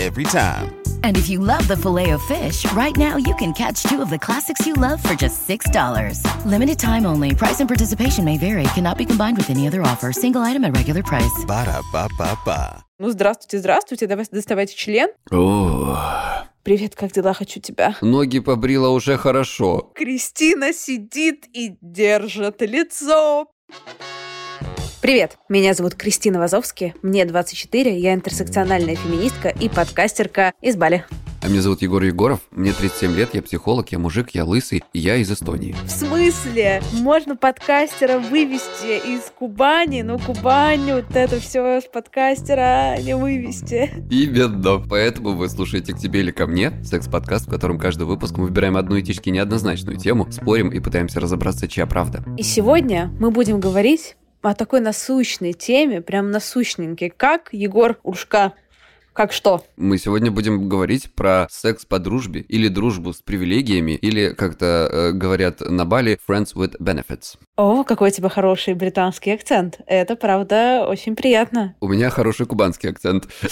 Every 0.00 0.24
time. 0.24 0.72
And 1.02 1.16
if 1.18 1.28
you 1.28 1.40
love 1.40 1.66
the 1.68 1.76
filet 1.76 2.10
of 2.10 2.22
fish, 2.22 2.64
right 2.72 2.96
now 2.96 3.16
you 3.18 3.34
can 3.36 3.52
catch 3.52 3.82
two 3.82 4.00
of 4.00 4.08
the 4.08 4.18
classics 4.18 4.66
you 4.66 4.72
love 4.74 5.02
for 5.02 5.14
just 5.14 5.46
$6. 5.46 6.24
Limited 6.46 6.78
time 6.78 7.04
only. 7.04 7.34
Price 7.34 7.60
and 7.60 7.68
participation 7.68 8.24
may 8.24 8.38
vary. 8.38 8.62
Cannot 8.74 8.96
be 8.96 9.04
combined 9.04 9.36
with 9.36 9.50
any 9.50 9.66
other 9.68 9.82
offer. 9.82 10.10
Single 10.12 10.40
item 10.40 10.64
at 10.64 10.74
regular 10.74 11.02
price. 11.02 11.44
Ba-da-ba-ba-ba. 11.46 12.82
Ну, 12.98 13.10
здравствуйте, 13.10 13.58
здравствуйте, 13.58 14.06
давай 14.06 14.26
доставайте 14.30 14.74
член. 14.74 15.08
О, 15.30 15.96
Привет, 16.62 16.94
как 16.94 17.12
дела? 17.12 17.34
Хочу 17.34 17.60
тебя. 17.60 17.94
ноги 18.00 18.38
побрила 18.40 18.88
уже 18.88 19.16
хорошо. 19.18 19.92
Кристина 19.94 20.72
сидит 20.72 21.46
и 21.52 21.76
держит 21.82 22.62
лицо. 22.62 23.48
Привет, 25.00 25.38
меня 25.48 25.72
зовут 25.72 25.94
Кристина 25.94 26.38
Вазовски, 26.38 26.94
мне 27.00 27.24
24, 27.24 27.98
я 27.98 28.12
интерсекциональная 28.12 28.96
феминистка 28.96 29.48
и 29.48 29.70
подкастерка 29.70 30.52
из 30.60 30.76
Бали. 30.76 31.06
А 31.40 31.48
меня 31.48 31.62
зовут 31.62 31.80
Егор 31.80 32.02
Егоров, 32.02 32.40
мне 32.50 32.74
37 32.74 33.16
лет, 33.16 33.30
я 33.32 33.40
психолог, 33.40 33.90
я 33.92 33.98
мужик, 33.98 34.28
я 34.34 34.44
лысый, 34.44 34.84
я 34.92 35.16
из 35.16 35.32
Эстонии. 35.32 35.74
В 35.86 35.90
смысле? 35.90 36.82
Можно 36.92 37.34
подкастера 37.34 38.18
вывести 38.18 38.98
из 38.98 39.22
Кубани, 39.34 40.02
но 40.02 40.18
Кубань, 40.18 40.92
вот 40.92 41.16
это 41.16 41.40
все 41.40 41.80
с 41.80 41.86
подкастера 41.86 42.98
не 43.00 43.16
вывести. 43.16 43.90
Именно, 44.10 44.86
поэтому 44.86 45.30
вы 45.30 45.48
слушаете 45.48 45.94
«К 45.94 45.98
тебе 45.98 46.20
или 46.20 46.30
ко 46.30 46.46
мне» 46.46 46.72
секс-подкаст, 46.84 47.46
в 47.46 47.50
котором 47.50 47.78
каждый 47.78 48.02
выпуск 48.02 48.36
мы 48.36 48.44
выбираем 48.44 48.76
одну 48.76 49.00
этически 49.00 49.30
неоднозначную 49.30 49.96
тему, 49.96 50.30
спорим 50.30 50.68
и 50.68 50.78
пытаемся 50.78 51.20
разобраться, 51.20 51.68
чья 51.68 51.86
правда. 51.86 52.22
И 52.36 52.42
сегодня 52.42 53.10
мы 53.18 53.30
будем 53.30 53.60
говорить 53.60 54.16
о 54.42 54.54
такой 54.54 54.80
насущной 54.80 55.52
теме, 55.52 56.00
прям 56.00 56.30
насущненькой, 56.30 57.10
как 57.10 57.48
Егор 57.52 57.98
Уршка. 58.02 58.54
Как 59.12 59.32
что? 59.32 59.64
Мы 59.76 59.98
сегодня 59.98 60.30
будем 60.30 60.68
говорить 60.68 61.12
про 61.14 61.48
секс 61.50 61.84
по 61.84 61.98
дружбе, 61.98 62.40
или 62.42 62.68
дружбу 62.68 63.12
с 63.12 63.20
привилегиями, 63.20 63.92
или, 63.92 64.32
как-то 64.32 64.88
э, 64.90 65.12
говорят 65.12 65.60
на 65.60 65.84
Бали, 65.84 66.18
friends 66.28 66.54
with 66.54 66.78
benefits. 66.78 67.36
О, 67.56 67.82
какой 67.82 68.10
у 68.10 68.12
тебя 68.12 68.28
хороший 68.28 68.74
британский 68.74 69.32
акцент. 69.32 69.80
Это, 69.86 70.14
правда, 70.14 70.86
очень 70.88 71.16
приятно. 71.16 71.74
У 71.80 71.88
меня 71.88 72.08
хороший 72.08 72.46
кубанский 72.46 72.88
акцент. 72.88 73.28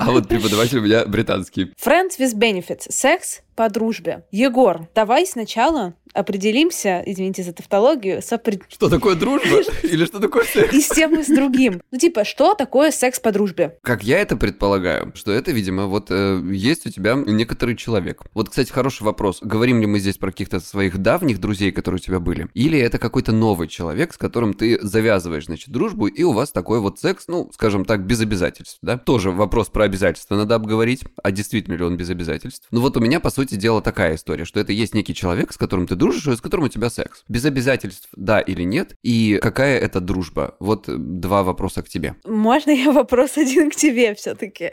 А 0.00 0.10
вот 0.10 0.28
преподаватель 0.28 0.78
у 0.78 0.82
меня 0.82 1.06
британский. 1.06 1.72
Friends 1.82 2.18
with 2.18 2.34
benefits. 2.34 2.90
Секс 2.90 3.43
по 3.54 3.68
дружбе. 3.68 4.24
Егор, 4.30 4.88
давай 4.94 5.26
сначала 5.26 5.94
определимся, 6.12 7.02
извините 7.04 7.42
за 7.42 7.52
тавтологию, 7.52 8.22
с, 8.22 8.32
опред- 8.32 8.62
Что 8.68 8.88
такое 8.88 9.16
дружба? 9.16 9.62
Или 9.82 10.04
что 10.04 10.20
такое 10.20 10.44
секс? 10.44 10.72
и 10.72 10.80
с 10.80 10.88
тем, 10.88 11.18
и 11.18 11.22
с 11.24 11.26
другим. 11.26 11.82
Ну, 11.90 11.98
типа, 11.98 12.24
что 12.24 12.54
такое 12.54 12.92
секс 12.92 13.18
по 13.18 13.32
дружбе? 13.32 13.78
Как 13.82 14.04
я 14.04 14.18
это 14.20 14.36
предполагаю, 14.36 15.12
что 15.16 15.32
это, 15.32 15.50
видимо, 15.50 15.86
вот 15.86 16.06
э, 16.10 16.40
есть 16.52 16.86
у 16.86 16.90
тебя 16.90 17.14
некоторый 17.14 17.76
человек. 17.76 18.22
Вот, 18.32 18.48
кстати, 18.48 18.70
хороший 18.70 19.02
вопрос. 19.02 19.40
Говорим 19.42 19.80
ли 19.80 19.86
мы 19.86 19.98
здесь 19.98 20.16
про 20.16 20.30
каких-то 20.30 20.60
своих 20.60 20.98
давних 20.98 21.40
друзей, 21.40 21.72
которые 21.72 21.96
у 21.96 22.02
тебя 22.02 22.20
были? 22.20 22.48
Или 22.54 22.78
это 22.78 22.98
какой-то 22.98 23.32
новый 23.32 23.66
человек, 23.66 24.14
с 24.14 24.16
которым 24.16 24.54
ты 24.54 24.78
завязываешь, 24.82 25.46
значит, 25.46 25.70
дружбу, 25.70 26.06
и 26.06 26.22
у 26.22 26.30
вас 26.32 26.52
такой 26.52 26.78
вот 26.78 27.00
секс, 27.00 27.24
ну, 27.26 27.50
скажем 27.52 27.84
так, 27.84 28.06
без 28.06 28.20
обязательств, 28.20 28.78
да? 28.82 28.96
Тоже 28.98 29.32
вопрос 29.32 29.68
про 29.68 29.84
обязательства 29.84 30.36
надо 30.36 30.54
обговорить, 30.54 31.02
а 31.22 31.32
действительно 31.32 31.74
ли 31.74 31.82
он 31.82 31.96
без 31.96 32.08
обязательств. 32.08 32.68
Ну 32.70 32.80
вот 32.80 32.96
у 32.96 33.00
меня, 33.00 33.18
по 33.18 33.30
сути 33.30 33.43
дела, 33.50 33.80
такая 33.80 34.16
история, 34.16 34.44
что 34.44 34.60
это 34.60 34.72
есть 34.72 34.94
некий 34.94 35.14
человек, 35.14 35.52
с 35.52 35.56
которым 35.56 35.86
ты 35.86 35.94
дружишь, 35.94 36.26
и 36.26 36.36
с 36.36 36.40
которым 36.40 36.66
у 36.66 36.68
тебя 36.68 36.90
секс. 36.90 37.24
Без 37.28 37.44
обязательств, 37.44 38.08
да 38.16 38.40
или 38.40 38.62
нет, 38.62 38.96
и 39.02 39.38
какая 39.42 39.78
это 39.78 40.00
дружба? 40.00 40.56
Вот 40.60 40.88
э, 40.88 40.96
два 40.96 41.42
вопроса 41.42 41.82
к 41.82 41.88
тебе. 41.88 42.14
Можно 42.24 42.70
я 42.70 42.92
вопрос 42.92 43.32
один 43.36 43.70
к 43.70 43.76
тебе 43.76 44.14
все-таки? 44.14 44.70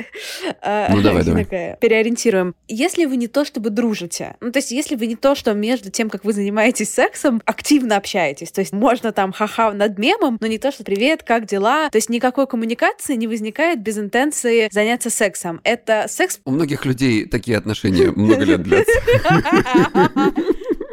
Ну, 0.64 1.02
давай, 1.02 1.24
давай. 1.24 1.46
Переориентируем. 1.46 2.56
Если 2.68 3.06
вы 3.06 3.18
не 3.18 3.28
то 3.28 3.46
чтобы 3.46 3.70
дружите, 3.70 4.36
ну, 4.42 4.52
то 4.52 4.60
есть 4.60 4.72
если 4.72 4.96
вы 4.96 5.08
не 5.08 5.16
то, 5.16 5.36
что 5.36 5.54
между 5.54 5.90
тем, 5.92 6.10
как 6.10 6.24
вы 6.24 6.34
занимаетесь 6.34 6.94
сексом, 6.94 7.42
активно 7.46 7.98
общаетесь, 7.98 8.52
то 8.52 8.62
есть 8.62 8.74
можно 8.74 9.12
там 9.12 9.32
ха-ха 9.32 9.74
над 9.74 9.98
мемом, 9.98 10.38
но 10.40 10.48
не 10.48 10.58
то, 10.58 10.72
что 10.72 10.84
привет, 10.84 11.24
как 11.24 11.46
дела? 11.46 11.90
То 11.90 11.98
есть 11.98 12.10
никакой 12.10 12.48
коммуникации 12.48 13.16
не 13.16 13.28
возникает 13.28 13.82
без 13.82 13.98
интенции 13.98 14.70
заняться 14.72 15.10
сексом. 15.10 15.62
Это 15.64 16.06
секс 16.08 16.40
У 16.46 16.52
многих 16.52 16.86
людей 16.86 17.26
такие 17.26 17.58
отношения 17.58 18.12
много 18.12 18.44
лет 18.44 18.61
endless. 18.62 18.88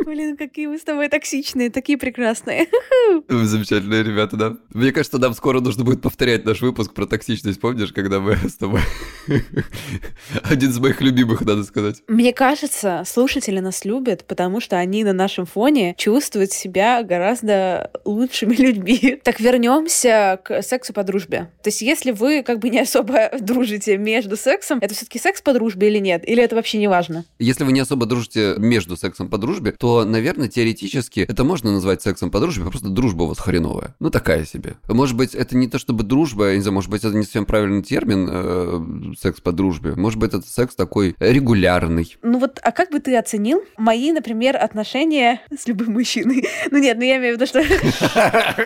Блин, 0.09 0.39
какие 0.39 0.67
мы 0.67 0.79
с 0.79 0.85
тобой 0.85 1.11
токсичные, 1.11 1.69
такие 1.69 1.99
прекрасные. 1.99 2.69
Вы 3.29 3.45
Замечательные 3.45 4.03
ребята, 4.03 4.39
да. 4.39 4.57
Мне 4.73 4.91
кажется, 4.91 5.19
нам 5.19 5.35
скоро 5.35 5.61
нужно 5.61 5.85
будет 5.85 6.01
повторять 6.01 6.47
наш 6.47 6.63
выпуск 6.63 6.95
про 6.95 7.05
токсичность. 7.05 7.61
Помнишь, 7.61 7.93
когда 7.93 8.19
мы 8.19 8.35
с 8.49 8.57
тобой... 8.57 8.81
Один 10.45 10.71
из 10.71 10.79
моих 10.79 11.03
любимых, 11.03 11.43
надо 11.43 11.63
сказать. 11.63 12.03
Мне 12.09 12.33
кажется, 12.33 13.03
слушатели 13.07 13.61
нас 13.61 13.85
любят, 13.85 14.25
потому 14.27 14.61
что 14.61 14.79
они 14.79 15.05
на 15.05 15.13
нашем 15.13 15.45
фоне 15.45 15.95
чувствуют 15.99 16.53
себя 16.53 17.03
гораздо 17.03 17.91
лучшими 18.07 18.55
людьми. 18.55 19.21
Так 19.23 19.41
вернемся 19.41 20.41
к 20.43 20.63
сексу 20.63 20.95
по 20.95 21.05
дружбе. 21.05 21.51
То 21.63 21.69
есть, 21.69 21.83
если 21.83 22.13
вы 22.13 22.43
как 22.43 22.61
бы 22.61 22.71
не 22.71 22.81
особо 22.81 23.31
дружите 23.39 23.99
между 23.99 24.39
сексом, 24.39 24.79
это 24.81 24.95
все-таки 24.95 25.19
секс 25.19 25.43
по 25.43 25.53
дружбе 25.53 25.89
или 25.89 25.99
нет? 25.99 26.27
Или 26.27 26.43
это 26.43 26.57
вообще 26.57 26.79
не 26.79 26.89
важно? 26.89 27.27
Если 27.39 27.65
вы 27.65 27.73
не 27.73 27.81
особо 27.81 28.07
дружите 28.07 28.55
между 28.57 28.97
сексом 28.97 29.29
по 29.29 29.37
дружбе, 29.37 29.73
то, 29.73 29.98
наверное, 30.05 30.49
теоретически 30.49 31.21
это 31.21 31.45
можно 31.45 31.73
назвать 31.73 32.03
сексом 32.03 32.31
по 32.31 32.41
дружбе, 32.41 32.65
просто 32.65 32.89
дружба 32.89 33.25
вас 33.25 33.39
хреновая. 33.39 33.95
Ну, 34.01 34.11
такая 34.11 34.45
себе. 34.45 34.75
Может 34.89 35.17
быть, 35.17 35.35
это 35.35 35.57
не 35.57 35.69
то 35.69 35.79
чтобы 35.79 36.05
дружба, 36.05 36.51
я 36.51 36.57
не 36.57 36.63
знаю, 36.63 36.75
может 36.75 36.91
быть, 36.91 37.05
это 37.05 37.15
не 37.15 37.25
совсем 37.25 37.47
правильный 37.47 37.83
термин, 37.83 38.29
э, 38.31 39.15
секс 39.19 39.41
по 39.41 39.53
дружбе. 39.53 39.95
Может 39.95 40.19
быть, 40.19 40.35
это 40.35 40.47
секс 40.47 40.75
такой 40.75 41.17
регулярный. 41.19 42.17
Ну 42.23 42.39
вот, 42.39 42.61
а 42.63 42.73
как 42.73 42.91
бы 42.91 43.01
ты 43.01 43.17
оценил 43.17 43.63
мои, 43.77 44.13
например, 44.13 44.57
отношения 44.57 45.41
с 45.57 45.67
любым 45.67 45.93
мужчиной? 45.93 46.47
Ну 46.71 46.79
нет, 46.79 46.99
ну 46.99 47.05
я 47.05 47.17
имею 47.17 47.37
в 47.37 47.41
виду, 47.41 47.47
что 47.47 47.63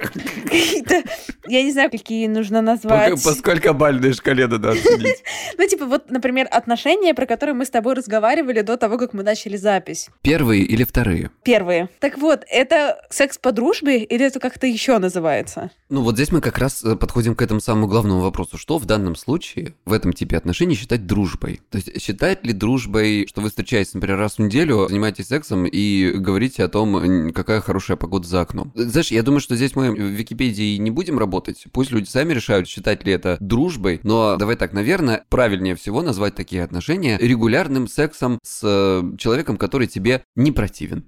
какие-то, 0.43 1.03
я 1.47 1.63
не 1.63 1.73
знаю, 1.73 1.91
какие 1.91 2.27
нужно 2.27 2.61
назвать. 2.63 3.23
по 3.23 3.33
сколько 3.33 3.73
бальной 3.73 4.13
шкале 4.13 4.47
надо 4.47 4.71
оценить? 4.71 5.23
Ну 5.59 5.69
типа 5.69 5.87
вот, 5.87 6.11
например, 6.11 6.49
отношения, 6.51 7.15
про 7.15 7.27
которые 7.27 7.55
мы 7.55 7.65
с 7.65 7.71
тобой 7.71 7.95
разговаривали 7.95 8.63
до 8.63 8.77
того, 8.77 8.99
как 8.99 9.13
мы 9.13 9.23
начали 9.23 9.57
запись. 9.57 10.09
Первые 10.23 10.63
или 10.63 10.85
вторые? 10.85 11.22
Вторые? 11.23 11.31
Первые. 11.45 11.89
Так 12.01 12.19
вот, 12.19 12.45
это 12.49 13.01
секс 13.11 13.39
по 13.39 13.53
дружбе 13.53 14.03
или 14.03 14.25
это 14.25 14.41
как-то 14.41 14.67
еще 14.67 14.99
называется? 14.99 15.71
Ну 15.89 16.03
вот 16.03 16.15
здесь 16.15 16.33
мы 16.33 16.41
как 16.41 16.59
раз 16.59 16.83
э, 16.85 16.97
подходим 16.97 17.35
к 17.35 17.43
этому 17.43 17.61
самому 17.61 17.87
главному 17.87 18.21
вопросу. 18.21 18.57
Что 18.59 18.79
в 18.79 18.87
данном 18.87 19.15
случае, 19.15 19.75
в 19.85 19.93
этом 19.93 20.13
типе 20.13 20.37
отношений 20.37 20.75
считать 20.75 21.07
дружбой? 21.07 21.61
То 21.71 21.79
есть 21.79 22.01
считать 22.01 22.45
ли 22.45 22.53
дружбой, 22.53 23.27
что 23.29 23.41
вы 23.41 23.51
встречаетесь, 23.51 23.95
например, 23.95 24.19
раз 24.19 24.37
в 24.37 24.39
неделю, 24.39 24.87
занимаетесь 24.89 25.29
сексом 25.29 25.67
и 25.67 26.13
говорите 26.13 26.65
о 26.65 26.69
том, 26.69 27.33
какая 27.33 27.61
хорошая 27.61 27.97
погода 27.97 28.27
за 28.27 28.41
окном? 28.41 28.73
Знаешь, 28.75 29.11
я 29.11 29.23
думаю, 29.23 29.41
что 29.41 29.57
здесь 29.57 29.77
мы 29.77 29.93
в 29.93 29.99
Википедии 29.99 30.77
не 30.77 30.91
будем 30.91 31.19
работать. 31.19 31.65
Пусть 31.73 31.91
люди 31.91 32.09
сами 32.09 32.33
решают, 32.33 32.69
считать 32.69 33.05
ли 33.05 33.13
это 33.13 33.37
дружбой, 33.41 34.01
но 34.03 34.37
давай 34.37 34.57
так, 34.57 34.73
наверное, 34.73 35.25
правильнее 35.29 35.75
всего 35.75 36.03
назвать 36.03 36.35
такие 36.35 36.65
отношения 36.65 37.19
регулярным 37.19 37.89
сексом 37.89 38.39
с 38.43 38.61
э, 38.65 39.17
человеком, 39.19 39.57
который 39.57 39.87
тебе 39.87 40.25
не 40.37 40.53
противен. 40.53 41.05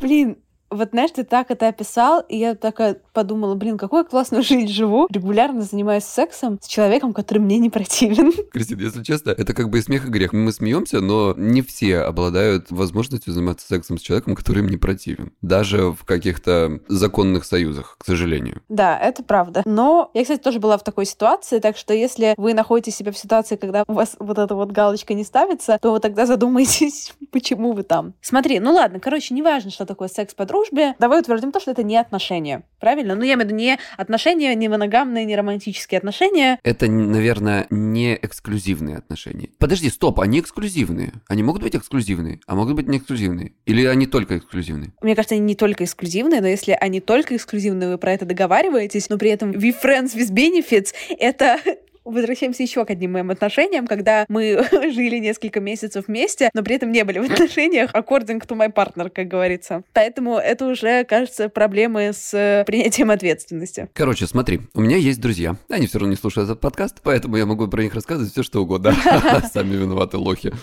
Блин, 0.00 0.38
вот 0.70 0.90
знаешь, 0.90 1.10
ты 1.12 1.24
так 1.24 1.50
это 1.50 1.68
описал, 1.68 2.20
и 2.28 2.38
я 2.38 2.54
такая 2.54 2.98
подумала, 3.12 3.54
блин, 3.54 3.78
какую 3.78 4.04
классную 4.04 4.42
жизнь 4.44 4.68
живу, 4.68 5.06
регулярно 5.10 5.62
занимаюсь 5.62 6.04
сексом 6.04 6.58
с 6.62 6.66
человеком, 6.66 7.12
который 7.12 7.38
мне 7.38 7.58
не 7.58 7.70
противен. 7.70 8.32
Кристина, 8.52 8.82
если 8.82 9.02
честно, 9.02 9.30
это 9.30 9.54
как 9.54 9.70
бы 9.70 9.78
и 9.78 9.82
смех, 9.82 10.06
и 10.06 10.10
грех. 10.10 10.32
Мы 10.32 10.52
смеемся, 10.52 11.00
но 11.00 11.34
не 11.36 11.62
все 11.62 12.00
обладают 12.00 12.70
возможностью 12.70 13.32
заниматься 13.32 13.66
сексом 13.66 13.98
с 13.98 14.00
человеком, 14.00 14.34
который 14.34 14.60
им 14.60 14.68
не 14.68 14.76
противен. 14.76 15.32
Даже 15.42 15.92
в 15.92 16.04
каких-то 16.04 16.80
законных 16.88 17.44
союзах, 17.44 17.96
к 17.98 18.04
сожалению. 18.04 18.62
Да, 18.68 18.98
это 18.98 19.22
правда. 19.22 19.62
Но 19.64 20.10
я, 20.14 20.22
кстати, 20.22 20.40
тоже 20.40 20.60
была 20.60 20.78
в 20.78 20.84
такой 20.84 21.06
ситуации, 21.06 21.58
так 21.58 21.76
что 21.76 21.94
если 21.94 22.34
вы 22.36 22.54
находите 22.54 22.90
себя 22.90 23.12
в 23.12 23.18
ситуации, 23.18 23.56
когда 23.56 23.84
у 23.86 23.92
вас 23.92 24.16
вот 24.18 24.38
эта 24.38 24.54
вот 24.54 24.72
галочка 24.72 25.14
не 25.14 25.24
ставится, 25.24 25.78
то 25.80 25.98
тогда 25.98 26.26
задумайтесь, 26.26 27.14
почему 27.32 27.72
вы 27.72 27.82
там. 27.82 28.14
Смотри, 28.20 28.60
ну 28.60 28.72
ладно, 28.72 29.00
короче, 29.00 29.34
неважно, 29.34 29.70
что 29.70 29.86
такое 29.86 30.08
секс 30.08 30.34
по 30.34 30.46
дружбе, 30.56 30.94
давай 30.98 31.20
утвердим 31.20 31.52
то, 31.52 31.60
что 31.60 31.70
это 31.70 31.82
не 31.82 31.96
отношения. 31.96 32.62
Правильно? 32.80 33.14
Ну, 33.14 33.22
я 33.22 33.34
имею 33.34 33.40
в 33.40 33.44
виду 33.44 33.54
не 33.54 33.78
отношения, 33.96 34.54
не 34.54 34.68
моногамные, 34.68 35.24
не 35.24 35.36
романтические 35.36 35.98
отношения. 35.98 36.58
Это, 36.62 36.90
наверное, 36.90 37.66
не 37.70 38.14
эксклюзивные 38.14 38.96
отношения. 38.96 39.50
Подожди, 39.58 39.88
стоп, 39.90 40.20
они 40.20 40.40
эксклюзивные. 40.40 41.12
Они 41.28 41.42
могут 41.42 41.62
быть 41.62 41.76
эксклюзивные, 41.76 42.40
а 42.46 42.54
могут 42.54 42.74
быть 42.74 42.88
не 42.88 42.98
эксклюзивные. 42.98 43.52
Или 43.64 43.84
они 43.86 44.06
только 44.06 44.38
эксклюзивные? 44.38 44.92
Мне 45.00 45.14
кажется, 45.14 45.34
они 45.34 45.44
не 45.44 45.54
только 45.54 45.84
эксклюзивные, 45.84 46.40
но 46.40 46.48
если 46.48 46.76
они 46.78 47.00
только 47.00 47.36
эксклюзивные, 47.36 47.90
вы 47.90 47.98
про 47.98 48.12
это 48.12 48.24
договариваетесь, 48.24 49.08
но 49.08 49.18
при 49.18 49.30
этом 49.30 49.52
we 49.52 49.74
friends 49.82 50.16
with 50.16 50.32
benefits, 50.32 50.94
это 51.18 51.58
Возвращаемся 52.06 52.62
еще 52.62 52.84
к 52.84 52.90
одним 52.90 53.12
моим 53.12 53.30
отношениям, 53.30 53.86
когда 53.86 54.24
мы 54.28 54.64
жили 54.72 55.18
несколько 55.18 55.60
месяцев 55.60 56.04
вместе, 56.06 56.50
но 56.54 56.62
при 56.62 56.76
этом 56.76 56.92
не 56.92 57.04
были 57.04 57.18
в 57.18 57.30
отношениях 57.30 57.92
according 57.94 58.46
to 58.46 58.56
my 58.56 58.72
partner, 58.72 59.10
как 59.10 59.26
говорится. 59.26 59.82
Поэтому 59.92 60.36
это 60.36 60.66
уже, 60.66 61.04
кажется, 61.04 61.48
проблемы 61.48 62.12
с 62.14 62.64
принятием 62.66 63.10
ответственности. 63.10 63.88
Короче, 63.92 64.26
смотри, 64.26 64.60
у 64.74 64.80
меня 64.80 64.96
есть 64.96 65.20
друзья. 65.20 65.56
Они 65.68 65.86
все 65.86 65.98
равно 65.98 66.12
не 66.12 66.16
слушают 66.16 66.48
этот 66.48 66.60
подкаст, 66.60 67.00
поэтому 67.02 67.36
я 67.36 67.44
могу 67.44 67.66
про 67.66 67.82
них 67.82 67.94
рассказывать 67.94 68.30
все, 68.30 68.42
что 68.44 68.62
угодно. 68.62 68.94
Сами 69.52 69.74
виноваты 69.74 70.16
лохи. 70.16 70.52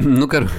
Ну, 0.00 0.26
короче... 0.28 0.52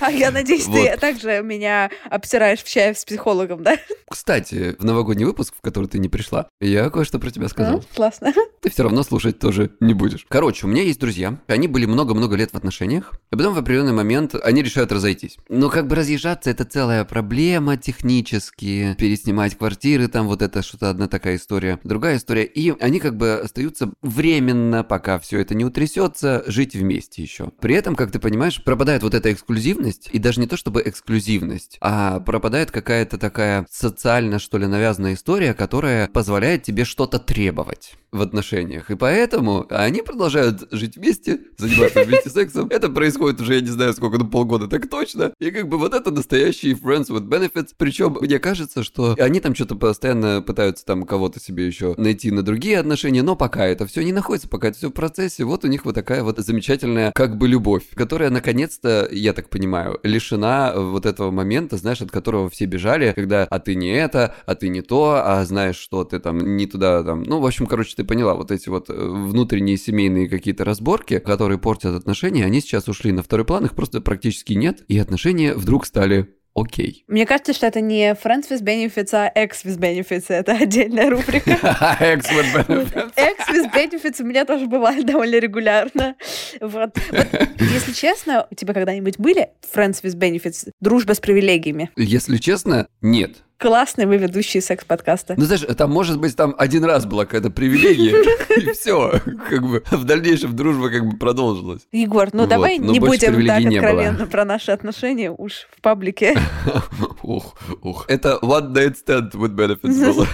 А 0.00 0.10
я 0.10 0.30
надеюсь, 0.30 0.66
вот. 0.66 0.76
ты 0.76 0.96
также 0.96 1.42
меня 1.42 1.90
обсираешь 2.08 2.62
в 2.62 2.68
чае 2.68 2.94
с 2.94 3.04
психологом, 3.04 3.62
да? 3.62 3.76
Кстати, 4.10 4.76
в 4.78 4.84
новогодний 4.84 5.24
выпуск, 5.24 5.54
в 5.56 5.60
который 5.60 5.86
ты 5.86 5.98
не 5.98 6.08
пришла, 6.08 6.48
я 6.60 6.90
кое-что 6.90 7.18
про 7.18 7.30
тебя 7.30 7.48
сказал. 7.48 7.78
А, 7.78 7.94
классно. 7.94 8.32
Ты 8.60 8.70
все 8.70 8.82
равно 8.82 9.02
слушать 9.02 9.38
тоже 9.38 9.70
не 9.80 9.94
будешь. 9.94 10.26
Короче, 10.28 10.66
у 10.66 10.68
меня 10.68 10.82
есть 10.82 11.00
друзья, 11.00 11.38
они 11.46 11.68
были 11.68 11.86
много-много 11.86 12.36
лет 12.36 12.50
в 12.52 12.56
отношениях, 12.56 13.12
и 13.32 13.36
потом 13.36 13.54
в 13.54 13.58
определенный 13.58 13.92
момент 13.92 14.34
они 14.42 14.62
решают 14.62 14.92
разойтись. 14.92 15.38
Но 15.48 15.70
как 15.70 15.86
бы 15.86 15.96
разъезжаться 15.96 16.50
это 16.50 16.64
целая 16.64 17.04
проблема 17.04 17.76
технически, 17.76 18.94
переснимать 18.98 19.56
квартиры, 19.56 20.08
там 20.08 20.26
вот 20.26 20.42
это 20.42 20.62
что-то 20.62 20.90
одна 20.90 21.08
такая 21.08 21.36
история, 21.36 21.78
другая 21.84 22.16
история. 22.16 22.44
И 22.44 22.72
они 22.80 23.00
как 23.00 23.16
бы 23.16 23.34
остаются 23.34 23.92
временно, 24.02 24.84
пока 24.84 25.18
все 25.18 25.40
это 25.40 25.54
не 25.54 25.64
утрясется, 25.64 26.42
жить 26.46 26.74
вместе 26.74 27.22
еще. 27.22 27.50
При 27.60 27.74
этом, 27.74 27.96
как 27.96 28.10
ты 28.10 28.18
понимаешь, 28.18 28.62
пропадает 28.62 29.02
вот 29.02 29.14
эта 29.14 29.29
эксклюзивность, 29.32 30.08
и 30.12 30.18
даже 30.18 30.40
не 30.40 30.46
то 30.46 30.56
чтобы 30.56 30.82
эксклюзивность, 30.84 31.78
а 31.80 32.20
пропадает 32.20 32.70
какая-то 32.70 33.18
такая 33.18 33.66
социально, 33.70 34.38
что 34.38 34.58
ли, 34.58 34.66
навязанная 34.66 35.14
история, 35.14 35.54
которая 35.54 36.08
позволяет 36.08 36.62
тебе 36.62 36.84
что-то 36.84 37.18
требовать 37.18 37.94
в 38.12 38.22
отношениях. 38.22 38.90
И 38.90 38.96
поэтому 38.96 39.66
они 39.70 40.02
продолжают 40.02 40.66
жить 40.70 40.96
вместе, 40.96 41.40
заниматься 41.56 42.04
вместе 42.04 42.30
сексом. 42.30 42.68
Это 42.70 42.88
происходит 42.88 43.40
уже, 43.40 43.54
я 43.54 43.60
не 43.60 43.68
знаю, 43.68 43.92
сколько, 43.92 44.18
ну 44.18 44.26
полгода 44.26 44.68
так 44.68 44.88
точно. 44.88 45.32
И 45.38 45.50
как 45.50 45.68
бы 45.68 45.78
вот 45.78 45.94
это 45.94 46.10
настоящий 46.10 46.72
friends 46.72 47.08
with 47.08 47.28
benefits. 47.28 47.70
Причем 47.76 48.16
мне 48.20 48.38
кажется, 48.38 48.82
что 48.82 49.16
они 49.18 49.40
там 49.40 49.54
что-то 49.54 49.76
постоянно 49.76 50.42
пытаются 50.42 50.84
там 50.84 51.04
кого-то 51.04 51.40
себе 51.40 51.66
еще 51.66 51.94
найти 51.98 52.30
на 52.30 52.42
другие 52.42 52.78
отношения, 52.78 53.22
но 53.22 53.36
пока 53.36 53.66
это 53.66 53.86
все 53.86 54.02
не 54.02 54.12
находится, 54.12 54.48
пока 54.48 54.68
это 54.68 54.78
все 54.78 54.88
в 54.88 54.92
процессе, 54.92 55.44
вот 55.44 55.64
у 55.64 55.68
них 55.68 55.84
вот 55.84 55.94
такая 55.94 56.22
вот 56.22 56.38
замечательная 56.38 57.12
как 57.12 57.36
бы 57.36 57.48
любовь, 57.48 57.84
которая 57.94 58.30
наконец-то, 58.30 59.08
я 59.10 59.32
так 59.32 59.48
понимаю, 59.48 60.00
лишена 60.02 60.72
вот 60.76 61.06
этого 61.06 61.30
момента, 61.30 61.76
знаешь, 61.76 62.00
от 62.00 62.10
которого 62.10 62.50
все 62.50 62.66
бежали, 62.66 63.12
когда 63.14 63.44
а 63.44 63.58
ты 63.58 63.74
не 63.74 63.92
это, 63.92 64.34
а 64.46 64.54
ты 64.54 64.68
не 64.68 64.82
то, 64.82 65.22
а 65.24 65.44
знаешь, 65.44 65.76
что 65.76 66.04
ты 66.04 66.18
там 66.18 66.56
не 66.56 66.66
туда 66.66 67.02
там. 67.02 67.22
Ну, 67.22 67.40
в 67.40 67.46
общем, 67.46 67.66
короче, 67.66 67.96
ты 68.00 68.04
поняла, 68.04 68.34
вот 68.34 68.50
эти 68.50 68.70
вот 68.70 68.88
э, 68.88 68.94
внутренние 68.94 69.76
семейные 69.76 70.26
какие-то 70.26 70.64
разборки, 70.64 71.18
которые 71.18 71.58
портят 71.58 71.94
отношения, 71.94 72.46
они 72.46 72.62
сейчас 72.62 72.88
ушли 72.88 73.12
на 73.12 73.22
второй 73.22 73.44
план, 73.44 73.66
их 73.66 73.74
просто 73.74 74.00
практически 74.00 74.54
нет, 74.54 74.82
и 74.88 74.98
отношения 74.98 75.52
вдруг 75.52 75.84
стали 75.84 76.34
окей. 76.54 77.04
Мне 77.08 77.26
кажется, 77.26 77.52
что 77.52 77.66
это 77.66 77.82
не 77.82 78.12
friends 78.12 78.48
with 78.50 78.62
benefits, 78.62 79.10
а 79.12 79.30
ex 79.36 79.66
with 79.66 79.78
benefits. 79.78 80.24
Это 80.28 80.52
отдельная 80.52 81.10
рубрика. 81.10 81.50
Ex 82.00 82.24
with 82.32 82.54
benefits. 82.54 83.12
Ex 83.16 83.36
with 83.50 83.70
benefits 83.74 84.22
у 84.22 84.24
меня 84.24 84.46
тоже 84.46 84.66
бывает 84.66 85.04
довольно 85.04 85.38
регулярно. 85.38 86.16
Вот. 86.62 86.96
вот. 87.10 87.28
Если 87.60 87.92
честно, 87.92 88.46
у 88.50 88.54
тебя 88.54 88.72
когда-нибудь 88.72 89.18
были 89.18 89.50
friends 89.74 90.02
with 90.02 90.16
benefits? 90.16 90.70
Дружба 90.80 91.12
с 91.12 91.20
привилегиями? 91.20 91.90
Если 91.96 92.38
честно, 92.38 92.88
нет 93.02 93.42
классный 93.60 94.06
вы 94.06 94.16
ведущий 94.16 94.60
секс-подкаста. 94.60 95.34
Ну, 95.36 95.44
знаешь, 95.44 95.62
там, 95.76 95.90
может 95.90 96.18
быть, 96.18 96.34
там 96.34 96.54
один 96.58 96.84
раз 96.84 97.04
была 97.04 97.26
какая-то 97.26 97.50
привилегия, 97.50 98.16
и 98.56 98.72
все. 98.72 99.20
Как 99.48 99.62
бы 99.62 99.84
в 99.90 100.04
дальнейшем 100.04 100.56
дружба 100.56 100.88
как 100.88 101.06
бы 101.06 101.16
продолжилась. 101.18 101.82
Егор, 101.92 102.30
ну 102.32 102.46
давай 102.46 102.78
не 102.78 102.98
будем 102.98 103.46
так 103.46 103.64
откровенно 103.64 104.26
про 104.26 104.44
наши 104.44 104.70
отношения 104.72 105.30
уж 105.30 105.68
в 105.76 105.82
паблике. 105.82 106.36
Ух, 107.22 107.54
ух. 107.82 108.06
Это 108.08 108.38
one 108.40 108.72
night 108.72 108.96
stand 108.96 109.32
with 109.32 109.54
benefits 109.54 110.04
было. 110.14 110.26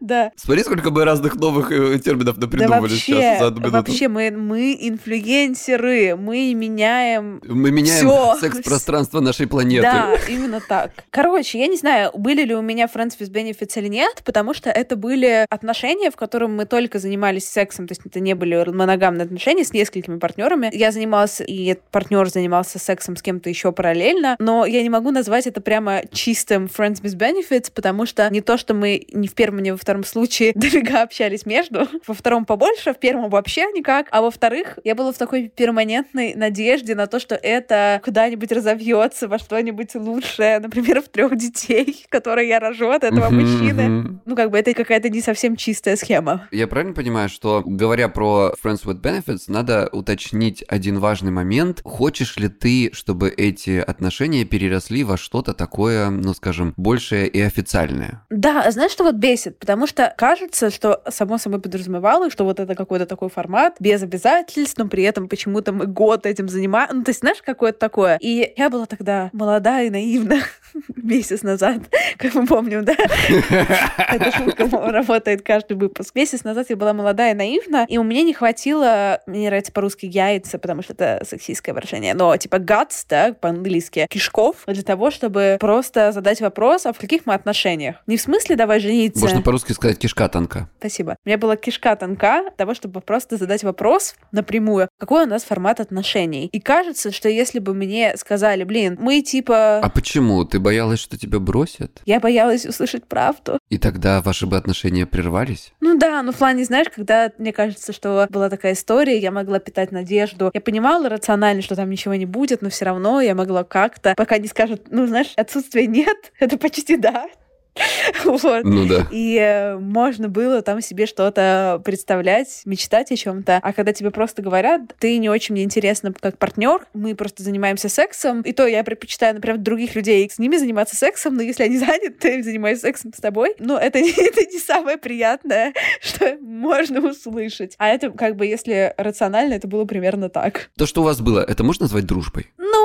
Да. 0.00 0.32
Смотри, 0.36 0.64
сколько 0.64 0.90
мы 0.90 1.04
разных 1.04 1.36
новых 1.36 1.70
э, 1.70 1.98
терминов 1.98 2.36
напридумывали 2.38 2.94
сейчас 2.94 3.38
за 3.38 3.46
одну 3.46 3.60
минуту. 3.60 3.76
Вообще, 3.76 4.08
мы, 4.08 4.30
мы 4.30 4.76
инфлюенсеры, 4.80 6.16
мы 6.16 6.52
меняем 6.54 7.40
Мы 7.44 7.70
меняем 7.70 8.38
секс-пространство 8.38 9.20
нашей 9.20 9.46
планеты. 9.46 9.82
Да, 9.82 10.16
именно 10.28 10.60
так. 10.60 10.90
Короче, 11.10 11.58
я 11.58 11.66
не 11.66 11.76
знаю, 11.76 12.10
были 12.14 12.44
ли 12.44 12.54
у 12.54 12.62
меня 12.62 12.86
Friends 12.86 13.18
with 13.18 13.30
Benefits 13.30 13.78
или 13.78 13.88
нет, 13.88 14.22
потому 14.24 14.54
что 14.54 14.70
это 14.70 14.96
были 14.96 15.46
отношения, 15.48 16.10
в 16.10 16.16
которых 16.16 16.50
мы 16.50 16.66
только 16.66 16.98
занимались 16.98 17.48
сексом, 17.48 17.86
то 17.86 17.92
есть 17.92 18.02
это 18.04 18.20
не 18.20 18.34
были 18.34 18.68
моногамные 18.70 19.24
отношения 19.24 19.64
с 19.64 19.72
несколькими 19.72 20.18
партнерами. 20.18 20.70
Я 20.72 20.92
занималась, 20.92 21.40
и 21.46 21.76
партнер 21.90 22.28
занимался 22.28 22.78
сексом 22.78 23.16
с 23.16 23.22
кем-то 23.22 23.48
еще 23.48 23.72
параллельно, 23.72 24.36
но 24.38 24.66
я 24.66 24.82
не 24.82 24.90
могу 24.90 25.10
назвать 25.10 25.46
это 25.46 25.60
прямо 25.60 26.02
чистым 26.12 26.66
Friends 26.66 27.02
with 27.02 27.16
Benefits, 27.16 27.70
потому 27.74 28.06
что 28.06 28.28
не 28.30 28.40
то, 28.40 28.56
что 28.56 28.74
мы 28.74 29.01
ни 29.12 29.26
в 29.26 29.34
первом, 29.34 29.62
ни 29.62 29.70
во 29.70 29.76
втором 29.76 30.04
случае 30.04 30.52
дофига 30.54 31.02
общались 31.02 31.46
между. 31.46 31.88
Во 32.06 32.14
втором 32.14 32.44
побольше, 32.44 32.92
в 32.92 32.98
первом 32.98 33.30
вообще 33.30 33.62
никак. 33.72 34.06
А 34.10 34.22
во-вторых, 34.22 34.78
я 34.84 34.94
была 34.94 35.12
в 35.12 35.18
такой 35.18 35.48
перманентной 35.48 36.34
надежде 36.34 36.94
на 36.94 37.06
то, 37.06 37.18
что 37.18 37.34
это 37.34 38.00
куда-нибудь 38.04 38.52
разовьется 38.52 39.28
во 39.28 39.38
что-нибудь 39.38 39.94
лучшее. 39.94 40.58
Например, 40.60 41.00
в 41.02 41.08
трех 41.08 41.36
детей, 41.36 42.04
которые 42.10 42.48
я 42.48 42.60
рожу 42.60 42.90
от 42.90 43.04
этого 43.04 43.30
мужчины. 43.30 44.20
Ну, 44.24 44.36
как 44.36 44.50
бы 44.50 44.58
это 44.58 44.74
какая-то 44.74 45.08
не 45.08 45.20
совсем 45.20 45.56
чистая 45.56 45.96
схема. 45.96 46.48
Я 46.50 46.66
правильно 46.66 46.94
понимаю, 46.94 47.28
что, 47.28 47.62
говоря 47.64 48.08
про 48.08 48.54
Friends 48.62 48.84
with 48.84 49.00
Benefits, 49.00 49.44
надо 49.48 49.88
уточнить 49.92 50.64
один 50.68 50.98
важный 50.98 51.30
момент. 51.30 51.80
Хочешь 51.84 52.36
ли 52.36 52.48
ты, 52.48 52.90
чтобы 52.92 53.30
эти 53.30 53.78
отношения 53.78 54.44
переросли 54.44 55.04
во 55.04 55.16
что-то 55.16 55.54
такое, 55.54 56.10
ну, 56.10 56.34
скажем, 56.34 56.74
большее 56.76 57.26
и 57.28 57.40
официальное? 57.40 58.24
Да, 58.30 58.70
знаешь, 58.70 58.82
знаешь, 58.82 58.91
что 58.92 59.04
вот 59.04 59.16
бесит? 59.16 59.58
Потому 59.58 59.86
что 59.86 60.14
кажется, 60.16 60.70
что 60.70 61.02
само 61.08 61.38
собой 61.38 61.60
подразумевало, 61.60 62.30
что 62.30 62.44
вот 62.44 62.60
это 62.60 62.74
какой-то 62.74 63.06
такой 63.06 63.28
формат, 63.28 63.76
без 63.80 64.02
обязательств, 64.02 64.78
но 64.78 64.86
при 64.86 65.02
этом 65.02 65.28
почему-то 65.28 65.72
мы 65.72 65.86
год 65.86 66.26
этим 66.26 66.48
занимаемся. 66.48 66.94
Ну, 66.94 67.04
то 67.04 67.10
есть, 67.10 67.20
знаешь, 67.20 67.42
какое-то 67.42 67.78
такое. 67.78 68.18
И 68.20 68.52
я 68.56 68.70
была 68.70 68.86
тогда 68.86 69.30
молодая 69.32 69.86
и 69.86 69.90
наивна 69.90 70.40
месяц 70.96 71.42
назад, 71.42 71.80
как 72.18 72.34
мы 72.34 72.46
помним, 72.46 72.84
да? 72.84 72.94
Эта 73.98 74.30
шутка 74.30 74.68
работает 74.70 75.42
каждый 75.42 75.76
выпуск. 75.76 76.14
Месяц 76.14 76.44
назад 76.44 76.66
я 76.70 76.76
была 76.76 76.92
молодая 76.92 77.32
и 77.32 77.34
наивна, 77.34 77.86
и 77.88 77.98
у 77.98 78.02
меня 78.02 78.22
не 78.22 78.34
хватило, 78.34 79.20
мне 79.26 79.48
нравится 79.48 79.72
по-русски 79.72 80.06
яйца, 80.06 80.58
потому 80.58 80.82
что 80.82 80.92
это 80.92 81.24
сексистское 81.28 81.74
выражение, 81.74 82.14
но 82.14 82.36
типа 82.36 82.56
guts, 82.56 83.06
да, 83.08 83.32
по-английски, 83.32 84.06
кишков, 84.10 84.56
для 84.66 84.82
того, 84.82 85.10
чтобы 85.10 85.56
просто 85.58 86.12
задать 86.12 86.40
вопрос, 86.40 86.86
а 86.86 86.92
в 86.92 86.98
каких 86.98 87.26
мы 87.26 87.34
отношениях? 87.34 87.96
Не 88.06 88.16
в 88.16 88.20
смысле 88.20 88.56
давай 88.56 88.80
жениться. 88.82 89.20
Можно 89.20 89.42
по-русски 89.42 89.72
сказать 89.72 89.98
кишка 89.98 90.28
тонка. 90.28 90.68
Спасибо. 90.78 91.16
У 91.24 91.28
меня 91.28 91.38
была 91.38 91.56
кишка 91.56 91.96
тонка 91.96 92.50
того, 92.56 92.74
чтобы 92.74 93.00
просто 93.00 93.36
задать 93.36 93.64
вопрос 93.64 94.14
напрямую, 94.32 94.88
какой 94.98 95.24
у 95.24 95.26
нас 95.26 95.44
формат 95.44 95.80
отношений. 95.80 96.48
И 96.52 96.60
кажется, 96.60 97.12
что 97.12 97.28
если 97.28 97.58
бы 97.58 97.74
мне 97.74 98.16
сказали, 98.16 98.64
блин, 98.64 98.96
мы 99.00 99.22
типа... 99.22 99.78
А 99.78 99.88
почему? 99.88 100.44
Ты 100.44 100.60
боялась, 100.60 101.00
что 101.00 101.18
тебя 101.18 101.38
бросят? 101.38 102.02
Я 102.04 102.20
боялась 102.20 102.66
услышать 102.66 103.06
правду. 103.06 103.58
И 103.70 103.78
тогда 103.78 104.20
ваши 104.20 104.46
бы 104.46 104.56
отношения 104.56 105.06
прервались? 105.06 105.72
Ну 105.80 105.96
да, 105.98 106.22
ну 106.22 106.32
в 106.32 106.36
плане, 106.36 106.64
знаешь, 106.64 106.88
когда 106.94 107.32
мне 107.38 107.52
кажется, 107.52 107.92
что 107.92 108.26
была 108.30 108.50
такая 108.50 108.72
история, 108.74 109.18
я 109.18 109.30
могла 109.30 109.58
питать 109.58 109.92
надежду. 109.92 110.50
Я 110.52 110.60
понимала 110.60 111.08
рационально, 111.08 111.62
что 111.62 111.76
там 111.76 111.88
ничего 111.90 112.14
не 112.14 112.26
будет, 112.26 112.62
но 112.62 112.70
все 112.70 112.84
равно 112.84 113.20
я 113.20 113.34
могла 113.34 113.64
как-то, 113.64 114.14
пока 114.16 114.38
не 114.38 114.48
скажут, 114.48 114.86
ну 114.90 115.06
знаешь, 115.06 115.32
отсутствия 115.36 115.86
нет, 115.86 116.32
это 116.38 116.58
почти 116.58 116.96
да. 116.96 117.26
Вот. 118.24 118.64
Ну 118.64 118.86
да. 118.86 119.06
И 119.10 119.36
э, 119.36 119.76
можно 119.78 120.28
было 120.28 120.62
там 120.62 120.80
себе 120.80 121.06
что-то 121.06 121.80
представлять, 121.84 122.62
мечтать 122.64 123.10
о 123.12 123.16
чем-то. 123.16 123.60
А 123.62 123.72
когда 123.72 123.92
тебе 123.92 124.10
просто 124.10 124.42
говорят, 124.42 124.82
ты 124.98 125.18
не 125.18 125.28
очень 125.28 125.54
мне 125.54 125.64
интересно 125.64 126.12
как 126.18 126.38
партнер, 126.38 126.86
мы 126.94 127.14
просто 127.14 127.42
занимаемся 127.42 127.88
сексом, 127.88 128.42
и 128.42 128.52
то 128.52 128.66
я 128.66 128.84
предпочитаю, 128.84 129.34
например, 129.34 129.58
других 129.58 129.94
людей 129.94 130.28
с 130.28 130.38
ними 130.38 130.56
заниматься 130.56 130.96
сексом, 130.96 131.34
но 131.34 131.42
если 131.42 131.64
они 131.64 131.78
заняты, 131.78 132.10
то 132.10 132.28
я 132.28 132.42
занимаюсь 132.42 132.80
сексом 132.80 133.12
с 133.14 133.20
тобой. 133.20 133.54
Но 133.58 133.78
это, 133.78 133.98
это 134.18 134.44
не 134.44 134.58
самое 134.58 134.98
приятное, 134.98 135.72
что 136.00 136.36
можно 136.40 137.00
услышать. 137.08 137.74
А 137.78 137.88
это 137.88 138.10
как 138.10 138.36
бы, 138.36 138.46
если 138.46 138.94
рационально, 138.96 139.54
это 139.54 139.68
было 139.68 139.84
примерно 139.84 140.28
так. 140.28 140.70
То, 140.76 140.86
что 140.86 141.02
у 141.02 141.04
вас 141.04 141.20
было, 141.20 141.40
это 141.40 141.64
можно 141.64 141.84
назвать 141.84 142.06
дружбой? 142.06 142.50
Ну, 142.58 142.81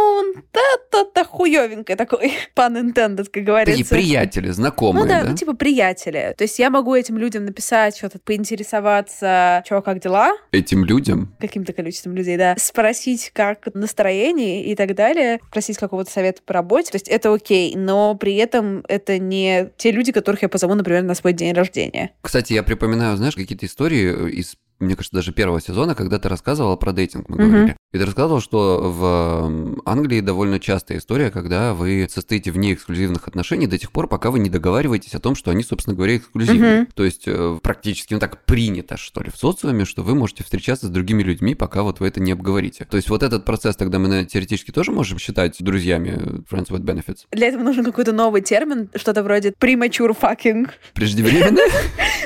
да-то-то 0.54 1.24
хуёвенькое 1.26 1.96
такой, 1.96 2.34
пан 2.56 2.78
intended, 2.78 3.28
как 3.32 3.44
говорится. 3.44 3.84
Такие 3.84 3.86
приятели, 3.86 4.50
знакомые, 4.50 5.04
ну 5.04 5.10
да, 5.10 5.24
да? 5.24 5.30
ну 5.30 5.36
типа 5.36 5.54
приятели. 5.56 6.34
То 6.38 6.44
есть 6.44 6.60
я 6.60 6.70
могу 6.70 6.96
этим 6.96 7.18
людям 7.18 7.46
написать 7.46 7.98
что-то, 7.98 8.20
поинтересоваться, 8.20 9.64
чё, 9.68 9.82
как 9.82 10.00
дела, 10.00 10.34
Этим 10.52 10.86
людям? 10.86 11.34
каким-то 11.40 11.74
количеством 11.74 12.16
людей, 12.16 12.38
да, 12.38 12.56
спросить, 12.58 13.32
как 13.34 13.68
настроение 13.74 14.66
и 14.66 14.76
так 14.76 14.96
далее, 14.96 15.40
просить 15.52 15.78
какого-то 15.78 16.12
совета 16.12 16.42
по 16.46 16.54
работе. 16.54 16.92
То 16.92 16.96
есть 16.96 17.08
это 17.08 17.34
окей, 17.34 17.76
но 17.76 18.16
при 18.16 18.36
этом 18.36 18.84
это 18.88 19.20
не 19.20 19.70
те 19.78 19.92
люди, 19.92 20.12
которых 20.12 20.42
я 20.42 20.50
позову, 20.50 20.74
например, 20.76 21.04
на 21.04 21.16
свой 21.16 21.34
день 21.34 21.54
рождения. 21.54 22.12
Кстати, 22.22 22.54
я 22.54 22.64
припоминаю, 22.64 23.18
знаешь, 23.18 23.36
какие-то 23.36 23.66
истории 23.66 24.32
из 24.32 24.56
мне 24.80 24.96
кажется, 24.96 25.16
даже 25.16 25.32
первого 25.32 25.62
сезона, 25.62 25.96
когда 25.96 26.20
ты 26.20 26.30
рассказывала 26.30 26.76
про 26.76 26.92
дейтинг, 26.92 27.30
мы 27.30 27.38
Мгм. 27.38 27.48
говорили. 27.50 27.78
И 27.94 27.98
ты 27.98 28.06
рассказывал, 28.06 28.42
что 28.42 28.82
в 28.92 29.82
Англии 29.86 30.22
довольно 30.22 30.60
частая 30.60 30.98
история, 30.98 31.32
когда 31.32 31.74
вы 31.74 32.08
состоите 32.10 32.52
вне 32.52 32.74
эксклюзивных 32.74 33.28
отношений 33.28 33.68
до 33.68 33.78
тех 33.78 33.92
пор, 33.92 34.08
пока 34.08 34.30
вы 34.30 34.40
не 34.40 34.50
договариваетесь 34.50 35.16
о 35.16 35.20
том, 35.20 35.36
что 35.36 35.52
они, 35.52 35.64
собственно 35.64 35.96
говоря, 35.96 36.18
эксклюзивны. 36.18 36.76
Мгм. 36.82 36.88
То 36.94 37.04
есть 37.06 37.24
э, 37.28 37.60
практически 37.62 38.14
ну, 38.14 38.20
так 38.20 38.46
принято, 38.46 38.98
что 38.98 39.22
ли, 39.24 39.32
в 39.32 39.38
социуме, 39.38 39.86
что 39.86 40.04
вы 40.04 40.16
можете 40.16 40.44
встречаться 40.44 40.88
с 40.88 40.90
другими 40.90 41.24
людьми, 41.24 41.56
пока 41.56 41.84
вот 41.84 42.00
вы 42.00 42.08
это 42.08 42.20
не 42.20 42.32
обговорите. 42.34 42.86
То 42.90 42.98
есть 42.98 43.10
вот 43.10 43.24
этот 43.24 43.46
процесс 43.46 43.76
тогда 43.76 44.00
мы 44.00 44.08
наверное, 44.08 44.30
теоретически 44.30 44.72
тоже 44.72 44.92
можем 44.92 45.18
считать 45.18 45.56
друзьями 45.60 46.44
friends 46.52 46.70
with 46.70 46.82
benefits. 46.82 47.20
Для 47.32 47.48
этого 47.48 47.64
нужен 47.64 47.86
какой-то 47.86 48.12
новый 48.12 48.42
термин, 48.42 48.90
что-то 48.96 49.24
вроде 49.24 49.54
premature 49.60 50.16
fucking. 50.20 50.70
Преждевременно? 50.94 51.62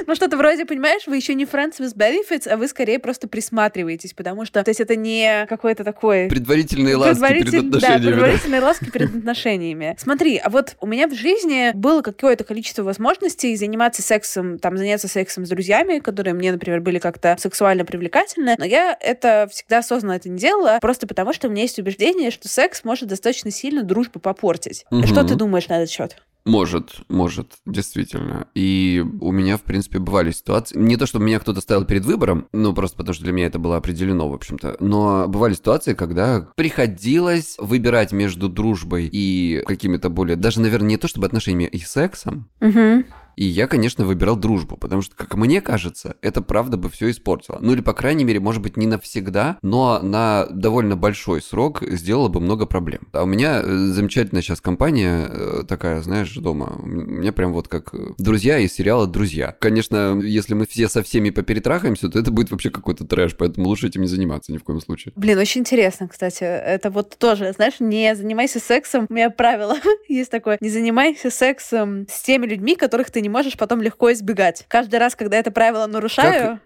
Ну, 0.08 0.15
что-то 0.15 0.36
вроде, 0.36 0.65
понимаешь, 0.65 1.03
вы 1.05 1.15
еще 1.17 1.36
не 1.36 1.46
friends 1.46 1.79
with 1.79 1.96
benefits, 1.96 2.40
а 2.48 2.57
вы 2.57 2.67
скорее 2.67 3.00
просто 3.00 3.27
присматриваетесь, 3.27 4.13
потому 4.13 4.45
что, 4.45 4.63
то 4.63 4.69
есть 4.69 4.79
это 4.81 4.95
не 4.95 5.45
какой-то 5.48 5.83
такой... 5.83 6.27
Предварительные 6.27 6.95
ласки 6.95 7.19
перед 7.21 7.48
Предваритель- 7.48 7.62
Да, 7.71 7.77
отношениями. 7.77 8.03
да? 8.03 8.12
предварительные 8.12 8.62
ласки 8.62 8.89
перед 8.89 9.15
отношениями. 9.17 9.95
Смотри, 10.00 10.38
а 10.38 10.50
вот 10.50 10.75
у 10.79 10.88
меня 10.88 11.07
в 11.07 11.13
жизни 11.13 11.71
было 11.74 12.01
какое-то 12.01 12.43
количество 12.43 12.83
возможностей 12.83 13.55
заниматься 13.55 14.01
сексом, 14.01 14.60
там, 14.60 14.77
заняться 14.77 15.07
сексом 15.07 15.45
с 15.45 15.50
друзьями, 15.50 16.00
которые 16.00 16.33
мне, 16.33 16.51
например, 16.51 16.81
были 16.81 17.00
как-то 17.00 17.36
сексуально 17.39 17.86
привлекательны, 17.86 18.55
но 18.57 18.65
я 18.65 18.98
это 19.00 19.48
всегда 19.51 19.79
осознанно 19.79 20.13
это 20.13 20.29
не 20.29 20.38
делала, 20.38 20.79
просто 20.81 21.07
потому 21.07 21.33
что 21.33 21.48
у 21.48 21.51
меня 21.51 21.63
есть 21.63 21.79
убеждение, 21.79 22.31
что 22.31 22.48
секс 22.48 22.83
может 22.83 23.07
достаточно 23.10 23.51
сильно 23.51 23.83
дружбу 23.83 24.19
попортить. 24.19 24.86
Мгм. 24.91 25.07
Что 25.07 25.24
ты 25.24 25.36
думаешь 25.36 25.67
на 25.67 25.77
этот 25.81 25.89
счет? 25.89 26.17
Может, 26.45 27.01
может, 27.07 27.53
действительно. 27.65 28.48
И 28.55 29.03
у 29.21 29.31
меня, 29.31 29.57
в 29.57 29.62
принципе, 29.62 30.00
бывали 30.00 30.31
ситуации. 30.31 30.77
Не 30.77 30.98
то, 30.98 31.05
чтобы 31.05 31.25
меня 31.25 31.39
кто-то 31.39 31.62
ставил 31.62 31.86
перед 31.86 32.05
выбором, 32.05 32.48
ну, 32.51 32.74
просто 32.74 32.98
потому 32.98 33.13
что 33.13 33.24
для 33.24 33.33
меня 33.33 33.48
это 33.48 33.60
было 33.60 33.77
определено, 33.77 34.29
в 34.29 34.33
общем-то. 34.33 34.77
Но 34.79 35.27
бывали 35.27 35.53
ситуации, 35.53 35.93
когда 35.93 36.50
приходилось 36.55 37.55
выбирать 37.60 38.12
между 38.12 38.50
дружбой 38.50 39.10
и 39.12 39.63
какими-то 39.65 40.10
более... 40.10 40.36
Даже, 40.36 40.62
наверное, 40.62 40.89
не 40.89 40.98
то, 40.98 41.07
чтобы 41.07 41.27
отношениями 41.27 41.69
и 41.69 41.79
сексом. 41.79 42.50
Угу. 42.60 43.03
И 43.35 43.45
я, 43.45 43.67
конечно, 43.67 44.05
выбирал 44.05 44.35
дружбу, 44.35 44.77
потому 44.77 45.01
что, 45.01 45.15
как 45.15 45.35
мне 45.35 45.61
кажется, 45.61 46.15
это 46.21 46.41
правда 46.41 46.77
бы 46.77 46.89
все 46.89 47.09
испортило. 47.09 47.57
Ну 47.61 47.73
или, 47.73 47.81
по 47.81 47.93
крайней 47.93 48.23
мере, 48.23 48.39
может 48.39 48.61
быть, 48.61 48.77
не 48.77 48.88
навсегда, 48.88 49.57
но 49.61 50.00
на 50.01 50.47
довольно 50.51 50.95
большой 50.95 51.41
срок 51.41 51.81
сделало 51.81 52.27
бы 52.27 52.39
много 52.39 52.65
проблем. 52.65 53.07
А 53.13 53.23
у 53.23 53.25
меня 53.25 53.61
э, 53.61 53.75
замечательная 53.88 54.41
сейчас 54.41 54.61
компания 54.61 55.27
э, 55.29 55.63
такая, 55.67 56.01
знаешь, 56.01 56.33
дома. 56.35 56.79
У 56.81 56.88
меня 56.88 57.31
прям 57.31 57.53
вот 57.53 57.67
как 57.67 57.93
э, 57.93 58.13
друзья 58.17 58.59
из 58.59 58.73
сериала 58.73 59.07
«Друзья». 59.07 59.55
Конечно, 59.59 60.19
если 60.21 60.53
мы 60.53 60.65
все 60.65 60.88
со 60.88 61.03
всеми 61.03 61.29
поперетрахаемся, 61.29 62.09
то 62.09 62.19
это 62.19 62.31
будет 62.31 62.51
вообще 62.51 62.69
какой-то 62.69 63.05
трэш, 63.05 63.35
поэтому 63.38 63.67
лучше 63.67 63.88
этим 63.88 64.01
не 64.01 64.07
заниматься 64.07 64.51
ни 64.51 64.57
в 64.57 64.63
коем 64.63 64.81
случае. 64.81 65.13
Блин, 65.15 65.38
очень 65.38 65.61
интересно, 65.61 66.07
кстати. 66.07 66.43
Это 66.43 66.89
вот 66.89 67.17
тоже, 67.17 67.53
знаешь, 67.53 67.79
не 67.79 68.15
занимайся 68.15 68.59
сексом. 68.59 69.05
У 69.09 69.13
меня 69.13 69.29
правило 69.29 69.77
есть 70.07 70.31
такое. 70.31 70.57
Не 70.59 70.69
занимайся 70.69 71.29
сексом 71.29 72.05
с 72.09 72.21
теми 72.21 72.45
людьми, 72.45 72.75
которых 72.75 73.11
ты 73.11 73.20
не 73.21 73.29
можешь 73.29 73.57
потом 73.57 73.81
легко 73.81 74.11
избегать. 74.11 74.65
Каждый 74.67 74.99
раз, 74.99 75.15
когда 75.15 75.37
это 75.37 75.51
правило 75.51 75.87
нарушаю, 75.87 76.59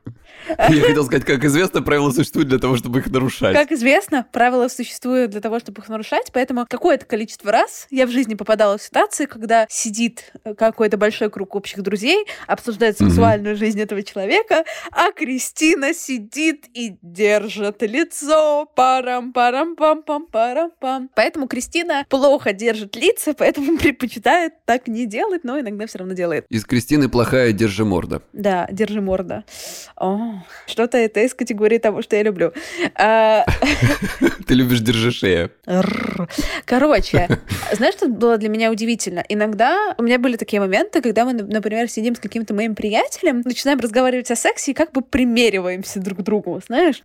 Я 0.47 0.81
хотел 0.81 1.05
сказать, 1.05 1.25
как 1.25 1.43
известно, 1.43 1.81
правила 1.81 2.11
существуют 2.11 2.49
для 2.49 2.59
того, 2.59 2.77
чтобы 2.77 2.99
их 2.99 3.07
нарушать. 3.07 3.55
как 3.55 3.71
известно, 3.71 4.27
правила 4.31 4.67
существуют 4.67 5.31
для 5.31 5.41
того, 5.41 5.59
чтобы 5.59 5.81
их 5.81 5.89
нарушать, 5.89 6.31
поэтому 6.33 6.65
какое-то 6.69 7.05
количество 7.05 7.51
раз 7.51 7.87
я 7.89 8.05
в 8.05 8.11
жизни 8.11 8.35
попадала 8.35 8.77
в 8.77 8.81
ситуации, 8.81 9.25
когда 9.25 9.65
сидит 9.69 10.31
э, 10.43 10.53
какой-то 10.53 10.97
большой 10.97 11.29
круг 11.29 11.55
общих 11.55 11.81
друзей, 11.81 12.25
обсуждает 12.47 12.97
сексуальную 12.97 13.55
жизнь 13.55 13.81
этого 13.81 14.03
человека, 14.03 14.65
а 14.91 15.11
Кристина 15.11 15.93
сидит 15.93 16.65
и 16.73 16.97
держит 17.01 17.81
лицо. 17.81 18.67
парам 18.75 19.33
парам 19.33 19.75
пам 19.75 20.03
пам 20.03 20.27
парам 20.27 20.71
пам 20.79 21.09
Поэтому 21.15 21.47
Кристина 21.47 22.05
плохо 22.09 22.53
держит 22.53 22.95
лица, 22.95 23.33
поэтому 23.33 23.77
предпочитает 23.79 24.53
так 24.65 24.87
не 24.87 25.05
делать, 25.05 25.43
но 25.43 25.59
иногда 25.59 25.87
все 25.87 25.99
равно 25.99 26.13
делает. 26.13 26.44
Из 26.49 26.63
Кристины 26.65 27.09
плохая 27.09 27.51
держиморда. 27.51 28.21
Да, 28.33 28.67
держи 28.71 29.01
морда. 29.01 29.43
О, 29.97 30.43
что-то 30.67 30.97
это 30.97 31.21
из 31.21 31.33
категории 31.33 31.79
того, 31.79 32.01
что 32.01 32.15
я 32.15 32.23
люблю. 32.23 32.53
А, 32.95 33.45
Ты 34.47 34.53
любишь 34.53 34.81
держи 34.81 35.11
шея. 35.11 35.49
Рррр. 35.67 36.29
Короче, 36.65 37.27
знаешь, 37.73 37.95
что 37.95 38.07
было 38.07 38.37
для 38.37 38.49
меня 38.49 38.71
удивительно? 38.71 39.23
Иногда 39.27 39.95
у 39.97 40.03
меня 40.03 40.19
были 40.19 40.37
такие 40.37 40.59
моменты, 40.59 41.01
когда 41.01 41.25
мы, 41.25 41.33
например, 41.33 41.89
сидим 41.89 42.15
с 42.15 42.19
каким-то 42.19 42.53
моим 42.53 42.75
приятелем, 42.75 43.41
начинаем 43.43 43.79
разговаривать 43.79 44.29
о 44.29 44.35
сексе 44.35 44.71
и 44.71 44.73
как 44.73 44.91
бы 44.91 45.01
примериваемся 45.01 45.99
друг 45.99 46.19
к 46.19 46.21
другу, 46.21 46.61
знаешь? 46.65 47.03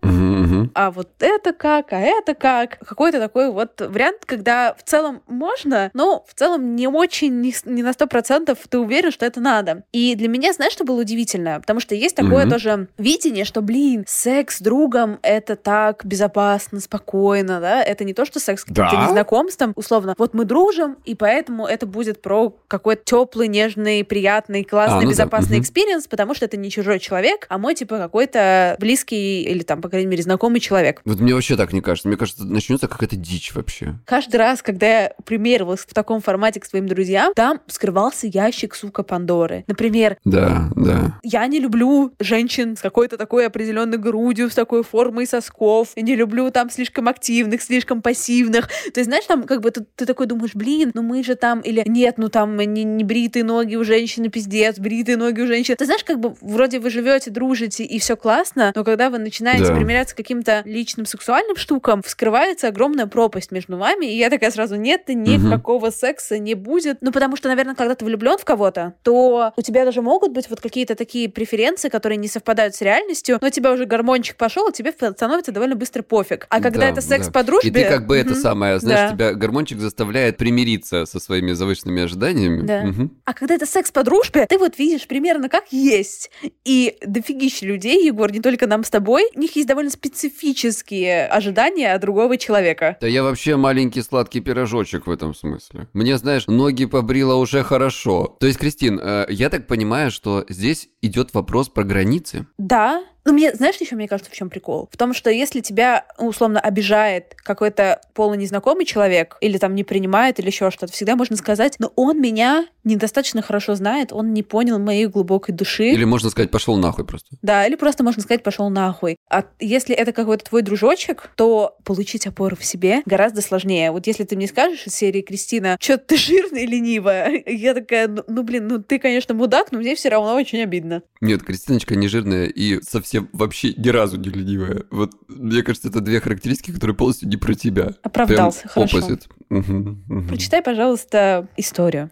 А 0.75 0.91
вот 0.91 1.09
это 1.21 1.53
как, 1.53 1.93
а 1.93 2.01
это 2.01 2.35
как? 2.35 2.79
Какой-то 2.81 3.19
такой 3.19 3.51
вот 3.51 3.81
вариант, 3.81 4.25
когда 4.27 4.75
в 4.75 4.83
целом 4.83 5.23
можно, 5.27 5.91
но 5.95 6.25
в 6.29 6.35
целом 6.35 6.77
не 6.77 6.87
очень, 6.87 7.41
не 7.41 7.83
на 7.83 7.93
сто 7.93 8.07
процентов 8.07 8.59
ты 8.69 8.79
уверен, 8.79 9.11
что 9.11 9.30
это 9.31 9.41
надо. 9.41 9.85
И 9.93 10.15
для 10.15 10.29
меня, 10.29 10.53
знаешь, 10.53 10.73
что 10.73 10.85
было 10.85 11.01
удивительно? 11.01 11.61
Потому 11.61 11.81
что 11.81 11.95
есть 11.95 12.17
такое 12.17 12.43
Мгм. 12.45 12.51
тоже 12.51 12.89
видение, 12.99 13.45
что, 13.45 13.63
блин, 13.63 14.05
секс 14.07 14.59
с 14.59 14.61
другом— 14.61 15.19
это 15.23 15.57
так 15.57 16.05
безопасно, 16.05 16.81
спокойно, 16.81 17.61
да, 17.61 17.83
это 17.83 18.05
не 18.05 18.13
то, 18.15 18.25
что 18.25 18.41
секс 18.41 18.63
с 18.63 18.65
каким-то 18.65 18.91
Да? 18.97 19.07
незнакомцем, 19.07 19.73
условно, 19.77 20.15
вот 20.19 20.35
мы 20.35 20.45
дружим, 20.45 20.97
и 21.05 21.15
поэтому 21.15 21.67
это 21.67 21.87
будет 21.87 22.21
про 22.23 22.55
какой-то 22.69 23.03
теплый, 23.05 23.49
нежный, 23.49 24.05
приятный, 24.05 24.65
классный, 24.65 24.99
А, 24.99 25.01
ну 25.01 25.07
да, 25.07 25.11
безопасный 25.11 25.57
мгм. 25.57 25.63
experience, 25.63 26.07
потому 26.07 26.35
что 26.35 26.45
это 26.45 26.57
не 26.57 26.71
чужой 26.71 26.99
человек, 26.99 27.47
а 27.49 27.59
мой, 27.59 27.75
типа, 27.75 27.99
какой-то 27.99 28.77
близкий 28.79 29.43
или 29.43 29.63
там, 29.63 29.81
по 29.81 29.89
крайней 29.89 30.09
мере, 30.09 30.23
знакомый 30.23 30.61
человек. 30.61 31.01
Вот 31.05 31.21
мне 31.21 31.35
вообще 31.35 31.57
так 31.57 31.73
не 31.73 31.81
кажется. 31.81 32.09
Мне 32.09 32.17
кажется, 32.17 32.45
начнется 32.45 32.89
какая-то 32.89 33.17
дичь 33.17 33.55
вообще. 33.55 33.95
Каждый 34.05 34.37
раз, 34.37 34.63
когда 34.63 34.87
я 34.87 35.13
примеривалась 35.25 35.81
в 35.81 35.95
таком 35.95 36.21
формате 36.21 36.61
к 36.61 36.65
своим 36.65 36.87
друзьям, 36.89 37.33
там 37.35 37.61
скрывался 37.67 38.27
ящик, 38.27 38.75
сука, 38.75 39.03
Пандоры. 39.21 39.65
Например, 39.67 40.17
Да, 40.25 40.71
да. 40.75 41.19
я 41.23 41.47
не 41.47 41.61
люблю 41.61 42.13
женщин 42.19 42.77
с 42.77 42.81
какой-то 42.81 43.19
такой 43.19 43.47
определенной 43.47 43.99
грудью, 43.99 44.49
с 44.49 44.55
такой 44.55 44.83
формой 44.83 45.27
сосков. 45.27 45.89
Я 45.97 46.03
не 46.03 46.17
люблю 46.17 46.51
там 46.51 46.71
слишком 46.71 47.07
активных, 47.09 47.61
слишком 47.61 48.01
пассивных. 48.01 48.69
То 48.95 49.01
есть, 49.01 49.07
знаешь, 49.09 49.25
там 49.27 49.45
как 49.45 49.61
бы 49.61 49.71
ты, 49.71 49.85
ты 49.97 50.07
такой 50.07 50.27
думаешь, 50.27 50.55
блин, 50.55 50.91
ну 50.95 51.03
мы 51.03 51.23
же 51.23 51.35
там, 51.35 51.61
или 51.61 51.83
нет, 51.87 52.15
ну 52.17 52.29
там 52.31 52.57
не, 52.57 52.85
не 52.85 53.05
бритые 53.05 53.45
ноги 53.45 53.77
у 53.77 53.85
женщины, 53.85 54.29
пиздец, 54.31 54.79
бритые 54.79 55.17
ноги 55.19 55.41
у 55.43 55.47
женщин. 55.47 55.77
Ты 55.77 55.85
знаешь, 55.85 56.05
как 56.05 56.19
бы 56.19 56.35
вроде 56.41 56.79
вы 56.81 56.89
живете, 56.91 57.31
дружите, 57.31 57.85
и 57.85 57.99
все 57.99 58.17
классно, 58.17 58.73
но 58.75 58.85
когда 58.85 59.11
вы 59.11 59.19
начинаете 59.19 59.67
Да. 59.67 59.75
примиряться 59.75 60.15
к 60.15 60.17
каким-то 60.17 60.63
личным 60.65 61.05
сексуальным 61.05 61.57
штукам, 61.57 62.03
вскрывается 62.03 62.69
огромная 62.69 63.07
пропасть 63.07 63.53
между 63.53 63.77
вами, 63.77 64.07
и 64.07 64.17
я 64.17 64.31
такая 64.31 64.51
сразу, 64.51 64.77
нет, 64.77 65.03
никакого 65.09 65.91
секса 65.91 66.39
не 66.39 66.55
будет. 66.55 66.99
Ну, 67.03 67.13
потому 67.13 67.37
что, 67.37 67.49
наверное, 67.49 67.75
когда 67.75 67.95
ты 67.95 68.05
влюблен 68.05 68.39
в 68.39 68.45
кого-то, 68.45 68.95
то 69.03 69.10
у 69.11 69.63
тебя 69.63 69.85
даже 69.85 70.03
могут 70.03 70.33
быть 70.33 70.49
вот 70.51 70.61
какие-то 70.61 70.95
такие 70.95 71.29
преференции, 71.29 71.89
которые 71.89 72.19
не 72.19 72.29
совпадают 72.29 72.75
с 72.75 72.81
реальностью, 72.81 73.39
но 73.41 73.49
у 73.49 73.51
тебя 73.51 73.73
уже 73.73 73.85
гормончик 73.85 74.37
пошел, 74.37 74.69
и 74.69 74.73
тебе 74.73 74.93
становится 74.93 75.53
довольно 75.53 75.77
быстро 75.77 76.03
пофиг. 76.03 76.47
А 76.51 76.61
когда 76.61 76.81
Да, 76.81 76.89
это 76.91 77.01
секс 77.01 77.27
да. 77.27 77.33
по 77.33 77.43
дружбе... 77.45 77.69
И 77.69 77.73
ты 77.73 77.85
как 77.85 78.07
бы 78.07 78.17
это 78.17 78.31
мгм, 78.31 78.41
самое, 78.41 78.79
знаешь, 78.81 79.11
да. 79.11 79.17
тебя 79.17 79.35
гормончик 79.35 79.79
заставляет 79.79 80.37
примириться 80.37 81.07
со 81.07 81.21
своими 81.21 81.53
завышенными 81.53 82.03
ожиданиями. 82.03 82.67
Да. 82.67 82.83
Мгм. 82.83 83.11
А 83.25 83.35
когда 83.35 83.55
это 83.55 83.67
секс 83.67 83.91
по 83.91 84.03
дружбе, 84.03 84.47
ты 84.47 84.59
вот 84.59 84.79
видишь 84.79 85.07
примерно 85.07 85.49
как 85.49 85.65
есть. 85.73 86.31
И 86.65 86.97
дофигища 87.05 87.67
людей, 87.67 88.05
Егор, 88.07 88.31
не 88.33 88.41
только 88.41 88.67
нам 88.67 88.85
с 88.85 88.91
тобой, 88.91 89.29
у 89.35 89.41
них 89.41 89.57
есть 89.57 89.69
довольно 89.69 89.91
специфические 89.91 91.27
ожидания 91.27 91.93
от 91.93 92.01
другого 92.01 92.37
человека. 92.37 92.97
Да 93.01 93.07
я 93.07 93.23
вообще 93.23 93.57
маленький 93.57 94.03
сладкий 94.03 94.41
пирожочек 94.41 95.07
в 95.07 95.11
этом 95.11 95.35
смысле. 95.35 95.89
Мне, 95.93 96.17
знаешь, 96.19 96.47
ноги 96.47 96.85
побрила 96.87 97.35
уже 97.35 97.63
хорошо. 97.63 98.37
То 98.41 98.47
есть, 98.47 98.59
Кристин, 98.59 99.00
э, 99.01 99.27
я 99.29 99.49
так 99.49 99.67
понимаю, 99.67 100.11
что 100.11 100.45
здесь 100.49 100.89
идет 101.03 101.35
вопрос 101.35 101.69
про 101.69 101.85
границы. 101.85 102.47
Да. 102.59 103.03
Ну, 103.25 103.33
мне, 103.33 103.55
знаешь, 103.55 103.77
еще, 103.77 103.97
мне 103.97 104.09
кажется, 104.09 104.31
в 104.31 104.35
чем 104.35 104.51
прикол? 104.51 104.89
В 104.91 104.97
том, 104.97 105.15
что 105.15 105.31
если 105.31 105.61
тебя, 105.61 106.07
ну, 106.19 106.29
условно, 106.29 106.61
обижает 106.61 107.35
какой-то 107.37 108.01
полунезнакомый 108.15 108.85
человек, 108.85 109.37
или 109.41 109.59
там 109.59 109.75
не 109.75 109.85
принимает, 109.85 110.39
или 110.39 110.47
еще 110.47 110.71
что-то, 110.71 110.93
всегда 110.93 111.17
можно 111.17 111.37
сказать, 111.37 111.77
но 111.79 111.93
он 111.97 112.21
меня 112.21 112.67
недостаточно 112.85 113.43
хорошо 113.43 113.75
знает, 113.75 114.13
он 114.13 114.33
не 114.33 114.43
понял 114.43 114.79
моей 114.79 115.07
глубокой 115.07 115.55
души. 115.55 115.91
Или 115.91 116.05
можно 116.05 116.31
сказать, 116.31 116.51
пошел 116.51 116.77
нахуй 116.77 117.05
просто. 117.05 117.37
Да, 117.43 117.67
или 117.67 117.77
просто 117.77 118.03
можно 118.03 118.23
сказать, 118.23 118.43
пошел 118.43 118.71
нахуй. 118.71 119.17
А 119.29 119.45
если 119.59 119.95
это 119.95 120.13
какой-то 120.13 120.47
твой 120.47 120.63
дружочек, 120.63 121.31
то 121.37 121.77
получить 121.85 122.27
опору 122.27 122.57
в 122.57 122.65
себе 122.65 123.03
гораздо 123.05 123.43
сложнее. 123.43 123.91
Вот 123.91 124.07
если 124.07 124.25
ты 124.25 124.37
мне 124.37 124.47
скажешь 124.47 124.87
из 124.87 124.95
серии 124.95 125.21
Кристина, 125.21 125.77
что 125.81 125.99
ты 125.99 126.17
жирная 126.17 126.63
и 126.63 126.67
ленивая, 126.67 127.43
я 127.47 127.75
такая, 127.75 128.09
ну, 128.09 128.25
ну, 128.27 128.43
блин, 128.43 128.69
ну 128.69 128.83
ты, 128.83 128.99
конечно, 128.99 129.35
мудак, 129.35 129.73
но 129.73 129.79
мне 129.79 129.95
все 129.95 130.09
равно 130.09 130.35
очень 130.35 130.63
обидно. 130.63 131.03
Нет, 131.21 131.43
Кристиночка 131.43 131.95
не 131.97 132.09
жирная 132.09 132.47
и 132.47 132.81
совсем 132.83 133.10
вообще 133.33 133.75
ни 133.75 133.89
разу 133.89 134.19
не 134.19 134.29
ленивая. 134.29 134.85
Вот 134.91 135.13
мне 135.29 135.63
кажется, 135.63 135.89
это 135.89 136.01
две 136.01 136.21
характеристики, 136.21 136.73
которые 136.73 136.97
полностью 136.97 137.29
не 137.29 137.37
про 137.37 137.55
тебя. 137.55 137.95
Оправдался, 138.03 138.63
Прям 138.63 138.89
хорошо. 138.89 138.99
opposite. 138.99 139.23
Мгм, 139.49 140.05
мгм. 140.09 140.29
Прочитай, 140.29 140.63
пожалуйста, 140.63 141.49
историю. 141.57 142.11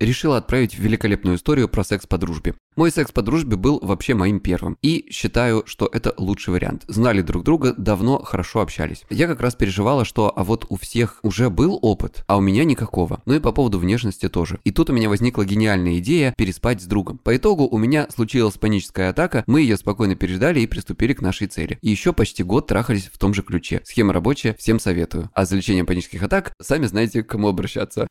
Решила 0.00 0.38
отправить 0.38 0.78
великолепную 0.78 1.36
историю 1.36 1.68
про 1.68 1.84
секс 1.84 2.06
по 2.06 2.18
дружбе. 2.18 2.54
Мой 2.76 2.90
секс 2.90 3.12
по 3.12 3.22
дружбе 3.22 3.56
был 3.56 3.78
вообще 3.82 4.14
моим 4.14 4.40
первым. 4.40 4.78
И 4.82 5.06
считаю, 5.10 5.64
что 5.66 5.88
это 5.92 6.14
лучший 6.16 6.50
вариант. 6.50 6.84
Знали 6.88 7.20
друг 7.20 7.44
друга, 7.44 7.74
давно 7.76 8.22
хорошо 8.22 8.60
общались. 8.60 9.04
Я 9.10 9.26
как 9.26 9.40
раз 9.40 9.54
переживала, 9.54 10.04
что 10.04 10.32
а 10.34 10.44
вот 10.44 10.66
у 10.68 10.76
всех 10.76 11.18
уже 11.22 11.50
был 11.50 11.78
опыт, 11.82 12.24
а 12.26 12.36
у 12.36 12.40
меня 12.40 12.64
никакого. 12.64 13.20
Ну 13.26 13.34
и 13.34 13.40
по 13.40 13.52
поводу 13.52 13.78
внешности 13.78 14.28
тоже. 14.28 14.58
И 14.64 14.70
тут 14.70 14.90
у 14.90 14.92
меня 14.92 15.08
возникла 15.08 15.44
гениальная 15.44 15.98
идея 15.98 16.32
переспать 16.36 16.80
с 16.80 16.86
другом. 16.86 17.18
По 17.18 17.36
итогу 17.36 17.66
у 17.66 17.76
меня 17.76 18.06
случилась 18.14 18.54
паническая 18.54 19.10
атака, 19.10 19.44
мы 19.46 19.60
ее 19.60 19.76
спокойно 19.76 20.14
переждали 20.14 20.60
и 20.60 20.66
приступили 20.66 21.12
к 21.12 21.20
нашей 21.20 21.48
цели. 21.48 21.78
И 21.82 21.90
еще 21.90 22.12
почти 22.12 22.42
год 22.42 22.66
трахались 22.66 23.10
в 23.12 23.18
том 23.18 23.34
же 23.34 23.42
ключе. 23.42 23.82
Схема 23.84 24.12
рабочая, 24.12 24.54
всем 24.58 24.80
советую. 24.80 25.30
А 25.34 25.44
за 25.44 25.56
лечением 25.56 25.86
панических 25.86 26.22
атак, 26.22 26.54
сами 26.62 26.86
знаете, 26.86 27.22
к 27.22 27.28
кому 27.28 27.48
обращаться. 27.48 28.06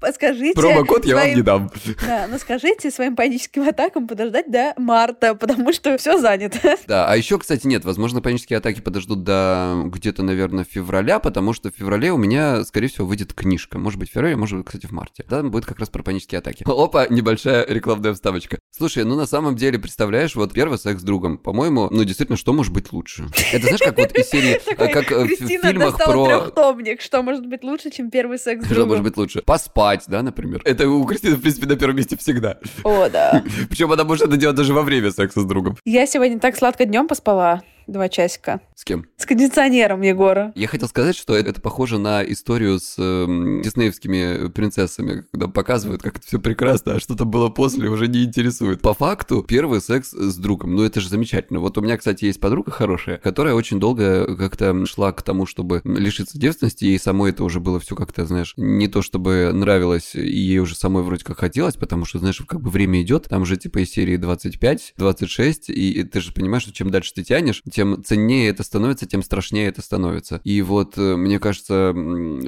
Подскажите 0.00 0.54
Промокод 0.54 1.04
я 1.06 1.14
вам 1.14 1.22
своим- 1.22 1.36
не 1.36 1.42
дам. 1.42 1.70
Да, 2.06 2.26
но 2.30 2.38
скажите 2.38 2.90
своим 2.90 3.16
паническим 3.16 3.66
атакам 3.68 4.06
подождать 4.06 4.50
до 4.50 4.74
марта, 4.76 5.34
потому 5.34 5.72
что 5.72 5.96
все 5.96 6.18
занято. 6.18 6.76
Да, 6.86 7.06
а 7.08 7.16
еще, 7.16 7.38
кстати, 7.38 7.66
нет, 7.66 7.84
возможно, 7.84 8.20
панические 8.20 8.58
атаки 8.58 8.80
подождут 8.80 9.22
до 9.24 9.82
где-то, 9.86 10.22
наверное, 10.22 10.64
февраля, 10.64 11.18
потому 11.18 11.52
что 11.52 11.70
в 11.70 11.74
феврале 11.74 12.12
у 12.12 12.16
меня, 12.18 12.64
скорее 12.64 12.88
всего, 12.88 13.06
выйдет 13.06 13.32
книжка. 13.32 13.78
Может 13.78 13.98
быть, 13.98 14.10
в 14.10 14.12
феврале, 14.12 14.36
может 14.36 14.58
быть, 14.58 14.66
кстати, 14.66 14.86
в 14.86 14.92
марте. 14.92 15.22
Там 15.22 15.50
будет 15.50 15.64
как 15.64 15.78
раз 15.78 15.88
про 15.88 16.02
панические 16.02 16.40
атаки. 16.40 16.64
Опа, 16.66 17.06
небольшая 17.08 17.64
рекламная 17.66 18.12
вставочка. 18.14 18.58
Слушай, 18.76 19.04
ну 19.04 19.14
на 19.16 19.26
самом 19.26 19.56
деле, 19.56 19.78
представляешь, 19.78 20.34
вот 20.34 20.52
первый 20.52 20.78
секс 20.78 21.00
с 21.00 21.04
другом, 21.04 21.38
по-моему, 21.38 21.88
ну 21.90 22.04
действительно, 22.04 22.36
что 22.36 22.52
может 22.52 22.72
быть 22.72 22.92
лучше? 22.92 23.28
Это 23.52 23.62
знаешь, 23.66 23.80
как 23.80 23.96
вот 23.96 24.12
из 24.12 24.28
серии, 24.28 24.60
как 24.76 25.12
э, 25.12 25.24
в 25.24 25.26
Кристина 25.28 25.68
фильмах 25.68 25.92
достала 25.96 26.12
про... 26.12 26.40
трехтомник. 26.40 27.00
Что 27.00 27.22
может 27.22 27.46
быть 27.46 27.62
лучше, 27.62 27.90
чем 27.90 28.10
первый 28.10 28.38
секс 28.38 28.62
с 28.62 28.66
Что 28.66 28.74
другом? 28.74 28.88
может 28.90 29.04
быть 29.04 29.16
лучше? 29.16 29.42
Поспать, 29.42 29.93
да, 30.06 30.22
например. 30.22 30.60
Это 30.64 30.88
у 30.88 31.04
Кристины, 31.04 31.36
в 31.36 31.40
принципе, 31.40 31.66
на 31.66 31.76
первом 31.76 31.96
месте 31.96 32.16
всегда. 32.16 32.58
О, 32.82 33.08
да. 33.08 33.42
Причем 33.68 33.92
она 33.92 34.04
может 34.04 34.28
это 34.28 34.36
делать 34.36 34.56
даже 34.56 34.74
во 34.74 34.82
время 34.82 35.10
секса 35.10 35.40
с 35.40 35.44
другом. 35.44 35.76
Я 35.84 36.06
сегодня 36.06 36.38
так 36.38 36.56
сладко 36.56 36.84
днем 36.84 37.08
поспала. 37.08 37.62
Два 37.86 38.08
часика. 38.08 38.60
С 38.74 38.84
кем? 38.84 39.06
С 39.16 39.26
кондиционером, 39.26 40.00
Егора. 40.02 40.52
Я 40.54 40.68
хотел 40.68 40.88
сказать, 40.88 41.16
что 41.16 41.36
это 41.36 41.60
похоже 41.60 41.98
на 41.98 42.22
историю 42.22 42.78
с 42.80 42.96
эм, 42.98 43.62
диснеевскими 43.62 44.48
принцессами, 44.48 45.24
когда 45.30 45.48
показывают, 45.48 46.02
как 46.02 46.16
это 46.18 46.26
все 46.26 46.40
прекрасно, 46.40 46.94
а 46.94 47.00
что-то 47.00 47.24
было 47.24 47.50
после 47.50 47.88
уже 47.88 48.08
не 48.08 48.24
интересует. 48.24 48.80
По 48.80 48.94
факту, 48.94 49.42
первый 49.42 49.80
секс 49.80 50.12
с 50.12 50.36
другом, 50.36 50.74
ну 50.74 50.82
это 50.82 51.00
же 51.00 51.08
замечательно. 51.08 51.60
Вот 51.60 51.76
у 51.78 51.82
меня, 51.82 51.96
кстати, 51.96 52.24
есть 52.24 52.40
подруга 52.40 52.70
хорошая, 52.70 53.18
которая 53.18 53.54
очень 53.54 53.78
долго 53.78 54.36
как-то 54.36 54.86
шла 54.86 55.12
к 55.12 55.22
тому, 55.22 55.46
чтобы 55.46 55.82
лишиться 55.84 56.38
девственности, 56.38 56.84
ей 56.84 56.98
самой 56.98 57.30
это 57.30 57.44
уже 57.44 57.60
было 57.60 57.80
все 57.80 57.94
как-то, 57.94 58.24
знаешь, 58.26 58.54
не 58.56 58.88
то 58.88 59.02
чтобы 59.02 59.50
нравилось, 59.52 60.14
и 60.14 60.26
ей 60.26 60.58
уже 60.58 60.74
самой 60.74 61.02
вроде 61.02 61.24
как 61.24 61.38
хотелось, 61.38 61.76
потому 61.76 62.04
что, 62.04 62.18
знаешь, 62.18 62.40
как 62.46 62.60
бы 62.60 62.70
время 62.70 63.02
идет, 63.02 63.28
там 63.28 63.42
уже 63.42 63.56
типа 63.56 63.78
из 63.78 63.90
серии 63.90 64.16
25, 64.16 64.94
26, 64.96 65.70
и 65.70 66.02
ты 66.04 66.20
же 66.20 66.32
понимаешь, 66.32 66.62
что 66.62 66.72
чем 66.72 66.90
дальше 66.90 67.12
ты 67.14 67.22
тянешь, 67.22 67.62
тем 67.74 68.04
ценнее 68.04 68.48
это 68.48 68.62
становится, 68.62 69.06
тем 69.06 69.22
страшнее 69.22 69.68
это 69.68 69.82
становится. 69.82 70.40
И 70.44 70.62
вот, 70.62 70.96
э, 70.96 71.16
мне 71.16 71.38
кажется, 71.40 71.94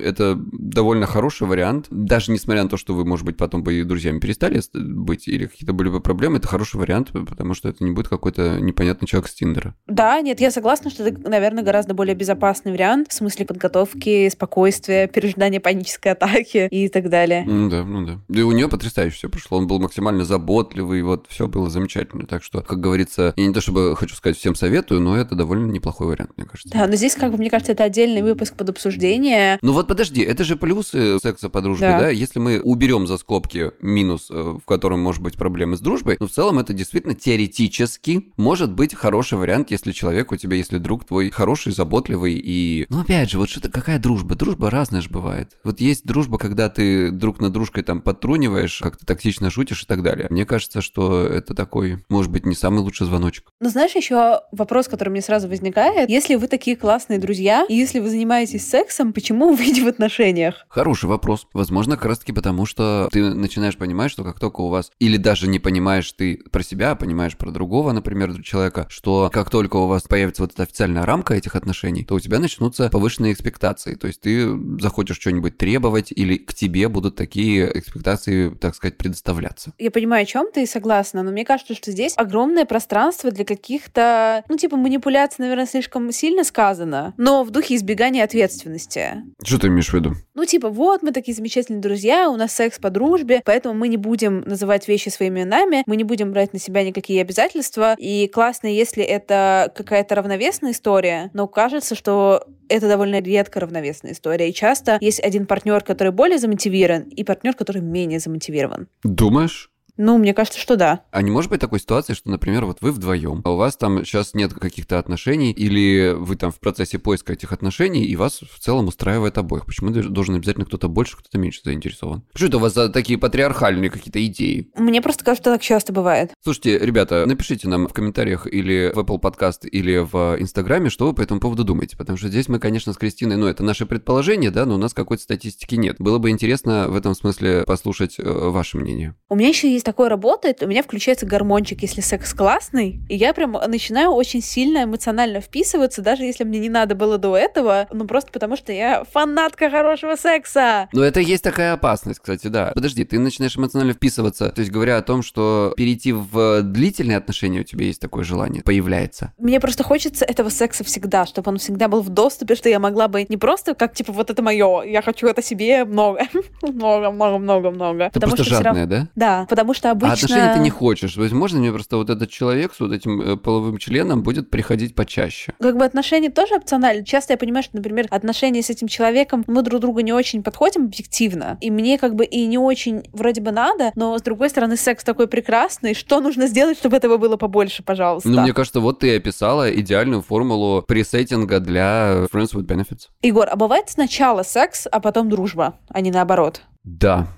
это 0.01 0.39
довольно 0.53 1.07
хороший 1.07 1.47
вариант. 1.49 1.87
Даже 1.91 2.31
несмотря 2.31 2.63
на 2.63 2.69
то, 2.69 2.77
что 2.77 2.95
вы, 2.95 3.05
может 3.05 3.27
быть, 3.27 3.37
потом 3.37 3.65
бы 3.65 3.75
и 3.75 3.83
друзьями 3.83 4.21
перестали 4.21 4.63
быть, 4.73 5.27
или 5.27 5.47
какие-то 5.47 5.73
были 5.73 5.89
бы 5.89 6.01
проблемы, 6.01 6.39
это 6.39 6.47
хороший 6.47 6.77
вариант, 6.77 7.11
потому 7.13 7.55
что 7.55 7.69
это 7.69 7.83
не 7.83 7.91
будет 7.91 8.09
какой-то 8.09 8.61
непонятный 8.61 9.09
человек 9.09 9.29
с 9.29 9.35
Тиндера. 9.35 9.75
Да, 9.87 10.21
нет, 10.21 10.41
я 10.41 10.51
согласна, 10.51 10.91
что 10.91 11.03
это, 11.03 11.29
наверное, 11.29 11.65
гораздо 11.65 11.95
более 11.95 12.15
безопасный 12.15 12.73
вариант 12.73 13.09
в 13.11 13.13
смысле 13.13 13.47
подготовки, 13.47 14.29
спокойствия, 14.29 15.09
пережидания 15.09 15.59
панической 15.59 16.13
атаки 16.13 16.69
и 16.71 16.89
так 16.89 17.09
далее. 17.09 17.45
Ну 17.47 17.69
да, 17.69 17.85
ну 17.85 18.07
да. 18.07 18.21
Да 18.29 18.41
и 18.41 18.43
у 18.43 18.53
нее 18.53 18.69
потрясающе 18.69 19.17
все 19.17 19.29
прошло. 19.29 19.59
Он 19.59 19.67
был 19.67 19.81
максимально 19.81 20.25
заботливый, 20.25 21.03
вот 21.03 21.27
все 21.29 21.49
было 21.49 21.69
замечательно. 21.69 22.27
Так 22.27 22.45
что, 22.45 22.63
как 22.63 22.81
говорится, 22.81 23.35
я 23.37 23.47
не 23.47 23.53
то 23.53 23.61
чтобы 23.61 23.97
хочу 23.97 24.15
сказать 24.15 24.39
всем 24.39 24.55
советую, 24.55 25.01
но 25.01 25.16
это 25.17 25.35
довольно 25.35 25.71
неплохой 25.71 26.09
вариант, 26.09 26.33
мне 26.37 26.47
кажется. 26.47 26.73
Да, 26.73 26.87
но 26.87 26.97
здесь, 26.97 27.15
как 27.15 27.33
бы, 27.33 27.39
мне 27.39 27.51
кажется, 27.51 27.73
это 27.73 27.85
отдельный 27.85 28.23
выпуск 28.23 28.55
под 28.55 28.71
обсуждение. 28.71 29.59
Ну 29.63 29.73
вот 29.73 29.89
подожди, 29.89 30.23
это 30.23 30.45
же 30.45 30.57
плюсы 30.57 31.19
секса 31.21 31.49
по 31.49 31.61
дружбе, 31.61 31.87
да? 31.87 32.01
Да. 32.01 32.09
Если 32.11 32.39
мы 32.39 32.61
уберем 32.61 33.07
за 33.07 33.19
скобки 33.19 33.73
минус, 33.81 34.29
э, 34.31 34.59
в 34.63 34.65
котором 34.65 35.01
может 35.01 35.23
быть 35.23 35.37
проблемы 35.37 35.77
с 35.77 35.81
дружбой, 35.81 36.17
но 36.21 36.27
в 36.27 36.31
целом 36.31 36.59
это 36.59 36.73
действительно 36.73 37.15
теоретически 37.15 38.33
может 38.37 38.73
быть 38.73 38.95
хороший 38.95 39.39
вариант, 39.39 39.71
если 39.71 39.93
человек 39.93 40.33
у 40.33 40.37
тебя, 40.37 40.57
если 40.57 40.79
друг 40.79 41.05
твой 41.05 41.31
хороший, 41.31 41.73
заботливый 41.73 42.35
и... 42.35 42.87
Ну 42.89 43.01
опять 43.01 43.31
же, 43.31 43.39
вот 43.39 43.49
что-то, 43.49 43.71
какая 43.71 43.99
дружба? 43.99 44.35
Дружба 44.35 44.71
разная 44.71 45.01
же 45.01 45.11
бывает. 45.11 45.57
Вот 45.65 45.81
есть 45.81 46.05
дружба, 46.05 46.39
когда 46.39 46.69
ты 46.69 47.11
друг 47.11 47.41
над 47.41 47.53
дружкой 47.53 47.83
там 47.83 48.01
подтруниваешь, 48.01 48.81
как-то 48.83 49.07
токсично 49.07 49.51
шутишь 49.51 49.83
и 49.83 49.87
так 49.87 50.03
далее. 50.03 50.27
Мне 50.31 50.45
кажется, 50.45 50.81
что 50.81 51.25
это 51.25 51.55
такой, 51.55 52.05
может 52.09 52.31
быть, 52.31 52.47
не 52.47 52.55
самый 52.55 52.81
лучший 52.81 53.07
звоночек. 53.07 53.53
Но 53.61 53.69
знаешь, 53.69 53.95
еще 53.95 54.41
вопрос, 54.53 54.89
который 54.89 55.06
который 55.07 55.13
мне 55.13 55.23
сразу 55.23 55.49
возникает. 55.49 56.11
Если 56.11 56.35
вы 56.35 56.49
такие 56.49 56.77
классные 56.77 57.21
друзья, 57.21 57.65
и 57.69 57.75
если 57.75 58.01
вы 58.01 58.11
занимаетесь 58.11 58.69
сексом, 58.69 59.13
почему 59.13 59.53
вы 59.55 59.67
не 59.67 59.83
в 59.83 59.87
отношениях? 59.87 60.67
Хороший 60.69 61.05
вопрос. 61.05 61.47
Возможно, 61.53 61.97
как 61.97 62.07
раз-таки 62.07 62.33
потому, 62.33 62.67
что 62.67 63.09
ты 63.13 63.23
начинаешь 63.23 63.77
понимать, 63.77 64.11
что 64.11 64.25
как 64.25 64.41
только 64.41 64.63
у 64.63 64.69
вас... 64.69 64.91
Или 64.99 65.17
даже 65.17 65.47
не 65.47 65.61
понимаешь 65.61 66.11
ты 66.11 66.41
про 66.51 66.65
себя, 66.65 66.91
а 66.91 66.95
понимаешь 66.97 67.37
про 67.37 67.53
другого, 67.53 67.93
например, 67.93 68.43
человека, 68.43 68.87
что 68.89 69.31
как 69.33 69.49
только 69.49 69.77
у 69.77 69.87
вас 69.87 70.03
появится 70.03 70.43
вот 70.43 70.55
эта 70.55 70.65
официальная 70.65 71.07
рамка 71.07 71.35
этих 71.35 71.55
отношений, 71.55 72.05
то 72.05 72.15
у 72.15 72.21
тебя 72.21 72.41
начнутся 72.41 72.89
повышенные 72.91 73.33
экспектации. 73.33 73.95
То 73.95 74.09
есть 74.09 74.21
ты 74.21 74.49
захочешь 74.81 75.21
что-нибудь 75.21 75.57
требовать, 75.57 76.11
или 76.11 76.37
к 76.37 76.53
тебе 76.53 76.89
будут 76.89 77.15
такие 77.15 77.79
экспектации, 77.79 78.51
так 78.51 78.75
сказать, 78.75 78.99
предоставляться. 78.99 79.73
Я 79.79 79.93
понимаю, 79.93 80.25
о 80.25 80.27
чем 80.27 80.51
ты 80.51 80.67
согласна, 80.67 81.23
но 81.23 81.31
мне 81.31 81.45
кажется, 81.45 81.77
что 81.77 81.93
здесь 81.93 82.15
огромное 82.17 82.65
пространство 82.65 83.31
для 83.31 83.45
каких-то, 83.45 84.43
ну, 84.49 84.57
типа, 84.57 84.77
манипуляций, 84.77 84.96
наверное, 85.39 85.67
слишком 85.67 86.11
сильно 86.13 86.45
сказано, 86.45 87.15
но 87.17 87.45
в 87.45 87.51
духе 87.51 87.77
избегания 87.77 88.25
ответственности. 88.25 89.23
Что 89.45 89.59
ты 89.59 89.69
имеешь 89.69 89.91
в 89.91 89.95
виду? 89.95 90.15
Ну, 90.35 90.45
типа, 90.45 90.69
вот, 90.69 91.03
мы 91.03 91.13
такие 91.13 91.35
замечательные 91.35 91.81
друзья, 91.81 92.31
у 92.31 92.37
нас 92.37 92.53
секс 92.53 92.79
по 92.79 92.91
дружбе, 92.91 93.43
поэтому 93.45 93.75
мы 93.75 93.89
не 93.89 93.97
будем 93.97 94.41
называть 94.41 94.89
вещи 94.89 95.09
своими 95.09 95.41
именами, 95.41 95.83
мы 95.87 95.97
не 95.97 96.05
будем 96.05 96.33
брать 96.33 96.53
на 96.53 96.59
себя 96.59 96.83
никакие 96.83 97.21
обязательства. 97.21 97.95
И 97.99 98.29
классно, 98.29 98.69
если 98.69 99.03
это 99.03 99.73
какая-то 99.75 100.15
равновесная 100.15 100.73
история, 100.73 101.31
но 101.33 101.47
кажется, 101.47 101.95
что 101.95 102.45
это 102.69 102.89
довольно 102.89 103.21
редко 103.21 103.61
равновесная 103.61 104.13
история. 104.13 104.51
И 104.51 104.55
часто 104.55 104.99
есть 105.01 105.21
один 105.21 105.47
партнер, 105.47 105.83
который 105.83 106.13
более 106.13 106.39
замотивирован, 106.39 107.03
и 107.03 107.25
партнер, 107.25 107.55
который 107.55 107.83
менее 107.83 108.19
замотивирован. 108.19 108.89
Думаешь? 109.03 109.71
Ну, 109.97 110.19
мне 110.19 110.35
кажется, 110.35 110.61
что 110.61 110.77
да. 110.77 111.01
А 111.11 111.23
не 111.23 111.31
может 111.31 111.51
быть 111.51 111.61
такой 111.61 111.81
ситуации, 111.81 112.15
что, 112.15 112.31
например, 112.31 112.65
вот 112.67 112.79
вы 112.81 112.93
вдвоем, 112.93 113.43
а 113.45 113.53
у 113.53 113.57
вас 113.57 113.77
там 113.77 114.05
сейчас 114.05 114.35
нет 114.35 114.53
каких-то 114.53 114.99
отношений, 114.99 115.53
или 115.53 116.15
вы 116.17 116.37
там 116.37 116.51
в 116.51 116.61
процессе 116.61 116.99
поиска 116.99 117.33
этих 117.33 117.53
отношений, 117.53 118.05
и 118.05 118.17
вас 118.17 118.41
в 118.41 118.59
целом 118.59 118.89
устраивает 118.89 119.39
обоих? 119.39 119.67
Почему 119.67 119.91
должен 119.91 120.35
обязательно 120.35 120.67
кто-то 120.67 120.89
больше, 120.89 121.17
кто-то 121.17 121.39
меньше 121.39 121.61
заинтересован? 121.65 122.23
Что 122.35 122.47
это 122.47 122.57
у 122.59 122.61
вас 122.61 122.75
за 122.75 122.89
такие 122.89 123.19
патриархальные 123.19 123.91
какие-то 123.91 124.25
идеи? 124.27 124.71
Мне 124.77 125.01
просто 125.01 125.25
кажется, 125.25 125.43
что 125.43 125.53
так 125.53 125.63
часто 125.63 125.93
бывает. 125.93 126.33
Слушайте, 126.43 126.79
ребята, 126.79 127.25
напишите 127.27 127.69
нам 127.69 127.89
в 127.89 127.93
комментариях 127.93 128.47
или 128.47 128.93
в 128.95 128.99
Apple 128.99 129.21
Podcast, 129.21 129.67
или 129.69 129.99
в 129.99 130.37
Инстаграме, 130.39 130.91
что 130.91 131.07
вы 131.07 131.15
по 131.15 131.23
этому 131.23 131.41
поводу 131.41 131.65
думаете, 131.65 131.97
потому 131.97 132.19
что 132.19 132.29
здесь 132.29 132.49
мы, 132.49 132.59
конечно, 132.59 132.93
с 132.93 132.97
Кристиной, 132.97 133.37
ну, 133.37 133.47
это 133.47 133.63
наше 133.63 133.87
предположение, 133.87 134.51
да, 134.51 134.67
но 134.67 134.75
у 134.75 134.79
нас 134.79 134.95
какой-то 134.95 135.23
статистики 135.23 135.75
нет. 135.75 135.97
Было 135.99 136.19
бы 136.19 136.31
интересно 136.31 136.89
в 136.89 136.97
этом 136.97 137.15
смысле 137.15 137.65
послушать 137.67 138.19
э, 138.19 138.23
ваше 138.25 138.77
мнение. 138.79 139.15
У 139.29 139.37
меня 139.37 139.49
еще 139.49 139.71
есть 139.73 139.86
такое 139.87 140.09
работает, 140.09 140.63
у 140.63 140.67
меня 140.67 140.83
включается 140.83 141.27
гормончик, 141.27 141.81
если 141.81 142.01
секс 142.01 142.35
классный, 142.35 143.01
и 143.09 143.17
я 143.17 143.33
прям 143.33 143.53
начинаю 143.53 144.11
очень 144.11 144.43
сильно 144.43 144.83
эмоционально 144.83 145.41
вписываться, 145.41 146.03
даже 146.03 146.25
если 146.25 146.43
мне 146.43 146.59
не 146.59 146.69
надо 146.69 146.97
было 146.97 147.19
до 147.19 147.37
этого, 147.37 147.87
ну 147.93 148.05
просто 148.05 148.33
потому 148.33 148.57
что 148.57 148.73
я 148.73 149.05
фанатка 149.13 149.71
хорошего 149.71 150.17
секса. 150.17 150.89
Но 150.93 151.05
это 151.05 151.21
есть 151.21 151.45
такая 151.45 151.73
опасность, 151.73 152.19
кстати, 152.19 152.49
да. 152.49 152.73
Подожди, 152.75 153.05
ты 153.05 153.21
начинаешь 153.21 153.57
эмоционально 153.57 153.95
вписываться, 153.95 154.51
то 154.51 154.61
есть 154.61 154.73
говоря 154.73 154.99
о 154.99 155.03
том, 155.03 155.23
что 155.23 155.73
перейти 155.77 156.13
в 156.13 156.63
длительные 156.63 157.19
отношения 157.19 157.61
у 157.61 157.65
тебя 157.65 157.87
есть 157.87 158.01
такое 158.01 158.25
желание, 158.25 158.65
появляется. 158.65 159.33
Мне 159.39 159.61
просто 159.61 159.85
хочется 159.85 160.25
этого 160.25 160.49
секса 160.49 160.83
всегда, 160.83 161.27
чтобы 161.27 161.53
он 161.53 161.59
всегда 161.59 161.87
был 161.87 162.03
в 162.03 162.09
доступе, 162.09 162.57
что 162.57 162.69
я 162.69 162.81
могла 162.81 163.07
бы 163.07 163.25
не 163.29 163.37
просто 163.37 163.75
как, 163.75 163.95
типа, 163.95 164.13
вот 164.13 164.31
это 164.31 164.43
мое, 164.43 164.83
я 164.83 165.01
хочу 165.01 165.29
это 165.29 165.43
себе 165.43 165.85
много, 165.85 166.23
много, 166.63 167.13
много, 167.13 167.39
много, 167.39 167.71
много. 167.71 168.11
Ты 168.13 168.19
просто 168.19 168.43
жадная, 168.43 168.87
да? 168.87 169.09
Да, 169.15 169.47
потому 169.49 169.76
что 169.77 169.91
обычно 169.91 170.15
отношений 170.15 170.55
ты 170.55 170.61
не 170.61 170.71
хочешь. 170.71 171.15
То 171.15 171.23
есть 171.23 171.35
можно 171.35 171.59
мне 171.59 171.73
просто 171.73 171.97
вот 171.97 172.11
этот 172.11 172.31
человек 172.31 172.75
с 172.75 172.81
вот 172.81 172.93
этим 172.93 173.21
э, 173.21 173.37
половым 173.37 173.79
членом 173.79 174.23
будет 174.23 174.51
приходить 174.51 174.95
почаще? 174.95 175.55
Как 175.61 175.77
бы 175.77 175.85
отношения 175.85 176.31
тоже 176.31 176.55
опциональны. 176.55 177.05
Часто 177.05 177.35
я 177.35 177.37
понимаю, 177.37 177.63
что, 177.63 177.77
например, 177.77 178.07
отношения 178.11 178.63
с 178.63 178.71
этим 178.71 178.89
человеком, 178.89 179.45
мы 179.47 179.63
друг 179.63 179.81
другу 179.81 180.01
не 180.01 180.13
очень 180.13 180.43
подходим 180.43 180.85
объективно, 180.87 181.59
и 181.61 181.71
мне 181.71 181.99
как 181.99 182.15
бы 182.15 182.25
и 182.25 182.47
не 182.47 182.59
очень 182.59 183.05
вроде 183.13 183.41
бы 183.41 183.53
надо, 183.53 183.93
но 183.95 184.19
с 184.19 184.23
другой 184.23 184.51
стороны 184.51 184.77
секс 184.77 185.05
такой 185.05 185.29
прекрасный, 185.29 185.95
что 185.95 186.21
нужно 186.21 186.47
сделать, 186.47 186.79
чтобы 186.79 186.97
этого 186.97 187.17
было 187.17 187.37
побольше, 187.37 187.83
пожалуйста? 187.83 188.29
Ну, 188.29 188.41
мне 188.43 188.53
кажется, 188.53 188.81
вот 188.81 189.01
ты 189.01 189.17
описала 189.17 189.73
идеальную 189.75 190.23
формулу 190.23 190.83
пресеттинга 190.83 191.61
для 191.61 192.27
Friends 192.33 192.55
with 192.55 192.67
Benefits. 192.67 193.09
Егор, 193.23 193.49
а 193.51 193.57
бывает 193.57 193.89
сначала 193.89 194.43
секс, 194.43 194.87
а 194.91 195.01
потом 195.01 195.29
дружба, 195.29 195.79
а 195.89 196.01
не 196.01 196.11
наоборот? 196.11 196.63
Да. 196.85 197.29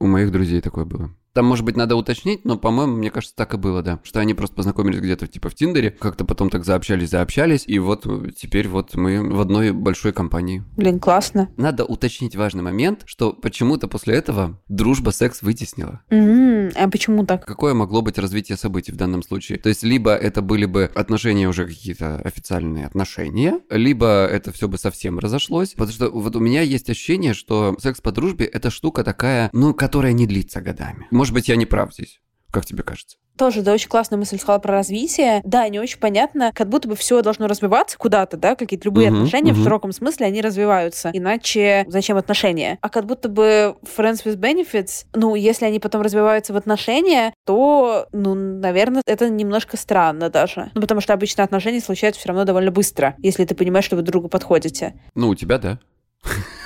У 0.00 0.06
моих 0.06 0.30
друзей 0.30 0.60
такое 0.60 0.84
было. 0.84 1.10
Там, 1.38 1.46
может 1.46 1.64
быть, 1.64 1.76
надо 1.76 1.94
уточнить, 1.94 2.44
но, 2.44 2.58
по-моему, 2.58 2.96
мне 2.96 3.12
кажется, 3.12 3.36
так 3.36 3.54
и 3.54 3.56
было, 3.56 3.80
да. 3.80 4.00
Что 4.02 4.18
они 4.18 4.34
просто 4.34 4.56
познакомились 4.56 4.98
где-то 4.98 5.28
типа 5.28 5.50
в 5.50 5.54
Тиндере, 5.54 5.92
как-то 5.92 6.24
потом 6.24 6.50
так 6.50 6.64
заобщались, 6.64 7.10
заобщались, 7.10 7.62
и 7.64 7.78
вот 7.78 8.08
теперь 8.36 8.66
вот 8.66 8.96
мы 8.96 9.22
в 9.22 9.40
одной 9.40 9.70
большой 9.70 10.12
компании. 10.12 10.64
Блин, 10.76 10.98
классно. 10.98 11.48
Надо 11.56 11.84
уточнить 11.84 12.34
важный 12.34 12.64
момент, 12.64 13.02
что 13.04 13.32
почему-то 13.32 13.86
после 13.86 14.16
этого 14.16 14.58
дружба 14.66 15.10
секс 15.10 15.40
вытеснила. 15.42 16.00
Mm-hmm. 16.10 16.72
А 16.74 16.90
почему 16.90 17.24
так? 17.24 17.46
Какое 17.46 17.72
могло 17.72 18.02
быть 18.02 18.18
развитие 18.18 18.58
событий 18.58 18.90
в 18.90 18.96
данном 18.96 19.22
случае? 19.22 19.58
То 19.58 19.68
есть, 19.68 19.84
либо 19.84 20.16
это 20.16 20.42
были 20.42 20.64
бы 20.64 20.90
отношения 20.92 21.48
уже 21.48 21.68
какие-то 21.68 22.16
официальные 22.16 22.84
отношения, 22.84 23.60
либо 23.70 24.26
это 24.26 24.50
все 24.50 24.66
бы 24.66 24.76
совсем 24.76 25.20
разошлось. 25.20 25.74
Потому 25.74 25.92
что 25.92 26.10
вот 26.10 26.34
у 26.34 26.40
меня 26.40 26.62
есть 26.62 26.90
ощущение, 26.90 27.32
что 27.32 27.76
секс 27.78 28.00
по 28.00 28.10
дружбе 28.10 28.44
это 28.44 28.70
штука 28.70 29.04
такая, 29.04 29.50
ну, 29.52 29.72
которая 29.72 30.12
не 30.12 30.26
длится 30.26 30.60
годами. 30.60 31.06
Может 31.12 31.27
быть, 31.34 31.48
я 31.48 31.56
не 31.56 31.66
прав 31.66 31.92
здесь. 31.92 32.20
Как 32.50 32.64
тебе 32.64 32.82
кажется? 32.82 33.18
Тоже, 33.38 33.62
да, 33.62 33.72
очень 33.72 33.88
классная 33.88 34.18
мысль 34.18 34.36
сказала 34.36 34.58
про 34.58 34.72
развитие. 34.72 35.40
Да, 35.44 35.68
не 35.68 35.78
очень 35.78 36.00
понятно, 36.00 36.50
как 36.52 36.68
будто 36.68 36.88
бы 36.88 36.96
все 36.96 37.22
должно 37.22 37.46
развиваться 37.46 37.96
куда-то, 37.96 38.36
да, 38.36 38.56
какие-то 38.56 38.86
любые 38.86 39.10
uh-huh, 39.10 39.14
отношения 39.14 39.52
uh-huh. 39.52 39.60
в 39.60 39.62
широком 39.62 39.92
смысле, 39.92 40.26
они 40.26 40.40
развиваются. 40.40 41.10
Иначе 41.12 41.84
зачем 41.86 42.16
отношения? 42.16 42.78
А 42.80 42.88
как 42.88 43.06
будто 43.06 43.28
бы 43.28 43.76
friends 43.84 44.24
with 44.24 44.36
benefits, 44.36 45.04
ну, 45.14 45.36
если 45.36 45.66
они 45.66 45.78
потом 45.78 46.02
развиваются 46.02 46.52
в 46.52 46.56
отношения, 46.56 47.32
то, 47.46 48.08
ну, 48.12 48.34
наверное, 48.34 49.02
это 49.06 49.30
немножко 49.30 49.76
странно 49.76 50.30
даже. 50.30 50.72
Ну, 50.74 50.80
потому 50.80 51.00
что 51.00 51.12
обычно 51.12 51.44
отношения 51.44 51.80
случаются 51.80 52.18
все 52.18 52.30
равно 52.30 52.44
довольно 52.44 52.72
быстро, 52.72 53.14
если 53.18 53.44
ты 53.44 53.54
понимаешь, 53.54 53.84
что 53.84 53.94
вы 53.94 54.02
друг 54.02 54.18
другу 54.18 54.28
подходите. 54.28 54.94
Ну, 55.14 55.28
у 55.28 55.36
тебя, 55.36 55.58
да. 55.58 55.78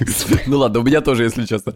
Ну 0.46 0.58
ладно, 0.58 0.80
у 0.80 0.82
меня 0.82 1.00
тоже, 1.00 1.24
если 1.24 1.44
честно. 1.44 1.74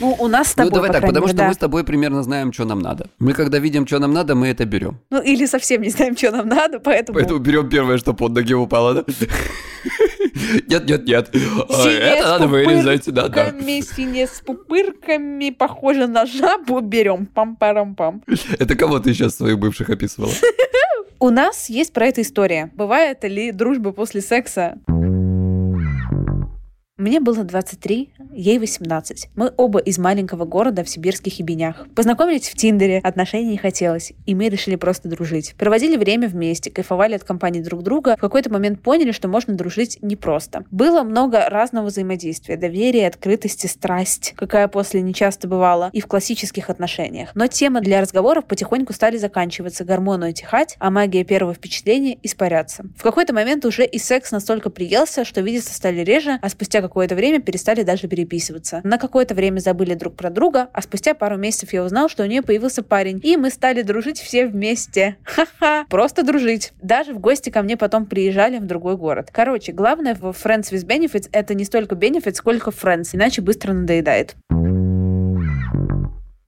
Ну, 0.00 0.16
у 0.18 0.28
нас 0.28 0.48
с 0.48 0.54
тобой, 0.54 0.70
Ну, 0.70 0.74
давай 0.74 0.90
так, 0.90 1.02
потому 1.02 1.28
что 1.28 1.44
мы 1.44 1.54
с 1.54 1.58
тобой 1.58 1.84
примерно 1.84 2.22
знаем, 2.22 2.52
что 2.52 2.64
нам 2.64 2.80
надо. 2.80 3.06
Мы 3.18 3.32
когда 3.32 3.58
видим, 3.58 3.86
что 3.86 3.98
нам 3.98 4.12
надо, 4.12 4.34
мы 4.34 4.48
это 4.48 4.64
берем. 4.64 4.98
Ну, 5.10 5.20
или 5.20 5.46
совсем 5.46 5.82
не 5.82 5.90
знаем, 5.90 6.16
что 6.16 6.30
нам 6.30 6.48
надо, 6.48 6.80
поэтому... 6.80 7.18
Поэтому 7.18 7.40
берем 7.40 7.68
первое, 7.68 7.98
что 7.98 8.14
под 8.14 8.32
ноги 8.32 8.54
упало, 8.54 8.94
да? 8.94 9.04
Нет, 10.68 10.86
нет, 10.86 11.06
нет. 11.06 11.30
А, 11.68 11.88
это 11.88 12.28
надо 12.28 12.46
вырезать, 12.46 13.12
да, 13.12 13.28
да. 13.28 13.52
Сине 13.82 14.26
с 14.26 14.40
пупырками, 14.40 15.50
похоже 15.50 16.06
на 16.06 16.26
жабу, 16.26 16.80
берем. 16.80 17.26
Пам-парам-пам. 17.26 18.22
Это 18.58 18.74
кого 18.74 18.98
ты 18.98 19.12
сейчас 19.14 19.36
своих 19.36 19.58
бывших 19.58 19.90
описывала? 19.90 20.32
У 21.22 21.30
нас 21.30 21.68
есть 21.68 21.92
про 21.92 22.06
это 22.06 22.22
история. 22.22 22.70
Бывает 22.74 23.22
ли 23.22 23.52
дружба 23.52 23.92
после 23.92 24.20
секса? 24.20 24.78
Мне 27.02 27.18
было 27.18 27.42
23, 27.42 28.14
ей 28.32 28.58
18. 28.58 29.30
Мы 29.34 29.52
оба 29.56 29.78
из 29.78 29.98
маленького 29.98 30.44
города 30.44 30.84
в 30.84 30.88
сибирских 30.88 31.38
ебенях. 31.38 31.86
Познакомились 31.94 32.48
в 32.48 32.56
Тиндере, 32.56 33.00
отношений 33.02 33.50
не 33.50 33.56
хотелось, 33.58 34.12
и 34.26 34.34
мы 34.34 34.48
решили 34.48 34.76
просто 34.76 35.08
дружить. 35.08 35.54
Проводили 35.58 35.96
время 35.96 36.28
вместе, 36.28 36.70
кайфовали 36.70 37.14
от 37.14 37.24
компании 37.24 37.60
друг 37.60 37.82
друга, 37.82 38.16
в 38.16 38.20
какой-то 38.20 38.50
момент 38.50 38.80
поняли, 38.82 39.12
что 39.12 39.28
можно 39.28 39.54
дружить 39.54 39.98
непросто. 40.02 40.64
Было 40.70 41.02
много 41.02 41.48
разного 41.48 41.86
взаимодействия, 41.86 42.56
доверия, 42.56 43.06
открытости, 43.06 43.66
страсть, 43.66 44.34
какая 44.36 44.68
после 44.68 45.02
нечасто 45.02 45.48
бывала, 45.48 45.90
и 45.92 46.00
в 46.00 46.06
классических 46.06 46.70
отношениях. 46.70 47.30
Но 47.34 47.46
темы 47.46 47.80
для 47.80 48.00
разговоров 48.00 48.46
потихоньку 48.46 48.92
стали 48.92 49.16
заканчиваться, 49.16 49.84
гормоны 49.84 50.30
утихать, 50.30 50.76
а 50.78 50.90
магия 50.90 51.24
первого 51.24 51.54
впечатления 51.54 52.18
испаряться. 52.22 52.84
В 52.96 53.02
какой-то 53.02 53.34
момент 53.34 53.64
уже 53.64 53.84
и 53.84 53.98
секс 53.98 54.30
настолько 54.32 54.70
приелся, 54.70 55.24
что 55.24 55.40
видеться 55.40 55.74
стали 55.74 56.00
реже, 56.00 56.38
а 56.40 56.48
спустя 56.48 56.80
какое-то 56.80 57.14
время 57.14 57.40
перестали 57.40 57.82
даже 57.82 58.08
переписываться. 58.24 58.80
На 58.84 58.98
какое-то 58.98 59.34
время 59.34 59.58
забыли 59.58 59.94
друг 59.94 60.14
про 60.14 60.30
друга, 60.30 60.68
а 60.72 60.82
спустя 60.82 61.14
пару 61.14 61.36
месяцев 61.36 61.72
я 61.72 61.84
узнал, 61.84 62.08
что 62.08 62.22
у 62.22 62.26
нее 62.26 62.42
появился 62.42 62.82
парень, 62.82 63.20
и 63.22 63.36
мы 63.36 63.50
стали 63.50 63.82
дружить 63.82 64.18
все 64.18 64.46
вместе. 64.46 65.16
Ха-ха, 65.24 65.84
просто 65.88 66.22
дружить. 66.22 66.72
Даже 66.80 67.12
в 67.12 67.18
гости 67.18 67.50
ко 67.50 67.62
мне 67.62 67.76
потом 67.76 68.06
приезжали 68.06 68.58
в 68.58 68.66
другой 68.66 68.96
город. 68.96 69.28
Короче, 69.32 69.72
главное 69.72 70.14
в 70.14 70.24
Friends 70.24 70.72
with 70.72 70.86
Benefits 70.86 71.28
это 71.32 71.54
не 71.54 71.64
столько 71.64 71.94
benefits, 71.94 72.34
сколько 72.34 72.70
friends, 72.70 73.10
иначе 73.12 73.42
быстро 73.42 73.72
надоедает. 73.72 74.36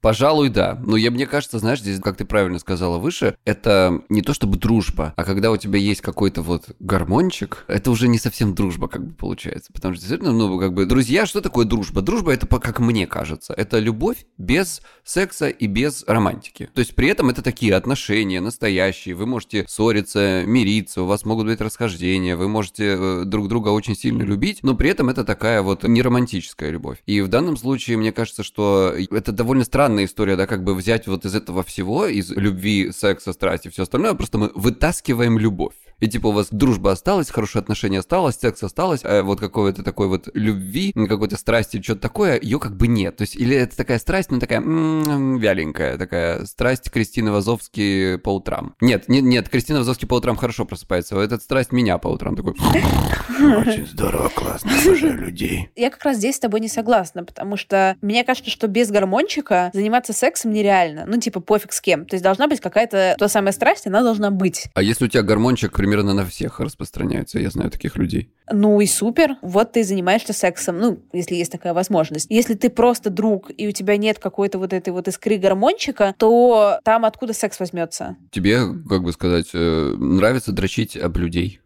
Пожалуй, 0.05 0.51
да. 0.51 0.79
Но 0.85 0.99
я, 0.99 1.11
мне 1.11 1.27
кажется, 1.27 1.59
знаешь, 1.59 1.81
здесь, 1.81 1.99
как 1.99 2.19
ты 2.19 2.27
правильно 2.27 2.59
сказала 2.59 2.99
выше, 2.99 3.39
это 3.47 4.03
не 4.11 4.21
то 4.21 4.35
чтобы 4.35 4.59
дружба, 4.59 5.15
а 5.17 5.25
когда 5.25 5.51
у 5.51 5.57
тебя 5.57 5.79
есть 5.79 6.03
какой-то 6.03 6.43
вот 6.43 6.65
гормончик, 6.79 7.65
это 7.69 7.91
уже 7.91 8.07
не 8.07 8.19
совсем 8.19 8.55
дружба 8.55 8.89
как 8.89 9.03
бы 9.03 9.15
получается. 9.15 9.73
Потому 9.73 9.95
что 9.95 10.03
действительно, 10.03 10.33
ну, 10.33 10.59
как 10.61 10.75
бы, 10.75 10.85
друзья, 10.85 11.25
что 11.25 11.41
такое 11.41 11.65
дружба? 11.65 12.03
Дружба 12.03 12.35
это, 12.35 12.47
как 12.47 12.81
мне 12.81 13.07
кажется, 13.07 13.55
это 13.55 13.79
любовь 13.79 14.27
без 14.37 14.83
секса 15.05 15.49
и 15.49 15.67
без 15.67 16.05
романтики. 16.07 16.69
То 16.75 16.81
есть 16.81 16.95
при 16.95 17.09
этом 17.09 17.31
это 17.31 17.41
такие 17.41 17.75
отношения 17.75 18.43
настоящие. 18.43 19.15
Вы 19.15 19.25
можете 19.25 19.65
ссориться, 19.67 20.45
мириться, 20.45 21.01
у 21.01 21.07
вас 21.07 21.25
могут 21.25 21.47
быть 21.47 21.63
расхождения, 21.63 22.37
вы 22.37 22.49
можете 22.49 22.97
э, 22.99 23.23
друг 23.25 23.49
друга 23.49 23.71
очень 23.71 23.97
сильно 23.97 24.23
любить, 24.23 24.59
но 24.63 24.75
при 24.75 24.91
этом 24.91 25.09
это 25.09 25.25
такая 25.25 25.63
вот 25.63 25.83
неромантическая 25.83 26.69
любовь. 26.69 26.99
И 27.07 27.23
в 27.23 27.29
данном 27.29 27.57
случае, 27.57 27.97
мне 27.97 28.13
кажется, 28.13 28.43
что 28.43 28.95
это 29.11 29.33
довольно 29.33 29.65
странная 29.95 30.05
история, 30.07 30.37
да, 30.37 30.47
как 30.47 30.65
бы 30.65 30.75
взять 30.75 31.07
вот 31.07 31.25
из 31.25 31.35
этого 31.35 31.63
всего, 31.63 32.07
из 32.07 32.31
любви, 32.31 32.91
секса, 32.93 33.33
страсти, 33.33 33.69
все 33.69 33.83
остальное, 33.83 34.15
просто 34.15 34.39
мы 34.39 34.51
вытаскиваем 34.55 35.39
любовь. 35.39 35.75
И 36.01 36.09
типа 36.09 36.29
у 36.29 36.33
вас 36.33 36.49
дружба 36.51 36.93
осталась, 36.93 37.31
хорошие 37.31 37.61
отношения 37.61 38.01
осталось, 38.01 38.37
секс 38.37 38.63
осталось, 38.63 39.01
а 39.05 39.23
вот 39.23 39.41
какой-то 39.41 39.83
такой 39.83 40.09
вот 40.09 40.29
любви, 40.35 40.93
какой-то 40.93 41.37
страсти, 41.37 41.81
что-то 41.83 42.03
такое, 42.03 42.39
ее 42.41 42.59
как 42.59 42.77
бы 42.77 42.87
нет. 42.87 43.17
То 43.17 43.23
есть 43.23 43.37
или 43.37 43.57
это 43.57 43.77
такая 43.77 43.99
страсть, 43.99 44.31
но 44.31 44.41
такая 44.41 44.59
м-м, 44.61 45.39
вяленькая, 45.39 45.99
такая 45.99 46.45
страсть 46.47 46.91
Кристины 46.91 47.31
Вазовски 47.31 48.17
по 48.19 48.35
утрам. 48.35 48.75
Нет, 48.81 49.09
нет, 49.09 49.25
нет, 49.25 49.49
Кристина 49.49 49.79
Вазовски 49.81 50.05
по 50.05 50.15
утрам 50.15 50.37
хорошо 50.37 50.65
просыпается, 50.65 51.19
а 51.19 51.25
этот 51.25 51.43
страсть 51.43 51.73
меня 51.73 51.99
по 51.99 52.09
утрам 52.09 52.37
такой. 52.37 52.55
Очень 53.59 53.87
здорово, 53.87 54.29
классно, 54.29 54.71
обожаю 54.83 55.19
людей. 55.19 55.71
Я 55.77 55.91
как 55.91 56.05
раз 56.05 56.17
здесь 56.17 56.37
с 56.37 56.41
тобой 56.41 56.61
не 56.61 56.69
согласна, 56.69 57.25
потому 57.25 57.57
что 57.57 57.97
мне 58.01 58.25
кажется, 58.25 58.51
что 58.51 58.69
без 58.69 58.91
гормончика 58.91 59.71
заниматься 59.73 60.13
сексом 60.13 60.53
нереально. 60.53 61.05
Ну, 61.07 61.19
типа, 61.19 61.41
пофиг 61.41 61.73
с 61.73 61.81
кем. 61.81 62.07
То 62.07 62.15
есть 62.15 62.25
должна 62.25 62.49
быть 62.49 62.61
какая-то 62.61 63.17
та 63.19 63.29
самая 63.29 63.53
страсть, 63.53 63.87
она 63.87 64.03
должна 64.03 64.31
быть. 64.31 64.67
А 64.75 64.83
если 64.83 65.07
у 65.07 65.09
тебя 65.09 65.23
гормончик, 65.23 65.73
примерно 65.85 66.15
на 66.15 66.25
всех 66.25 66.61
распространяется, 66.61 67.39
я 67.39 67.51
знаю 67.51 67.71
таких 67.71 67.97
людей. 67.97 68.31
Ну 68.51 68.81
и 68.81 68.87
супер, 68.87 69.37
вот 69.43 69.73
ты 69.73 69.85
занимаешься 69.85 70.33
сексом, 70.33 70.79
ну, 70.79 70.99
если 71.13 71.35
есть 71.35 71.53
такая 71.53 71.75
возможность. 71.75 72.31
Если 72.31 72.55
ты 72.55 72.71
просто 72.71 73.11
друг, 73.11 73.51
и 73.55 73.69
у 73.69 73.71
тебя 73.71 73.99
нет 73.99 74.19
какой-то 74.19 74.59
вот 74.59 74.73
этой 74.73 74.95
вот 74.95 75.09
искры 75.09 75.37
гормончика, 75.37 76.15
то 76.17 76.79
там 76.85 77.05
откуда 77.05 77.35
секс 77.35 77.61
возьмется? 77.61 78.17
Тебе, 78.31 78.61
как 78.89 79.03
бы 79.03 79.13
сказать, 79.13 79.51
э, 79.53 79.95
нравится 79.99 80.53
дрочить 80.53 80.97
об 80.97 81.19
людей? 81.19 81.61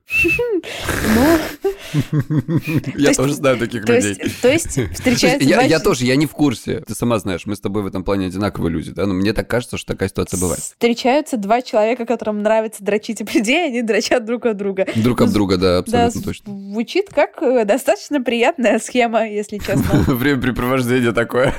Ну, 1.15 1.39
Я 2.97 3.13
тоже 3.13 3.35
знаю 3.35 3.59
таких 3.59 3.87
людей. 3.87 4.17
То 4.41 4.49
есть 4.49 4.69
встречается... 4.95 5.45
Я 5.45 5.81
тоже, 5.81 6.05
я 6.05 6.17
не 6.17 6.27
в 6.27 6.33
курсе. 6.33 6.81
Ты 6.87 6.95
сама 6.95 7.19
знаешь, 7.19 7.47
мы 7.47 7.57
с 7.57 7.61
тобой 7.61 7.83
в 7.83 7.87
этом 7.87 8.05
плане 8.05 8.27
одинаковые 8.27 8.73
люди, 8.73 8.91
да? 8.91 9.07
Но 9.07 9.15
мне 9.15 9.33
так 9.33 9.49
кажется, 9.49 9.77
что 9.77 9.93
такая 9.93 10.09
ситуация 10.09 10.41
бывает. 10.41 10.61
Встречаются 10.61 11.37
два 11.37 11.63
человека, 11.63 12.07
которым 12.07 12.43
нравится 12.43 12.83
дрочить 12.83 13.21
об 13.21 13.29
людей, 13.31 13.67
они 13.67 13.83
дрочат 13.83 14.25
друг 14.25 14.47
от 14.47 14.57
друга. 14.57 14.87
Друг 14.97 15.21
об 15.21 15.31
друга, 15.31 15.57
да, 15.57 15.79
абсолютно 15.79 16.23
точно. 16.23 16.59
Звучит 16.59 17.11
как 17.11 17.43
э, 17.43 17.65
достаточно 17.65 18.23
приятная 18.23 18.79
схема, 18.79 19.29
если 19.29 19.59
честно. 19.59 20.05
Времяпрепровождение 20.07 21.13
такое. 21.13 21.55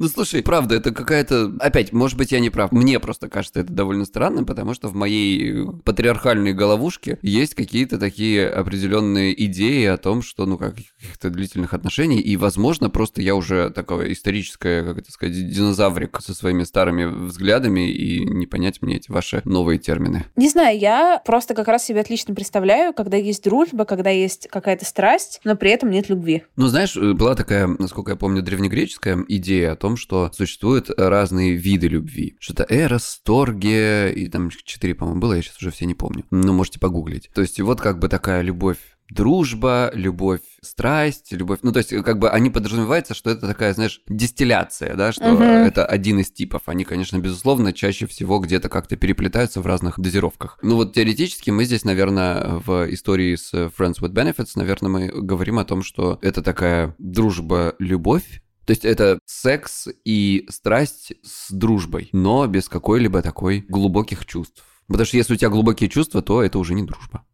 Ну, 0.00 0.08
слушай, 0.08 0.42
правда, 0.42 0.76
это 0.76 0.92
какая-то... 0.92 1.52
Опять, 1.60 1.92
может 1.92 2.16
быть, 2.16 2.32
я 2.32 2.40
не 2.40 2.48
прав. 2.48 2.72
Мне 2.72 2.98
просто 2.98 3.28
кажется 3.28 3.60
это 3.60 3.72
довольно 3.72 4.06
странным, 4.06 4.46
потому 4.46 4.72
что 4.74 4.88
в 4.88 4.94
моей 4.94 5.66
патриархальной 5.84 6.54
головушке 6.54 7.18
есть 7.22 7.54
какие-то 7.54 7.98
такие 7.98 8.48
определенные 8.48 9.44
идеи 9.44 9.84
о 9.84 9.98
том, 9.98 10.22
что, 10.22 10.46
ну, 10.46 10.56
как 10.56 10.76
каких-то 10.76 11.30
длительных 11.30 11.74
отношений, 11.74 12.20
и, 12.20 12.36
возможно, 12.36 12.88
просто 12.88 13.20
я 13.20 13.34
уже 13.34 13.70
такое 13.70 14.12
историческое, 14.12 14.84
как 14.84 14.98
это 14.98 15.12
сказать, 15.12 15.34
динозаврик 15.34 16.18
со 16.22 16.32
своими 16.34 16.64
старыми 16.64 17.04
взглядами, 17.04 17.90
и 17.90 18.24
не 18.24 18.46
понять 18.46 18.80
мне 18.80 18.96
эти 18.96 19.10
ваши 19.10 19.42
новые 19.44 19.78
термины. 19.78 20.24
Не 20.36 20.48
знаю, 20.48 20.78
я 20.78 21.20
просто 21.26 21.54
как 21.54 21.68
раз 21.68 21.84
себе 21.84 22.00
отлично 22.00 22.34
представляю, 22.34 22.94
когда 22.94 23.18
есть 23.18 23.44
дружба, 23.44 23.84
когда 23.84 24.08
есть 24.08 24.48
какая-то 24.48 24.86
страсть, 24.86 25.40
но 25.44 25.56
при 25.56 25.72
этом 25.72 25.90
нет 25.90 26.08
любви. 26.08 26.44
Ну, 26.56 26.68
знаешь, 26.68 26.96
была 26.96 27.34
такая, 27.34 27.66
насколько 27.66 28.12
я 28.12 28.16
помню, 28.16 28.40
древнегреческая 28.40 29.22
идея 29.28 29.76
том, 29.80 29.89
что 29.96 30.30
существуют 30.32 30.90
разные 30.96 31.54
виды 31.54 31.88
любви. 31.88 32.36
Что-то 32.40 32.66
эрос, 32.68 33.20
торге, 33.24 34.12
и 34.12 34.28
там 34.28 34.50
четыре, 34.50 34.94
по-моему, 34.94 35.20
было, 35.20 35.34
я 35.34 35.42
сейчас 35.42 35.58
уже 35.58 35.70
все 35.70 35.86
не 35.86 35.94
помню. 35.94 36.24
Ну, 36.30 36.52
можете 36.52 36.78
погуглить. 36.78 37.30
То 37.34 37.42
есть 37.42 37.60
вот 37.60 37.80
как 37.80 37.98
бы 37.98 38.08
такая 38.08 38.42
любовь 38.42 38.78
дружба, 39.10 39.90
любовь, 39.94 40.40
страсть, 40.62 41.32
любовь. 41.32 41.60
Ну, 41.62 41.72
то 41.72 41.78
есть, 41.78 41.90
как 42.02 42.18
бы 42.18 42.30
они 42.30 42.50
подразумеваются, 42.50 43.14
что 43.14 43.30
это 43.30 43.46
такая, 43.46 43.74
знаешь, 43.74 44.02
дистилляция, 44.08 44.94
да, 44.94 45.12
что 45.12 45.32
угу. 45.32 45.42
это 45.42 45.84
один 45.84 46.20
из 46.20 46.30
типов. 46.30 46.62
Они, 46.66 46.84
конечно, 46.84 47.18
безусловно, 47.18 47.72
чаще 47.72 48.06
всего 48.06 48.38
где-то 48.38 48.68
как-то 48.68 48.96
переплетаются 48.96 49.60
в 49.60 49.66
разных 49.66 49.98
дозировках. 49.98 50.58
Ну, 50.62 50.76
вот 50.76 50.94
теоретически 50.94 51.50
мы 51.50 51.64
здесь, 51.64 51.84
наверное, 51.84 52.60
в 52.64 52.92
истории 52.92 53.34
с 53.34 53.52
Friends 53.52 54.00
with 54.00 54.12
Benefits, 54.12 54.52
наверное, 54.54 54.90
мы 54.90 55.08
говорим 55.08 55.58
о 55.58 55.64
том, 55.64 55.82
что 55.82 56.18
это 56.22 56.42
такая 56.42 56.94
дружба-любовь, 56.98 58.42
то 58.70 58.72
есть 58.72 58.84
это 58.84 59.18
секс 59.26 59.88
и 60.04 60.46
страсть 60.48 61.14
с 61.24 61.50
дружбой, 61.50 62.08
но 62.12 62.46
без 62.46 62.68
какой-либо 62.68 63.20
такой 63.20 63.64
глубоких 63.68 64.24
чувств. 64.26 64.62
Потому 64.86 65.06
что 65.06 65.16
если 65.16 65.34
у 65.34 65.36
тебя 65.36 65.48
глубокие 65.48 65.90
чувства, 65.90 66.22
то 66.22 66.40
это 66.40 66.56
уже 66.56 66.74
не 66.74 66.84
дружба. 66.84 67.24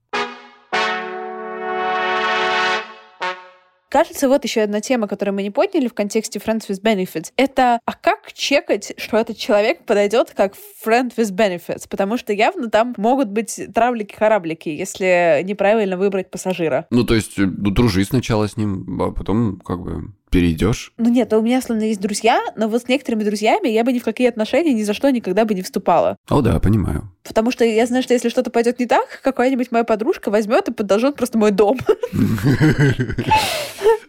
Кажется, 3.91 4.29
вот 4.29 4.45
еще 4.45 4.63
одна 4.63 4.81
тема, 4.81 5.09
которую 5.09 5.35
мы 5.35 5.43
не 5.43 5.51
подняли 5.51 5.89
в 5.89 5.95
контексте 5.95 6.39
Friends 6.39 6.69
with 6.69 6.83
Benefits. 6.83 7.33
Это, 7.37 7.81
а 7.85 7.93
как 7.93 8.33
чекать, 8.33 8.95
что 8.97 9.17
этот 9.17 9.37
человек 9.37 9.85
подойдет 9.85 10.33
как 10.35 10.55
Friend 10.85 11.15
with 11.17 11.33
Benefits? 11.33 11.87
Потому 11.89 12.17
что 12.17 12.33
явно 12.33 12.69
там 12.69 12.95
могут 12.97 13.29
быть 13.29 13.61
травлики-хораблики, 13.75 14.71
если 14.71 15.43
неправильно 15.45 15.97
выбрать 15.97 16.31
пассажира. 16.31 16.87
Ну, 16.91 17.05
то 17.05 17.15
есть, 17.15 17.35
ну, 17.37 17.71
дружи 17.71 18.05
сначала 18.05 18.49
с 18.49 18.57
ним, 18.57 19.01
а 19.01 19.13
потом 19.13 19.61
как 19.61 19.81
бы 19.81 20.13
перейдешь? 20.31 20.93
Ну 20.99 21.11
нет, 21.11 21.33
у 21.33 21.43
меня 21.43 21.61
словно 21.61 21.85
есть 21.85 22.01
друзья, 22.01 22.41
но 22.57 22.69
вот 22.69 22.83
с 22.83 22.89
некоторыми 22.89 23.25
друзьями 23.25 23.69
я 23.69 23.85
бы 23.85 23.93
ни 23.93 23.99
в 23.99 24.05
какие 24.05 24.29
отношения 24.29 24.73
ни 24.73 24.83
за 24.83 24.95
что 24.95 25.11
никогда 25.11 25.45
бы 25.45 25.55
не 25.55 25.63
вступала. 25.63 26.17
О, 26.29 26.41
да, 26.41 26.59
понимаю. 26.61 27.11
Потому 27.27 27.51
что 27.51 27.65
я 27.65 27.87
знаю, 27.87 28.03
что 28.03 28.15
если 28.15 28.29
что-то 28.29 28.51
пойдет 28.51 28.79
не 28.79 28.87
так, 28.87 29.21
какая-нибудь 29.23 29.73
моя 29.73 29.85
подружка 29.85 30.31
возьмет 30.31 30.69
и 30.69 30.73
подожжет 30.73 31.17
просто 31.17 31.39
мой 31.39 31.51
дом. 31.51 31.79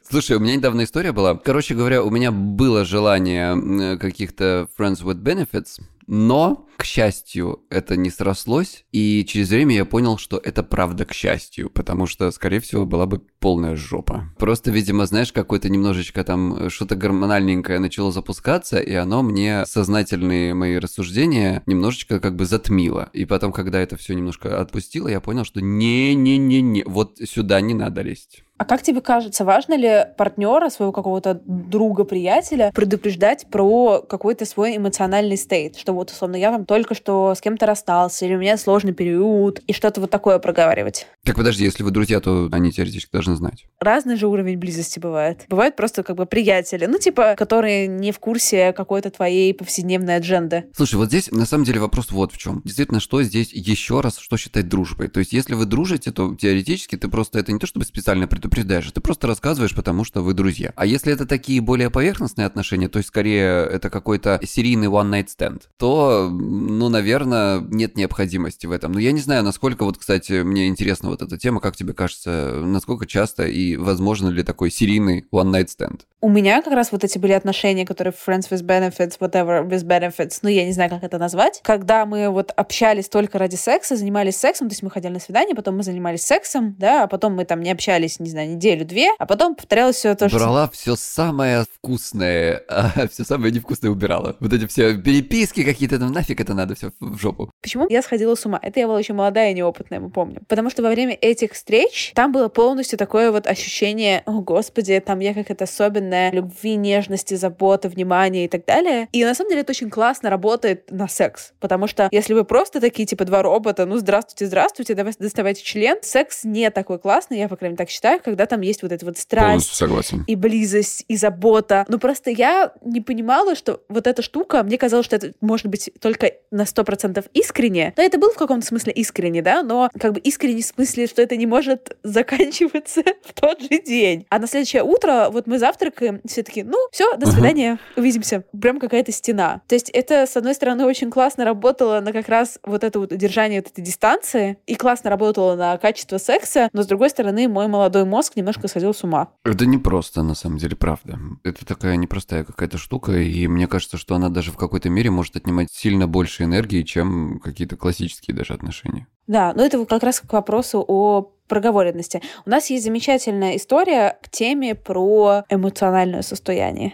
Слушай, 0.10 0.38
у 0.38 0.40
меня 0.40 0.56
недавно 0.56 0.84
история 0.84 1.12
была. 1.12 1.36
Короче 1.36 1.76
говоря, 1.76 2.02
у 2.04 2.10
меня 2.10 2.32
было 2.32 2.86
желание 2.86 3.98
каких-то 3.98 4.68
friends 4.78 5.04
with 5.04 5.22
benefits, 5.22 5.82
но, 6.10 6.66
к 6.78 6.86
счастью, 6.86 7.66
это 7.70 7.98
не 7.98 8.10
срослось, 8.10 8.86
и 8.94 9.26
через 9.28 9.50
время 9.50 9.76
я 9.76 9.84
понял, 9.84 10.18
что 10.18 10.38
это 10.38 10.64
правда 10.64 11.04
к 11.04 11.12
счастью, 11.12 11.70
потому 11.70 12.08
что, 12.08 12.32
скорее 12.32 12.62
всего, 12.62 12.86
была 12.86 13.06
бы 13.06 13.22
полная 13.40 13.76
жопа. 13.76 14.34
Просто, 14.40 14.72
видимо, 14.72 15.06
знаешь, 15.06 15.34
какое-то 15.34 15.68
немножечко 15.70 16.24
там 16.24 16.70
что-то 16.70 16.96
гормональненькое 16.96 17.80
начало 17.80 18.14
запускаться, 18.14 18.80
и 18.80 18.94
оно 18.94 19.22
мне 19.22 19.66
сознательные 19.66 20.54
мои 20.54 20.78
рассуждения 20.78 21.62
немножечко 21.66 22.22
как 22.22 22.38
бы 22.38 22.46
затмило. 22.46 23.07
И 23.14 23.26
потом, 23.26 23.52
когда 23.52 23.80
это 23.80 23.98
все 23.98 24.14
немножко 24.14 24.60
отпустило, 24.60 25.08
я 25.08 25.22
понял, 25.22 25.44
что 25.46 25.62
не-не-не-не, 25.62 26.84
вот 26.86 27.18
сюда 27.26 27.62
не 27.62 27.74
надо 27.74 28.02
лезть. 28.02 28.44
А 28.58 28.66
как 28.66 28.82
тебе 28.82 29.02
кажется, 29.02 29.46
важно 29.46 29.76
ли 29.76 30.06
партнера, 30.18 30.70
своего 30.70 30.92
какого-то 30.92 31.42
друга, 31.46 32.06
приятеля 32.06 32.72
предупреждать 32.74 33.46
про 33.52 34.02
какой-то 34.02 34.46
свой 34.46 34.78
эмоциональный 34.78 35.38
стейт? 35.38 35.78
Что 35.78 35.94
вот, 35.94 36.10
условно, 36.10 36.36
я 36.38 36.52
там 36.52 36.66
только 36.66 36.96
что 36.96 37.36
с 37.36 37.42
кем-то 37.42 37.68
расстался, 37.68 38.26
или 38.26 38.36
у 38.36 38.40
меня 38.40 38.58
сложный 38.58 38.94
период, 38.94 39.60
и 39.68 39.74
что-то 39.74 40.02
вот 40.02 40.10
такое 40.10 40.40
проговаривать. 40.40 41.06
Так 41.24 41.36
подожди, 41.36 41.66
если 41.66 41.84
вы 41.84 41.92
друзья, 41.92 42.20
то 42.20 42.50
они 42.52 42.72
теоретически 42.72 43.12
должны 43.12 43.36
знать. 43.36 43.66
Разный 43.80 44.16
же 44.16 44.28
уровень 44.28 44.58
близости 44.58 44.98
бывает. 44.98 45.46
Бывают 45.50 45.76
просто 45.76 46.02
как 46.02 46.16
бы 46.16 46.26
приятели, 46.26 46.88
ну, 46.88 46.98
типа, 46.98 47.36
которые 47.38 47.86
не 47.86 48.12
в 48.12 48.20
курсе 48.20 48.74
какой-то 48.74 49.12
твоей 49.12 49.54
повседневной 49.54 50.16
адженды. 50.16 50.66
Слушай, 50.76 50.96
вот 50.96 51.10
здесь 51.10 51.30
на 51.32 51.46
самом 51.46 51.64
деле 51.64 51.80
вопрос 51.80 52.10
вот 52.10 52.34
в 52.34 52.38
чем. 52.38 52.62
Действительно, 52.66 53.00
что 53.00 53.22
здесь 53.22 53.54
еще 53.54 54.02
раз, 54.02 54.18
что 54.18 54.36
считать 54.38 54.68
дружбой? 54.68 55.10
То 55.10 55.20
есть, 55.20 55.32
если 55.32 55.54
вы 55.54 55.66
дружите, 55.66 56.12
то 56.12 56.34
теоретически 56.34 56.98
ты 56.98 57.08
просто 57.08 57.38
это 57.38 57.52
не 57.52 57.60
то 57.60 57.68
чтобы 57.68 57.86
специально 57.86 58.28
предупреждаешь, 58.28 58.47
ты 58.50 59.02
просто 59.02 59.28
рассказываешь, 59.28 59.76
потому 59.76 60.04
что 60.04 60.22
вы 60.22 60.34
друзья. 60.34 60.74
А 60.76 60.86
если 60.86 61.14
это 61.14 61.26
такие 61.26 61.62
более 61.62 61.90
поверхностные 61.90 62.46
отношения, 62.46 62.90
то 62.90 62.98
есть 62.98 63.10
скорее 63.10 63.66
это 63.66 63.90
какой-то 63.90 64.40
серийный 64.44 64.88
one-night 64.88 65.28
stand, 65.38 65.64
то, 65.78 66.30
ну, 66.32 66.90
наверное, 66.90 67.60
нет 67.60 67.96
необходимости 67.96 68.66
в 68.66 68.72
этом. 68.72 68.92
Но 68.92 69.00
я 69.00 69.12
не 69.12 69.20
знаю, 69.20 69.44
насколько 69.44 69.84
вот, 69.84 69.98
кстати, 69.98 70.44
мне 70.44 70.68
интересна 70.68 71.10
вот 71.10 71.22
эта 71.22 71.38
тема, 71.38 71.60
как 71.60 71.76
тебе 71.76 71.94
кажется, 71.94 72.62
насколько 72.64 73.06
часто 73.06 73.46
и 73.48 73.76
возможно 73.76 74.30
ли 74.30 74.44
такой 74.44 74.72
серийный 74.72 75.26
one-night 75.32 75.68
stand? 75.68 76.02
У 76.20 76.30
меня 76.30 76.62
как 76.62 76.74
раз 76.74 76.92
вот 76.92 77.04
эти 77.04 77.18
были 77.18 77.34
отношения, 77.34 77.86
которые 77.86 78.14
friends 78.14 78.50
with 78.50 78.64
benefits, 78.64 79.20
whatever 79.20 79.68
with 79.68 79.86
benefits, 79.86 80.40
ну, 80.42 80.50
я 80.50 80.66
не 80.66 80.74
знаю, 80.74 80.90
как 80.90 81.04
это 81.04 81.18
назвать, 81.18 81.62
когда 81.64 82.06
мы 82.06 82.30
вот 82.30 82.52
общались 82.56 83.08
только 83.08 83.38
ради 83.38 83.56
секса, 83.56 83.96
занимались 83.96 84.36
сексом, 84.38 84.68
то 84.68 84.74
есть 84.74 84.84
мы 84.84 84.90
ходили 84.90 85.14
на 85.14 85.20
свидание, 85.20 85.56
потом 85.56 85.78
мы 85.78 85.84
занимались 85.84 86.24
сексом, 86.24 86.76
да, 86.78 87.04
а 87.04 87.08
потом 87.08 87.36
мы 87.36 87.46
там 87.46 87.62
не 87.62 87.72
общались, 87.72 88.20
не 88.20 88.30
знаю, 88.30 88.37
знаю, 88.38 88.56
неделю-две, 88.56 89.10
а 89.18 89.26
потом 89.26 89.56
повторялось 89.56 89.96
все 89.96 90.16
то, 90.16 90.30
что... 90.30 90.38
Брала 90.38 90.70
все 90.70 90.96
самое 90.96 91.66
вкусное, 91.74 92.64
а 92.70 93.08
все 93.12 93.24
самое 93.24 93.52
невкусное 93.52 93.92
убирала. 93.92 94.36
Вот 94.40 94.54
эти 94.54 94.68
все 94.68 94.98
переписки 94.98 95.64
какие-то, 95.64 96.00
там 96.00 96.12
нафиг 96.12 96.40
это 96.40 96.54
надо 96.54 96.76
все 96.76 96.92
в 97.00 97.18
жопу. 97.18 97.52
Почему 97.62 97.88
я 97.90 98.02
сходила 98.02 98.36
с 98.36 98.46
ума? 98.46 98.60
Это 98.62 98.80
я 98.80 98.88
была 98.88 99.00
еще 99.00 99.14
молодая 99.14 99.52
и 99.52 99.54
неопытная, 99.54 100.00
мы 100.00 100.10
помним. 100.10 100.44
Потому 100.48 100.70
что 100.70 100.84
во 100.84 100.90
время 100.90 101.18
этих 101.20 101.54
встреч 101.54 102.12
там 102.14 102.32
было 102.32 102.48
полностью 102.48 103.00
такое 103.00 103.32
вот 103.32 103.48
ощущение, 103.48 104.22
о 104.26 104.42
господи, 104.42 105.00
там 105.00 105.20
я 105.20 105.34
как 105.34 105.50
это 105.50 105.64
особенная, 105.64 106.32
любви, 106.32 106.76
нежности, 106.76 107.34
заботы, 107.34 107.90
внимания 107.90 108.46
и 108.46 108.48
так 108.48 108.66
далее. 108.66 109.08
И 109.12 109.24
на 109.26 109.34
самом 109.34 109.50
деле 109.50 109.62
это 109.62 109.72
очень 109.72 109.90
классно 109.90 110.30
работает 110.30 110.92
на 110.92 111.08
секс. 111.08 111.54
Потому 111.60 111.88
что 111.88 112.08
если 112.12 112.34
вы 112.34 112.44
просто 112.44 112.80
такие, 112.80 113.06
типа, 113.06 113.26
два 113.26 113.42
робота, 113.42 113.86
ну, 113.86 113.98
здравствуйте, 113.98 114.46
здравствуйте, 114.46 114.94
давайте 114.94 115.20
доставайте 115.20 115.64
член, 115.64 115.98
секс 116.04 116.44
не 116.44 116.70
такой 116.70 117.00
классный, 117.00 117.40
я, 117.40 117.48
по 117.48 117.56
крайней 117.56 117.74
мере, 117.74 117.78
так 117.78 117.90
считаю, 117.90 118.20
когда 118.28 118.46
там 118.46 118.60
есть 118.60 118.82
вот 118.82 118.92
эта 118.92 119.06
вот 119.06 119.18
страсть. 119.18 119.74
Согласен. 119.74 120.26
И 120.28 120.36
близость, 120.36 121.06
и 121.08 121.16
забота. 121.16 121.86
Но 121.88 121.98
просто 121.98 122.30
я 122.30 122.74
не 122.84 123.00
понимала, 123.00 123.56
что 123.56 123.82
вот 123.88 124.06
эта 124.06 124.22
штука, 124.22 124.64
мне 124.64 124.78
казалось, 124.78 125.06
что 125.06 125.16
это 125.16 125.32
может 125.40 125.68
быть 125.68 125.90
только 126.02 126.34
на 126.52 126.64
100% 126.64 127.26
искренне. 127.34 127.94
Но 127.96 128.04
это 128.04 128.18
было 128.18 128.34
в 128.34 128.36
каком-то 128.36 128.66
смысле 128.68 128.92
искренне, 128.92 129.42
да, 129.42 129.64
но 129.64 129.90
как 129.98 130.12
бы 130.12 130.20
искренне 130.20 130.62
в 130.62 130.66
смысле, 130.66 131.08
что 131.08 131.22
это 131.22 131.38
не 131.38 131.46
может 131.46 131.96
заканчиваться 132.04 133.02
в 133.24 133.34
тот 133.34 133.62
же 133.62 133.82
день. 133.82 134.26
А 134.30 134.40
на 134.40 134.48
следующее 134.48 134.84
утро 134.84 135.30
вот 135.32 135.48
мы 135.48 135.58
завтракаем, 135.58 136.20
все 136.28 136.44
таки 136.44 136.64
ну, 136.64 136.78
все, 136.92 137.16
до 137.16 137.28
свидания, 137.28 137.80
увидимся. 137.96 138.44
Прям 138.62 138.78
какая-то 138.78 139.14
стена. 139.14 139.62
То 139.70 139.76
есть 139.76 139.90
это, 139.92 140.26
с 140.26 140.36
одной 140.36 140.54
стороны, 140.54 140.86
очень 140.86 141.10
классно 141.10 141.46
работало 141.46 142.02
на 142.02 142.12
как 142.12 142.28
раз 142.28 142.60
вот 142.64 142.84
это 142.84 143.00
вот 143.00 143.14
удержание 143.14 143.62
вот 143.62 143.72
этой 143.72 143.82
дистанции, 143.82 144.58
и 144.66 144.76
классно 144.76 145.10
работало 145.10 145.56
на 145.56 145.78
качество 145.78 146.18
секса, 146.18 146.70
но, 146.74 146.84
с 146.84 146.88
другой 146.88 147.10
стороны, 147.10 147.48
мой 147.48 147.68
молодой 147.68 148.04
мозг 148.04 148.17
немножко 148.36 148.68
сходил 148.68 148.94
с 148.94 149.04
ума. 149.04 149.30
Это 149.44 149.66
не 149.66 149.78
просто, 149.78 150.24
на 150.24 150.36
самом 150.36 150.58
деле, 150.58 150.76
правда. 150.76 151.20
Это 151.44 151.66
такая 151.66 151.96
непростая 151.96 152.44
какая-то 152.44 152.78
штука, 152.78 153.14
и 153.14 153.48
мне 153.48 153.68
кажется, 153.68 153.98
что 153.98 154.16
она 154.16 154.30
даже 154.30 154.52
в 154.52 154.58
какой-то 154.58 154.90
мере 154.90 155.10
может 155.10 155.36
отнимать 155.36 155.70
сильно 155.72 156.08
больше 156.08 156.44
энергии, 156.44 156.84
чем 156.84 157.40
какие-то 157.44 157.78
классические 157.78 158.36
даже 158.36 158.54
отношения. 158.54 159.08
Да, 159.28 159.54
но 159.56 159.64
это 159.64 159.86
как 159.86 160.04
раз 160.04 160.22
к 160.22 160.32
вопросу 160.32 160.84
о 160.88 161.34
проговоренности. 161.48 162.22
У 162.46 162.50
нас 162.50 162.70
есть 162.70 162.84
замечательная 162.84 163.56
история 163.56 164.18
к 164.22 164.30
теме 164.30 164.76
про 164.76 165.44
эмоциональное 165.50 166.22
состояние. 166.22 166.94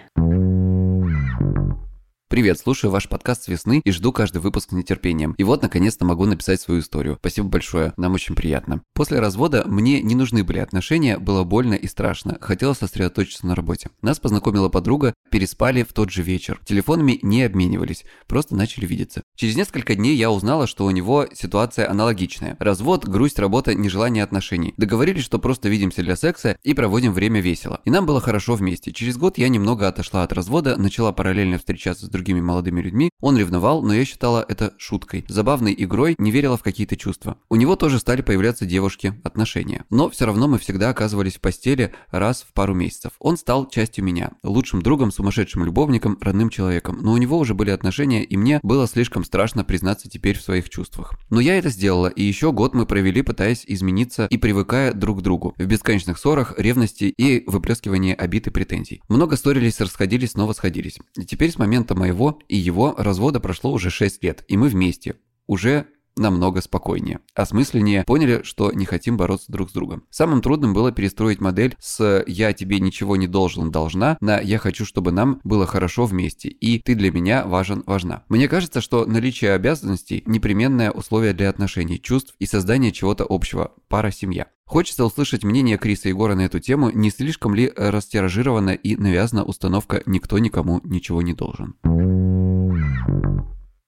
Привет, 2.33 2.57
слушаю 2.57 2.89
ваш 2.89 3.07
подкаст 3.09 3.43
с 3.43 3.47
весны 3.47 3.79
и 3.85 3.91
жду 3.91 4.11
каждый 4.11 4.39
выпуск 4.39 4.71
с 4.71 4.71
нетерпением. 4.71 5.35
И 5.37 5.43
вот, 5.43 5.61
наконец-то, 5.61 6.03
могу 6.03 6.25
написать 6.25 6.59
свою 6.59 6.79
историю. 6.79 7.17
Спасибо 7.19 7.47
большое, 7.47 7.93
нам 7.95 8.13
очень 8.13 8.33
приятно. 8.33 8.81
После 8.95 9.19
развода 9.19 9.65
мне 9.67 10.01
не 10.01 10.15
нужны 10.15 10.43
были 10.43 10.57
отношения, 10.57 11.19
было 11.19 11.43
больно 11.43 11.75
и 11.75 11.85
страшно. 11.85 12.39
Хотелось 12.41 12.79
сосредоточиться 12.79 13.45
на 13.45 13.53
работе. 13.53 13.91
Нас 14.01 14.19
познакомила 14.19 14.69
подруга, 14.69 15.13
переспали 15.29 15.83
в 15.83 15.93
тот 15.93 16.09
же 16.09 16.23
вечер. 16.23 16.59
Телефонами 16.65 17.19
не 17.21 17.43
обменивались, 17.43 18.03
просто 18.25 18.55
начали 18.55 18.87
видеться. 18.87 19.21
Через 19.35 19.55
несколько 19.55 19.93
дней 19.93 20.15
я 20.15 20.31
узнала, 20.31 20.65
что 20.65 20.85
у 20.85 20.89
него 20.89 21.27
ситуация 21.35 21.87
аналогичная. 21.87 22.57
Развод, 22.59 23.07
грусть, 23.07 23.37
работа, 23.37 23.75
нежелание 23.75 24.23
отношений. 24.23 24.73
Договорились, 24.77 25.23
что 25.23 25.37
просто 25.37 25.69
видимся 25.69 26.01
для 26.01 26.15
секса 26.15 26.57
и 26.63 26.73
проводим 26.73 27.13
время 27.13 27.41
весело. 27.41 27.79
И 27.85 27.91
нам 27.91 28.07
было 28.07 28.19
хорошо 28.19 28.55
вместе. 28.55 28.91
Через 28.91 29.17
год 29.17 29.37
я 29.37 29.49
немного 29.49 29.87
отошла 29.87 30.23
от 30.23 30.33
развода, 30.33 30.77
начала 30.77 31.11
параллельно 31.11 31.59
встречаться 31.59 32.07
с 32.07 32.09
другими 32.09 32.22
другими 32.23 32.39
молодыми 32.39 32.81
людьми, 32.81 33.09
он 33.19 33.37
ревновал, 33.37 33.83
но 33.83 33.93
я 33.93 34.05
считала 34.05 34.45
это 34.47 34.73
шуткой, 34.77 35.25
забавной 35.27 35.75
игрой, 35.77 36.15
не 36.17 36.31
верила 36.31 36.55
в 36.55 36.63
какие-то 36.63 36.95
чувства. 36.95 37.37
У 37.49 37.57
него 37.57 37.75
тоже 37.75 37.99
стали 37.99 38.21
появляться 38.21 38.65
девушки, 38.65 39.19
отношения. 39.25 39.83
Но 39.89 40.09
все 40.09 40.25
равно 40.25 40.47
мы 40.47 40.57
всегда 40.57 40.89
оказывались 40.89 41.35
в 41.35 41.41
постели 41.41 41.93
раз 42.11 42.45
в 42.47 42.53
пару 42.53 42.73
месяцев. 42.73 43.11
Он 43.19 43.35
стал 43.35 43.67
частью 43.69 44.05
меня, 44.05 44.31
лучшим 44.41 44.81
другом, 44.81 45.11
сумасшедшим 45.11 45.65
любовником, 45.65 46.17
родным 46.21 46.49
человеком. 46.49 46.99
Но 47.01 47.11
у 47.11 47.17
него 47.17 47.37
уже 47.37 47.53
были 47.53 47.71
отношения, 47.71 48.23
и 48.23 48.37
мне 48.37 48.61
было 48.63 48.87
слишком 48.87 49.25
страшно 49.25 49.65
признаться 49.65 50.09
теперь 50.09 50.37
в 50.37 50.41
своих 50.41 50.69
чувствах. 50.69 51.15
Но 51.29 51.41
я 51.41 51.57
это 51.57 51.67
сделала, 51.69 52.07
и 52.07 52.23
еще 52.23 52.53
год 52.53 52.73
мы 52.73 52.85
провели, 52.85 53.21
пытаясь 53.21 53.65
измениться 53.67 54.27
и 54.29 54.37
привыкая 54.37 54.93
друг 54.93 55.19
к 55.19 55.21
другу. 55.21 55.55
В 55.57 55.65
бесконечных 55.65 56.17
ссорах, 56.17 56.53
ревности 56.57 57.13
и 57.17 57.43
выплескивании 57.49 58.15
обид 58.15 58.47
и 58.47 58.49
претензий. 58.49 59.01
Много 59.09 59.35
ссорились, 59.35 59.81
расходились, 59.81 60.31
снова 60.31 60.53
сходились. 60.53 60.99
И 61.17 61.25
теперь 61.25 61.51
с 61.51 61.59
момента 61.59 61.95
моего 62.03 62.39
и 62.49 62.57
его 62.57 62.93
развода 62.97 63.39
прошло 63.39 63.71
уже 63.71 63.89
6 63.89 64.23
лет, 64.23 64.43
и 64.49 64.57
мы 64.57 64.67
вместе. 64.67 65.15
Уже 65.47 65.87
намного 66.15 66.61
спокойнее, 66.61 67.19
осмысленнее, 67.35 68.03
поняли, 68.03 68.41
что 68.43 68.71
не 68.71 68.85
хотим 68.85 69.17
бороться 69.17 69.51
друг 69.51 69.69
с 69.69 69.73
другом. 69.73 70.03
Самым 70.09 70.41
трудным 70.41 70.73
было 70.73 70.91
перестроить 70.91 71.41
модель 71.41 71.75
с 71.79 72.23
«я 72.27 72.53
тебе 72.53 72.79
ничего 72.79 73.15
не 73.15 73.27
должен, 73.27 73.71
должна» 73.71 74.17
на 74.21 74.39
«я 74.39 74.57
хочу, 74.57 74.85
чтобы 74.85 75.11
нам 75.11 75.39
было 75.43 75.65
хорошо 75.65 76.05
вместе» 76.05 76.49
и 76.49 76.79
«ты 76.79 76.95
для 76.95 77.11
меня 77.11 77.45
важен, 77.45 77.83
важна». 77.85 78.23
Мне 78.29 78.47
кажется, 78.47 78.81
что 78.81 79.05
наличие 79.05 79.53
обязанностей– 79.53 80.23
непременное 80.25 80.91
условие 80.91 81.33
для 81.33 81.49
отношений, 81.49 82.01
чувств 82.01 82.35
и 82.39 82.45
создания 82.45 82.91
чего-то 82.91 83.25
общего– 83.27 83.73
пара-семья. 83.87 84.47
Хочется 84.65 85.05
услышать 85.05 85.43
мнение 85.43 85.77
Криса 85.77 86.09
Егора 86.09 86.35
на 86.35 86.41
эту 86.41 86.59
тему, 86.59 86.89
не 86.89 87.11
слишком 87.11 87.53
ли 87.53 87.71
растиражирована 87.75 88.71
и 88.71 88.95
навязана 88.95 89.43
установка 89.43 90.01
«никто 90.05 90.39
никому 90.39 90.81
ничего 90.83 91.21
не 91.21 91.33
должен». 91.33 91.75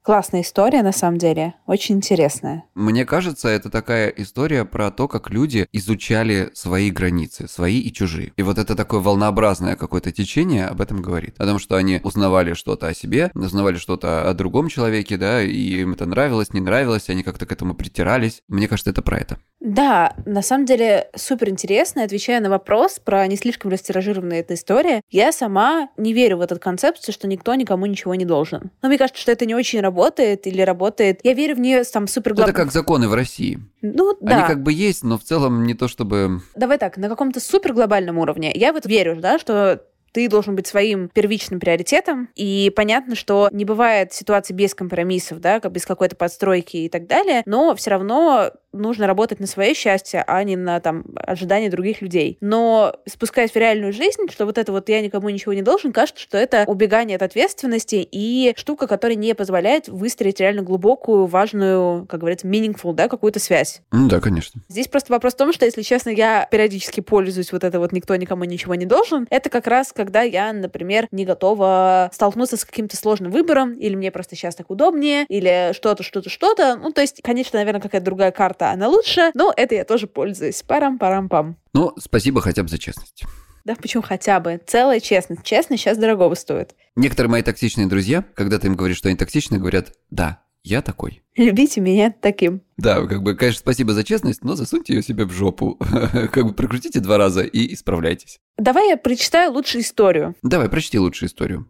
Классная 0.06 0.41
история, 0.41 0.84
на 0.84 0.91
самом 0.91 1.18
деле. 1.18 1.56
Очень 1.65 1.96
интересная. 1.96 2.65
Мне 2.76 3.06
кажется, 3.06 3.50
это 3.50 3.72
такая 3.72 4.10
история 4.10 4.63
про 4.63 4.91
то, 4.91 5.08
как 5.08 5.32
люди 5.32 5.68
изучали 5.72 6.52
свои 6.54 6.91
границы, 6.91 7.48
свои 7.48 7.80
и 7.80 7.91
чужие. 7.91 8.32
И 8.38 8.44
вот 8.44 8.60
это 8.60 8.76
такое 8.76 9.00
волнообразное 9.00 9.76
какое-то 9.76 10.12
течение 10.12 10.68
об 10.68 10.80
этом 10.80 11.02
говорит. 11.02 11.34
О 11.39 11.46
том, 11.48 11.58
что 11.58 11.76
они 11.76 12.02
узнавали 12.04 12.54
что-то 12.54 12.86
о 12.86 12.94
себе, 12.94 13.32
узнавали 13.34 13.78
что-то 13.78 14.30
о 14.30 14.34
другом 14.36 14.70
человеке, 14.70 15.18
да, 15.18 15.41
и 15.41 15.82
им 15.82 15.94
это 15.94 16.06
нравилось, 16.06 16.54
не 16.54 16.62
нравилось, 16.62 17.10
они 17.10 17.24
как-то 17.24 17.48
к 17.48 17.52
этому 17.52 17.74
притирались. 17.74 18.44
Мне 18.48 18.68
кажется, 18.68 18.91
это 18.91 19.02
про 19.02 19.18
это. 19.18 19.39
Да, 19.65 20.13
на 20.25 20.43
самом 20.43 20.65
деле 20.65 21.10
супер 21.15 21.49
интересно. 21.49 22.04
Отвечая 22.04 22.39
на 22.39 22.51
вопрос 22.51 22.99
про 22.99 23.25
не 23.25 23.36
слишком 23.36 23.71
растиражированная 23.71 24.41
эта 24.41 24.54
история, 24.54 25.01
я 25.10 25.32
сама 25.32 25.89
не 25.97 26.13
верю 26.13 26.38
в 26.38 26.41
эту 26.41 26.60
концепцию, 26.60 27.13
что 27.13 27.28
никто 27.28 27.56
никому 27.56 27.88
ничего 27.88 28.13
не 28.13 28.25
должен. 28.25 28.69
Но 28.84 28.89
мне 28.89 28.99
кажется, 28.99 29.19
что 29.19 29.32
это 29.32 29.47
не 29.47 29.56
очень 29.56 29.82
работает 29.82 30.45
или 30.45 30.62
работает. 30.62 31.19
Я 31.23 31.34
верю 31.34 31.56
в 31.56 31.60
нее 31.60 31.84
там 31.84 32.08
супер 32.08 32.34
Это 32.34 32.54
как 32.54 32.71
законы 32.71 33.08
в 33.08 33.15
России. 33.15 33.60
Ну, 33.82 34.15
да. 34.21 34.38
Они 34.38 34.47
как 34.47 34.62
бы 34.62 34.71
есть, 34.71 35.04
но 35.04 35.17
в 35.17 35.23
целом 35.23 35.63
не 35.63 35.73
то 35.73 35.88
чтобы... 35.88 36.41
Давай 36.56 36.78
так, 36.78 36.97
на 36.97 37.10
каком-то 37.10 37.39
супер 37.39 37.73
глобальном 37.73 38.19
уровне. 38.19 38.51
Я 38.54 38.71
вот 38.71 38.86
верю, 38.86 39.15
да, 39.19 39.39
что 39.39 39.82
ты 40.15 40.30
должен 40.30 40.56
быть 40.56 40.65
своим 40.65 41.10
первичным 41.10 41.60
приоритетом. 41.60 42.30
И 42.36 42.71
понятно, 42.73 43.15
что 43.15 43.49
не 43.51 43.65
бывает 43.65 44.13
ситуации 44.13 44.54
без 44.54 44.73
компромиссов, 44.73 45.41
да, 45.41 45.60
без 45.60 45.86
какой-то 45.86 46.15
подстройки 46.15 46.78
и 46.78 46.89
так 46.89 47.06
далее, 47.06 47.43
но 47.45 47.75
все 47.75 47.89
равно 47.89 48.51
нужно 48.76 49.08
работать 49.08 49.40
на 49.40 49.48
свое 49.48 49.74
счастье, 49.74 50.24
а 50.26 50.44
не 50.44 50.56
на 50.56 50.80
там 50.80 51.06
ожидания 51.16 51.70
других 51.70 52.02
людей. 52.02 52.38
Но 52.42 52.96
спускаясь 53.08 53.52
в 53.52 53.56
реальную 53.56 53.94
жизнь, 53.94 54.30
что 54.32 54.46
вот 54.46 54.58
это 54.58 54.72
вот 54.72 54.90
я 54.90 55.02
никому 55.02 55.30
ничего 55.30 55.54
не 55.54 55.62
должен, 55.62 55.92
кажется, 55.92 56.22
что 56.22 56.38
это 56.38 56.66
убегание 56.68 57.16
от 57.16 57.24
ответственности 57.24 58.08
и 58.10 58.54
штука, 58.58 58.88
которая 58.88 59.16
не 59.16 59.34
позволяет 59.36 59.88
выстроить 59.88 60.40
реально 60.40 60.62
глубокую, 60.62 61.26
важную, 61.26 62.06
как 62.08 62.20
говорится, 62.20 62.48
meaningful, 62.48 62.94
да, 62.94 63.08
какую-то 63.08 63.40
связь. 63.40 63.82
Ну, 63.92 64.08
да, 64.08 64.20
конечно. 64.20 64.62
Здесь 64.70 64.88
просто 64.88 65.14
вопрос 65.14 65.34
в 65.34 65.38
том, 65.38 65.54
что, 65.54 65.66
если 65.66 65.82
честно, 65.82 66.10
я 66.10 66.48
периодически 66.52 67.02
пользуюсь 67.02 67.52
вот 67.52 67.64
это 67.64 67.80
вот 67.80 67.92
никто 67.92 68.16
никому 68.16 68.44
ничего 68.44 68.76
не 68.76 68.86
должен. 68.86 69.28
Это 69.30 69.50
как 69.50 69.68
раз, 69.68 69.92
когда 69.94 70.22
я, 70.22 70.52
например, 70.54 71.08
не 71.12 71.26
готова 71.26 72.10
столкнуться 72.14 72.58
с 72.58 72.66
каким-то 72.66 72.98
сложным 72.98 73.32
выбором, 73.32 73.74
или 73.76 73.96
мне 73.96 74.12
просто 74.12 74.36
сейчас 74.36 74.56
так 74.56 74.70
удобнее, 74.70 75.26
или 75.30 75.74
что-то, 75.74 76.04
что-то, 76.04 76.30
что-то. 76.30 76.76
Ну, 76.76 76.92
то 76.92 77.02
есть, 77.02 77.22
конечно, 77.22 77.60
наверное, 77.60 77.82
какая-то 77.82 78.06
другая 78.06 78.32
карта 78.32 78.64
красота, 78.65 78.71
она 78.71 78.88
лучше, 78.88 79.32
но 79.34 79.54
это 79.56 79.75
я 79.75 79.86
тоже 79.86 80.08
пользуюсь. 80.08 80.63
Парам-парам-пам. 80.63 81.58
Ну, 81.73 81.93
спасибо 81.97 82.41
хотя 82.41 82.63
бы 82.63 82.69
за 82.69 82.78
честность. 82.78 83.23
Да, 83.63 83.75
почему 83.75 84.04
хотя 84.04 84.39
бы? 84.39 84.62
Целая 84.65 84.99
честность. 84.99 85.43
Честность 85.43 85.84
сейчас 85.84 85.97
дорогого 85.97 86.36
стоит. 86.36 86.75
Некоторые 86.95 87.32
мои 87.32 87.41
токсичные 87.41 87.88
друзья, 87.88 88.23
когда 88.36 88.60
ты 88.60 88.67
им 88.67 88.75
говоришь, 88.75 88.97
что 88.97 89.10
они 89.10 89.17
токсичны, 89.17 89.58
говорят, 89.58 89.93
да, 90.12 90.43
я 90.63 90.82
такой. 90.82 91.23
Любите 91.36 91.82
меня 91.82 92.13
таким. 92.21 92.62
Да, 92.78 93.06
как 93.06 93.23
бы, 93.23 93.36
конечно, 93.36 93.60
спасибо 93.60 93.93
за 93.93 94.04
честность, 94.04 94.43
но 94.43 94.56
засуньте 94.56 94.93
ее 94.93 95.01
себе 95.01 95.25
в 95.25 95.32
жопу. 95.32 95.80
как 96.32 96.45
бы 96.45 96.54
прокрутите 96.54 96.99
два 96.99 97.17
раза 97.17 97.41
и 97.41 97.73
исправляйтесь. 97.73 98.39
Давай 98.58 98.89
я 98.89 98.97
прочитаю 98.97 99.51
лучшую 99.51 99.82
историю. 99.82 100.36
Давай, 100.43 100.69
прочти 100.69 100.99
лучшую 100.99 101.30
историю. 101.30 101.67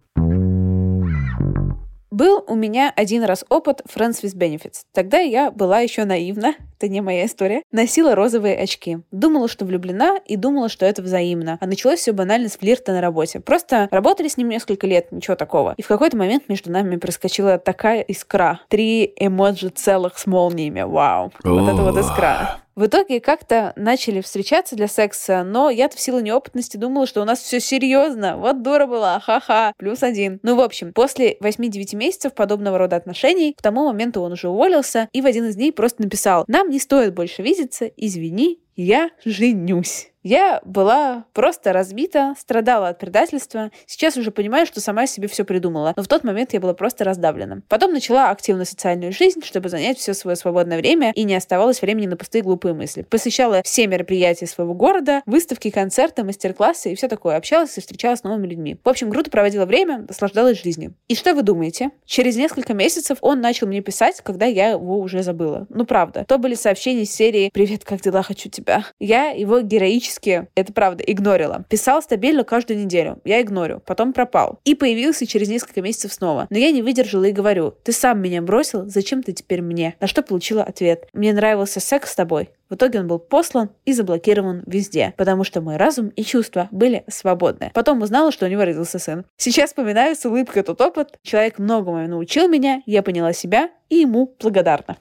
Был 2.15 2.45
у 2.47 2.55
меня 2.55 2.93
один 2.95 3.25
раз 3.25 3.43
опыт 3.49 3.81
Friends 3.93 4.23
with 4.23 4.37
Benefits. 4.37 4.83
Тогда 4.93 5.17
я 5.17 5.51
была 5.51 5.81
еще 5.81 6.05
наивна, 6.05 6.55
это 6.79 6.87
не 6.87 7.01
моя 7.01 7.25
история, 7.25 7.61
носила 7.73 8.15
розовые 8.15 8.55
очки. 8.55 8.99
Думала, 9.11 9.49
что 9.49 9.65
влюблена 9.65 10.19
и 10.25 10.37
думала, 10.37 10.69
что 10.69 10.85
это 10.85 11.01
взаимно. 11.01 11.57
А 11.59 11.67
началось 11.67 11.99
все 11.99 12.13
банально 12.13 12.47
с 12.47 12.55
флирта 12.55 12.93
на 12.93 13.01
работе. 13.01 13.41
Просто 13.41 13.89
работали 13.91 14.29
с 14.29 14.37
ним 14.37 14.47
несколько 14.47 14.87
лет, 14.87 15.11
ничего 15.11 15.35
такого. 15.35 15.73
И 15.75 15.81
в 15.81 15.89
какой-то 15.89 16.15
момент 16.15 16.47
между 16.47 16.71
нами 16.71 16.95
проскочила 16.95 17.57
такая 17.57 17.99
искра. 17.99 18.61
Три 18.69 19.13
эмоджи 19.17 19.67
целых 19.67 20.17
с 20.17 20.25
молниями. 20.25 20.83
Вау. 20.83 21.33
Вот 21.43 21.67
это 21.67 21.81
вот 21.81 21.97
искра. 21.97 22.61
В 22.75 22.87
итоге 22.87 23.21
как-то 23.21 23.71
начали 23.77 24.19
встречаться 24.19 24.75
для 24.75 24.89
секса, 24.89 25.43
но 25.45 25.69
я-то 25.69 25.95
в 25.95 25.99
силу 26.01 26.19
неопытности 26.19 26.75
думала, 26.75 27.07
что 27.07 27.21
у 27.21 27.25
нас 27.25 27.39
все 27.39 27.61
серьезно. 27.61 28.35
Вот 28.37 28.63
дура 28.63 28.85
была, 28.85 29.17
ха-ха, 29.21 29.73
плюс 29.77 30.03
один. 30.03 30.39
Ну, 30.43 30.57
в 30.57 30.59
общем, 30.59 30.91
после 30.91 31.37
8-9 31.41 31.95
месяцев 31.95 32.33
подобного 32.33 32.77
рода 32.77 32.97
отношений, 32.97 33.53
к 33.53 33.61
тому 33.61 33.85
моменту 33.85 34.19
он 34.21 34.33
уже 34.33 34.49
уволился 34.49 35.07
и 35.13 35.21
в 35.21 35.25
один 35.25 35.45
из 35.45 35.55
дней 35.55 35.71
просто 35.71 36.03
написал, 36.03 36.43
нам 36.47 36.69
не 36.69 36.79
стоит 36.79 37.13
больше 37.13 37.43
видеться, 37.43 37.85
извини, 37.95 38.59
я 38.75 39.09
женюсь. 39.23 40.11
Я 40.25 40.59
была 40.65 41.25
просто 41.33 41.71
разбита, 41.71 42.33
страдала 42.39 42.87
от 42.87 42.97
предательства. 42.97 43.69
Сейчас 43.85 44.17
уже 44.17 44.31
понимаю, 44.31 44.65
что 44.65 44.81
сама 44.81 45.05
себе 45.05 45.27
все 45.27 45.43
придумала. 45.45 45.93
Но 45.95 46.01
в 46.01 46.07
тот 46.07 46.23
момент 46.23 46.51
я 46.53 46.59
была 46.59 46.73
просто 46.73 47.03
раздавлена. 47.03 47.61
Потом 47.69 47.93
начала 47.93 48.31
активно 48.31 48.65
социальную 48.65 49.13
жизнь, 49.13 49.41
чтобы 49.43 49.69
занять 49.69 49.99
все 49.99 50.15
свое 50.15 50.35
свободное 50.35 50.79
время 50.79 51.11
и 51.13 51.25
не 51.25 51.35
оставалось 51.35 51.79
времени 51.79 52.07
на 52.07 52.17
пустые 52.17 52.41
глупые 52.41 52.73
мысли. 52.73 53.03
Посещала 53.03 53.61
все 53.63 53.85
мероприятия 53.85 54.47
своего 54.47 54.73
города, 54.73 55.21
выставки, 55.27 55.69
концерты, 55.69 56.23
мастер-классы 56.23 56.93
и 56.93 56.95
все 56.95 57.07
такое. 57.07 57.37
Общалась 57.37 57.77
и 57.77 57.81
встречалась 57.81 58.21
с 58.21 58.23
новыми 58.23 58.47
людьми. 58.47 58.79
В 58.83 58.89
общем, 58.89 59.11
круто 59.11 59.29
проводила 59.29 59.67
время, 59.67 60.07
наслаждалась 60.07 60.59
жизнью. 60.59 60.95
И 61.07 61.13
что 61.13 61.35
вы 61.35 61.43
думаете? 61.43 61.91
Через 62.07 62.35
несколько 62.35 62.73
месяцев 62.73 63.19
он 63.21 63.41
начал 63.41 63.67
мне 63.67 63.81
писать, 63.81 64.21
когда 64.23 64.47
я 64.47 64.69
его 64.69 64.97
уже 64.97 65.21
забыла. 65.21 65.67
Ну, 65.69 65.85
правда. 65.85 66.25
То 66.27 66.39
были 66.39 66.55
сообщения 66.55 67.03
из 67.03 67.11
серии 67.11 67.51
«Привет, 67.53 67.85
как 67.85 68.01
дела? 68.01 68.23
Хочу 68.23 68.49
тебя». 68.49 68.85
Я 68.99 69.29
его 69.29 69.61
героически 69.61 70.14
практически, 70.15 70.47
это 70.55 70.73
правда, 70.73 71.03
игнорила. 71.03 71.65
Писал 71.69 72.01
стабильно 72.01 72.43
каждую 72.43 72.79
неделю. 72.79 73.19
Я 73.23 73.41
игнорю. 73.41 73.81
Потом 73.85 74.13
пропал. 74.13 74.59
И 74.63 74.75
появился 74.75 75.25
через 75.25 75.49
несколько 75.49 75.81
месяцев 75.81 76.13
снова. 76.13 76.47
Но 76.49 76.57
я 76.57 76.71
не 76.71 76.81
выдержала 76.81 77.25
и 77.25 77.31
говорю, 77.31 77.73
ты 77.83 77.91
сам 77.91 78.21
меня 78.21 78.41
бросил, 78.41 78.85
зачем 78.87 79.23
ты 79.23 79.33
теперь 79.33 79.61
мне? 79.61 79.95
На 79.99 80.07
что 80.07 80.21
получила 80.21 80.63
ответ. 80.63 81.07
Мне 81.13 81.33
нравился 81.33 81.79
секс 81.79 82.11
с 82.11 82.15
тобой. 82.15 82.49
В 82.69 82.75
итоге 82.75 82.99
он 82.99 83.07
был 83.07 83.19
послан 83.19 83.69
и 83.85 83.93
заблокирован 83.93 84.63
везде, 84.65 85.13
потому 85.17 85.43
что 85.43 85.61
мой 85.61 85.77
разум 85.77 86.09
и 86.09 86.23
чувства 86.23 86.67
были 86.71 87.03
свободны. 87.07 87.71
Потом 87.75 88.01
узнала, 88.01 88.31
что 88.31 88.45
у 88.45 88.49
него 88.49 88.63
родился 88.63 88.97
сын. 88.97 89.25
Сейчас 89.37 89.69
вспоминаю 89.69 90.15
с 90.15 90.25
улыбкой 90.25 90.63
тот 90.63 90.81
опыт. 90.81 91.19
Человек 91.21 91.59
многому 91.59 92.07
научил 92.07 92.47
меня, 92.47 92.81
я 92.87 93.03
поняла 93.03 93.33
себя 93.33 93.69
и 93.89 93.97
ему 93.97 94.35
благодарна. 94.41 94.97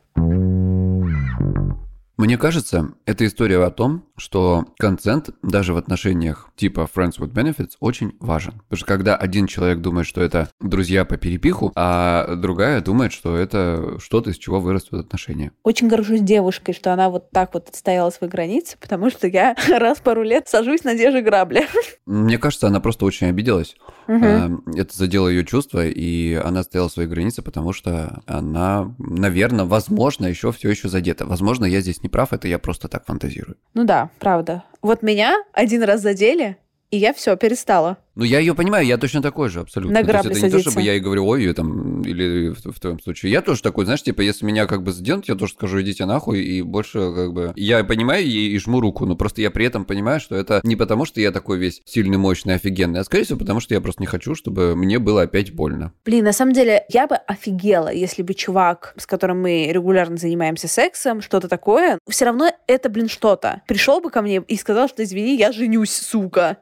Мне 2.17 2.39
кажется, 2.39 2.95
это 3.07 3.27
история 3.27 3.63
о 3.65 3.71
том, 3.71 4.07
что 4.17 4.67
консент 4.79 5.31
даже 5.43 5.75
в 5.75 5.77
отношениях 5.77 6.51
типа 6.57 6.89
Friends 6.95 7.19
with 7.19 7.33
Benefits 7.33 7.73
очень 7.81 8.15
важен. 8.21 8.53
Потому 8.69 8.77
что 8.77 8.87
когда 8.87 9.17
один 9.17 9.47
человек 9.47 9.81
думает, 9.81 10.07
что 10.07 10.21
это 10.21 10.49
друзья 10.61 11.05
по 11.05 11.17
перепиху, 11.17 11.73
а 11.75 12.37
другая 12.37 12.81
думает, 12.81 13.13
что 13.13 13.37
это 13.37 13.99
что-то, 13.99 14.31
из 14.31 14.39
чего 14.39 14.61
вырастут 14.61 15.01
отношения. 15.01 15.53
Очень 15.63 15.89
горжусь 15.89 16.21
девушкой, 16.21 16.75
что 16.75 16.93
она 16.93 17.11
вот 17.11 17.31
так 17.31 17.55
вот 17.55 17.69
отстояла 17.69 18.11
свои 18.11 18.31
границы, 18.31 18.77
потому 18.81 19.11
что 19.11 19.27
я 19.27 19.57
раз 19.69 19.99
пару 20.01 20.23
лет 20.23 20.49
сажусь 20.49 20.85
на 20.85 20.97
те 20.97 21.11
же 21.11 21.21
грабли. 21.21 21.67
Мне 22.07 22.39
кажется, 22.39 22.69
она 22.69 22.81
просто 22.81 23.05
очень 23.05 23.29
обиделась. 23.29 23.77
Угу. 24.07 24.77
Это 24.77 24.97
задело 24.97 25.29
ее 25.29 25.45
чувства, 25.45 25.87
и 25.87 26.35
она 26.35 26.63
стояла 26.63 26.89
свои 26.89 27.07
границы, 27.07 27.43
потому 27.43 27.73
что 27.73 28.23
она, 28.27 28.95
наверное, 28.99 29.65
возможно, 29.65 30.27
еще 30.27 30.53
все 30.53 30.71
еще 30.71 30.89
задета. 30.89 31.27
Возможно, 31.27 31.65
я 31.65 31.81
здесь 31.81 32.03
не 32.03 32.09
прав, 32.09 32.33
это 32.33 32.47
я 32.49 32.59
просто 32.59 32.89
так 32.89 33.07
фантазирую. 33.07 33.57
Ну 33.73 33.85
да, 33.85 34.04
правда. 34.19 34.65
Вот 34.83 35.03
меня 35.03 35.37
один 35.53 35.83
раз 35.83 36.01
задели, 36.01 36.57
и 36.91 36.97
я 36.97 37.13
все 37.13 37.37
перестала. 37.37 37.99
Ну, 38.17 38.25
я 38.25 38.39
ее 38.39 38.55
понимаю, 38.55 38.87
я 38.87 38.97
точно 38.97 39.23
такой 39.23 39.49
же, 39.49 39.61
абсолютно. 39.61 40.01
На 40.01 40.07
грабли 40.07 40.29
то 40.29 40.35
есть, 40.35 40.45
это 40.45 40.57
не 40.57 40.63
то, 40.63 40.71
чтобы 40.71 40.83
я 40.83 40.93
ей 40.93 41.01
говорю, 41.01 41.27
ой, 41.27 41.53
там, 41.53 42.03
или 42.03 42.51
в, 42.51 42.73
в 42.73 42.81
твоем 42.81 43.01
случае. 43.01 43.33
Я 43.33 43.43
тоже 43.43 43.63
такой, 43.63 43.85
знаешь, 43.85 44.03
типа, 44.03 44.21
если 44.21 44.45
меня 44.45 44.67
как 44.67 44.83
бы 44.83 44.93
заденут, 44.93 45.29
я 45.29 45.35
тоже 45.35 45.53
скажу, 45.53 45.81
идите 45.83 46.05
нахуй, 46.05 46.41
и 46.41 46.63
больше 46.63 46.99
как 47.13 47.33
бы... 47.33 47.53
Я 47.57 47.83
понимаю 47.83 48.27
ей 48.27 48.51
и 48.51 48.59
жму 48.59 48.81
руку, 48.81 49.05
но 49.07 49.17
просто 49.17 49.43
я 49.43 49.51
при 49.51 49.67
этом 49.67 49.85
понимаю, 49.85 50.21
что 50.21 50.37
это 50.37 50.61
не 50.63 50.77
потому, 50.77 51.05
что 51.05 51.21
я 51.21 51.33
такой 51.33 51.59
весь 51.59 51.83
сильный, 51.85 52.17
мощный, 52.17 52.55
офигенный, 52.55 53.01
а 53.01 53.05
скорее 53.05 53.25
всего 53.25 53.39
потому, 53.39 53.61
что 53.61 53.75
я 53.75 53.81
просто 53.81 54.03
не 54.03 54.07
хочу, 54.07 54.35
чтобы 54.35 54.77
мне 54.77 54.99
было 54.99 55.23
опять 55.23 55.53
больно. 55.53 55.93
Блин, 56.05 56.25
на 56.25 56.33
самом 56.33 56.53
деле, 56.53 56.85
я 56.91 57.07
бы 57.07 57.17
офигела, 57.17 57.93
если 57.93 58.23
бы 58.23 58.35
чувак, 58.35 58.95
с 58.97 59.07
которым 59.07 59.43
мы 59.43 59.71
регулярно 59.73 60.17
занимаемся 60.17 60.69
сексом, 60.69 61.21
что-то 61.21 61.49
такое, 61.49 61.99
все 62.09 62.27
равно 62.27 62.51
это, 62.67 62.89
блин, 62.89 63.09
что-то. 63.09 63.63
Пришел 63.67 64.01
бы 64.01 64.11
ко 64.11 64.23
мне 64.23 64.43
и 64.47 64.57
сказал, 64.57 64.89
что 64.89 65.03
извини, 65.03 65.37
я 65.37 65.53
женюсь, 65.53 65.93
сука. 65.93 66.59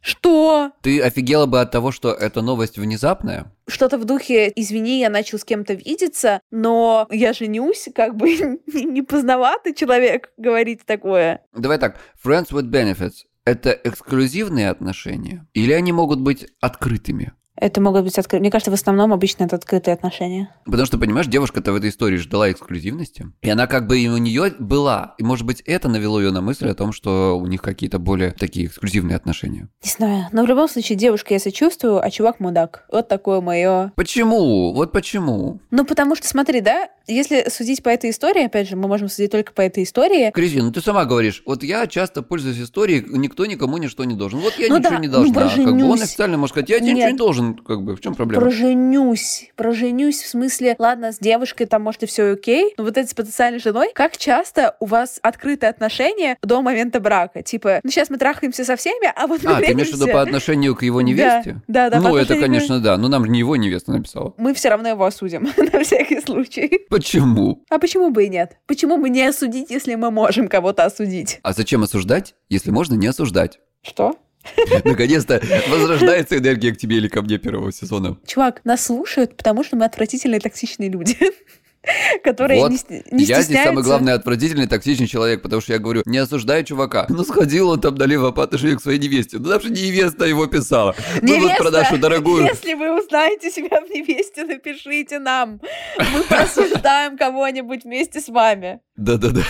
Что? 0.00 0.72
Ты 0.82 1.00
офигела 1.00 1.46
бы 1.46 1.60
от 1.60 1.70
того, 1.70 1.90
что 1.90 2.12
эта 2.12 2.40
новость 2.42 2.78
внезапная? 2.78 3.52
Что-то 3.66 3.98
в 3.98 4.04
духе, 4.04 4.52
извини, 4.54 5.00
я 5.00 5.10
начал 5.10 5.38
с 5.38 5.44
кем-то 5.44 5.74
видеться, 5.74 6.40
но 6.50 7.08
я 7.10 7.32
женюсь, 7.32 7.88
как 7.94 8.16
бы 8.16 8.28
не 8.66 9.02
поздноватый 9.02 9.74
человек 9.74 10.30
говорить 10.36 10.86
такое. 10.86 11.40
Давай 11.52 11.78
так, 11.78 11.98
friends 12.24 12.50
with 12.52 12.70
benefits– 12.70 13.24
это 13.44 13.70
эксклюзивные 13.70 14.70
отношения 14.70 15.46
или 15.54 15.72
они 15.72 15.92
могут 15.92 16.20
быть 16.20 16.46
открытыми? 16.60 17.32
Это 17.56 17.80
могут 17.80 18.04
быть 18.04 18.18
открытые. 18.18 18.40
Мне 18.40 18.50
кажется, 18.50 18.70
в 18.70 18.74
основном 18.74 19.12
обычно 19.12 19.44
это 19.44 19.56
открытые 19.56 19.94
отношения. 19.94 20.54
Потому 20.64 20.86
что, 20.86 20.98
понимаешь, 20.98 21.26
девушка-то 21.26 21.72
в 21.72 21.76
этой 21.76 21.90
истории 21.90 22.16
ждала 22.16 22.50
эксклюзивности. 22.50 23.26
И 23.42 23.50
она 23.50 23.66
как 23.66 23.86
бы 23.86 23.98
и 23.98 24.08
у 24.08 24.18
нее 24.18 24.52
была. 24.58 25.14
И, 25.18 25.22
может 25.22 25.46
быть, 25.46 25.62
это 25.62 25.88
навело 25.88 26.20
ее 26.20 26.30
на 26.30 26.40
мысль 26.40 26.68
о 26.68 26.74
том, 26.74 26.92
что 26.92 27.38
у 27.38 27.46
них 27.46 27.62
какие-то 27.62 27.98
более 27.98 28.32
такие 28.32 28.66
эксклюзивные 28.66 29.16
отношения. 29.16 29.68
Не 29.82 29.90
знаю. 29.90 30.26
Но 30.32 30.44
в 30.44 30.46
любом 30.46 30.68
случае, 30.68 30.98
девушка 30.98 31.34
я 31.34 31.40
сочувствую, 31.40 32.04
а 32.04 32.10
чувак 32.10 32.40
мудак. 32.40 32.84
Вот 32.92 33.08
такое 33.08 33.40
мое. 33.40 33.92
Почему? 33.96 34.72
Вот 34.72 34.92
почему? 34.92 35.60
Ну, 35.70 35.84
потому 35.84 36.14
что, 36.14 36.28
смотри, 36.28 36.60
да, 36.60 36.88
если 37.06 37.48
судить 37.48 37.82
по 37.82 37.88
этой 37.88 38.10
истории, 38.10 38.44
опять 38.44 38.68
же, 38.68 38.76
мы 38.76 38.88
можем 38.88 39.08
судить 39.08 39.30
только 39.30 39.52
по 39.52 39.60
этой 39.60 39.84
истории. 39.84 40.30
Кристина, 40.30 40.64
ну 40.64 40.72
ты 40.72 40.80
сама 40.80 41.04
говоришь, 41.04 41.42
вот 41.46 41.62
я 41.62 41.86
часто 41.86 42.22
пользуюсь 42.22 42.60
историей, 42.60 43.04
никто 43.08 43.46
никому 43.46 43.78
ничто 43.78 44.04
не 44.04 44.14
должен. 44.14 44.40
Вот 44.40 44.54
я 44.58 44.68
ну 44.68 44.78
ничего 44.78 44.90
да, 44.90 44.98
не 44.98 45.08
должна. 45.08 45.52
Ну, 45.56 45.64
как 45.64 45.76
бы 45.76 45.84
он 45.84 46.02
официально 46.02 46.36
может 46.36 46.54
сказать, 46.54 46.70
я 46.70 46.78
тебе 46.80 46.92
ничего 46.92 47.10
не 47.10 47.16
должен 47.16 47.54
как 47.54 47.82
бы, 47.82 47.96
в 47.96 48.00
чем 48.00 48.14
проблема? 48.14 48.42
Проженюсь. 48.42 49.50
Проженюсь 49.56 50.22
в 50.22 50.28
смысле, 50.28 50.76
ладно, 50.78 51.12
с 51.12 51.18
девушкой 51.18 51.66
там, 51.66 51.82
может, 51.82 52.02
и 52.02 52.06
все 52.06 52.32
окей, 52.32 52.74
но 52.76 52.84
вот 52.84 52.96
этой 52.96 53.08
с 53.08 53.14
потенциальной 53.14 53.60
женой, 53.60 53.90
как 53.94 54.16
часто 54.16 54.76
у 54.80 54.86
вас 54.86 55.18
открытые 55.22 55.70
отношения 55.70 56.36
до 56.42 56.62
момента 56.62 57.00
брака? 57.00 57.42
Типа, 57.42 57.80
ну 57.82 57.90
сейчас 57.90 58.10
мы 58.10 58.18
трахаемся 58.18 58.64
со 58.64 58.76
всеми, 58.76 59.12
а 59.14 59.26
вот 59.26 59.42
мы 59.42 59.52
А, 59.52 59.60
ты 59.60 59.72
имеешь 59.72 59.90
в 59.90 59.94
виду 59.94 60.08
по 60.08 60.22
отношению 60.22 60.74
к 60.74 60.82
его 60.82 61.00
невесте? 61.00 61.60
Да, 61.68 61.90
да, 61.90 62.00
да 62.00 62.08
Ну, 62.08 62.16
это, 62.16 62.38
конечно, 62.38 62.80
да. 62.80 62.96
Но 62.96 63.08
нам 63.08 63.24
не 63.26 63.38
его 63.40 63.56
невеста 63.56 63.92
написала. 63.92 64.34
Мы 64.36 64.54
все 64.54 64.68
равно 64.70 64.88
его 64.88 65.04
осудим, 65.04 65.48
на 65.72 65.82
всякий 65.82 66.20
случай. 66.20 66.86
Почему? 66.96 67.62
А 67.68 67.78
почему 67.78 68.08
бы 68.08 68.24
и 68.24 68.28
нет? 68.30 68.56
Почему 68.66 68.96
бы 68.96 69.10
не 69.10 69.20
осудить, 69.20 69.68
если 69.68 69.96
мы 69.96 70.10
можем 70.10 70.48
кого-то 70.48 70.86
осудить? 70.86 71.40
А 71.42 71.52
зачем 71.52 71.82
осуждать, 71.82 72.34
если 72.48 72.70
можно 72.70 72.94
не 72.94 73.06
осуждать? 73.06 73.58
Что? 73.82 74.16
Наконец-то 74.84 75.42
возрождается 75.68 76.38
энергия 76.38 76.72
к 76.72 76.78
тебе 76.78 76.96
или 76.96 77.08
ко 77.08 77.20
мне 77.20 77.36
первого 77.36 77.70
сезона. 77.70 78.16
Чувак, 78.26 78.62
нас 78.64 78.86
слушают, 78.86 79.36
потому 79.36 79.62
что 79.62 79.76
мы 79.76 79.84
отвратительные 79.84 80.40
токсичные 80.40 80.88
люди 80.88 81.18
которые 82.24 82.60
вот. 82.60 82.70
не, 82.70 82.78
не 83.10 83.24
Я 83.24 83.42
здесь 83.42 83.62
самый 83.62 83.82
главный 83.82 84.12
отвратительный, 84.12 84.66
токсичный 84.66 85.06
человек, 85.06 85.42
потому 85.42 85.60
что 85.62 85.72
я 85.72 85.78
говорю, 85.78 86.02
не 86.04 86.18
осуждаю 86.18 86.64
чувака. 86.64 87.06
Ну, 87.08 87.24
сходил 87.24 87.70
он 87.70 87.80
там 87.80 87.94
налево 87.94 88.30
по 88.32 88.42
отношению 88.42 88.78
к 88.78 88.82
своей 88.82 88.98
невесте. 88.98 89.38
Ну, 89.38 89.48
даже 89.48 89.70
невеста 89.70 90.24
его 90.24 90.46
писала. 90.46 90.94
Невеста, 91.22 91.40
Мы 91.40 91.48
вот 91.48 91.58
про 91.58 91.70
нашу 91.70 91.98
дорогую... 91.98 92.44
Если 92.44 92.74
вы 92.74 92.98
узнаете 92.98 93.50
себя 93.50 93.80
в 93.80 93.90
невесте, 93.90 94.44
напишите 94.44 95.18
нам. 95.18 95.60
Мы 95.98 96.22
просуждаем 96.28 97.16
кого-нибудь 97.16 97.84
вместе 97.84 98.20
с 98.20 98.28
вами. 98.28 98.80
Да-да-да. 98.96 99.42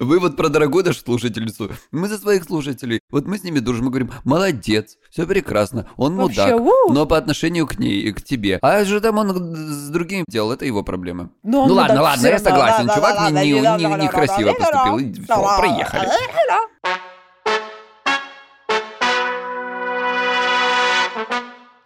Вы 0.00 0.18
вот 0.18 0.36
про 0.36 0.48
дорогую 0.48 0.84
нашу 0.84 1.00
слушательницу. 1.00 1.70
Мы 1.92 2.08
за 2.08 2.18
своих 2.18 2.44
слушателей. 2.44 3.00
Вот 3.10 3.26
мы 3.26 3.38
с 3.38 3.44
ними 3.44 3.60
дружим, 3.60 3.86
мы 3.86 3.90
говорим, 3.90 4.10
молодец, 4.24 4.96
все 5.16 5.26
прекрасно, 5.26 5.86
он 5.96 6.14
Вообще, 6.16 6.56
мудак, 6.56 6.60
у 6.60 6.92
но 6.92 7.06
по 7.06 7.16
отношению 7.16 7.66
к 7.66 7.78
ней 7.78 8.02
и 8.02 8.12
к 8.12 8.22
тебе. 8.22 8.58
А 8.60 8.84
что 8.84 9.00
там 9.00 9.16
он 9.16 9.30
с 9.56 9.88
другим 9.88 10.26
делал, 10.28 10.52
это 10.52 10.66
его 10.66 10.82
проблемы. 10.82 11.30
Но 11.42 11.66
ну, 11.66 11.72
ладно, 11.72 12.02
ладно, 12.02 12.26
я 12.26 12.38
согласен. 12.38 12.86
Чувак 12.94 13.32
не, 13.32 13.52
не, 13.52 13.60
не, 13.60 14.04
некрасиво 14.04 14.52
поступил. 14.52 15.24
Все, 15.24 15.56
проехали. 15.56 16.08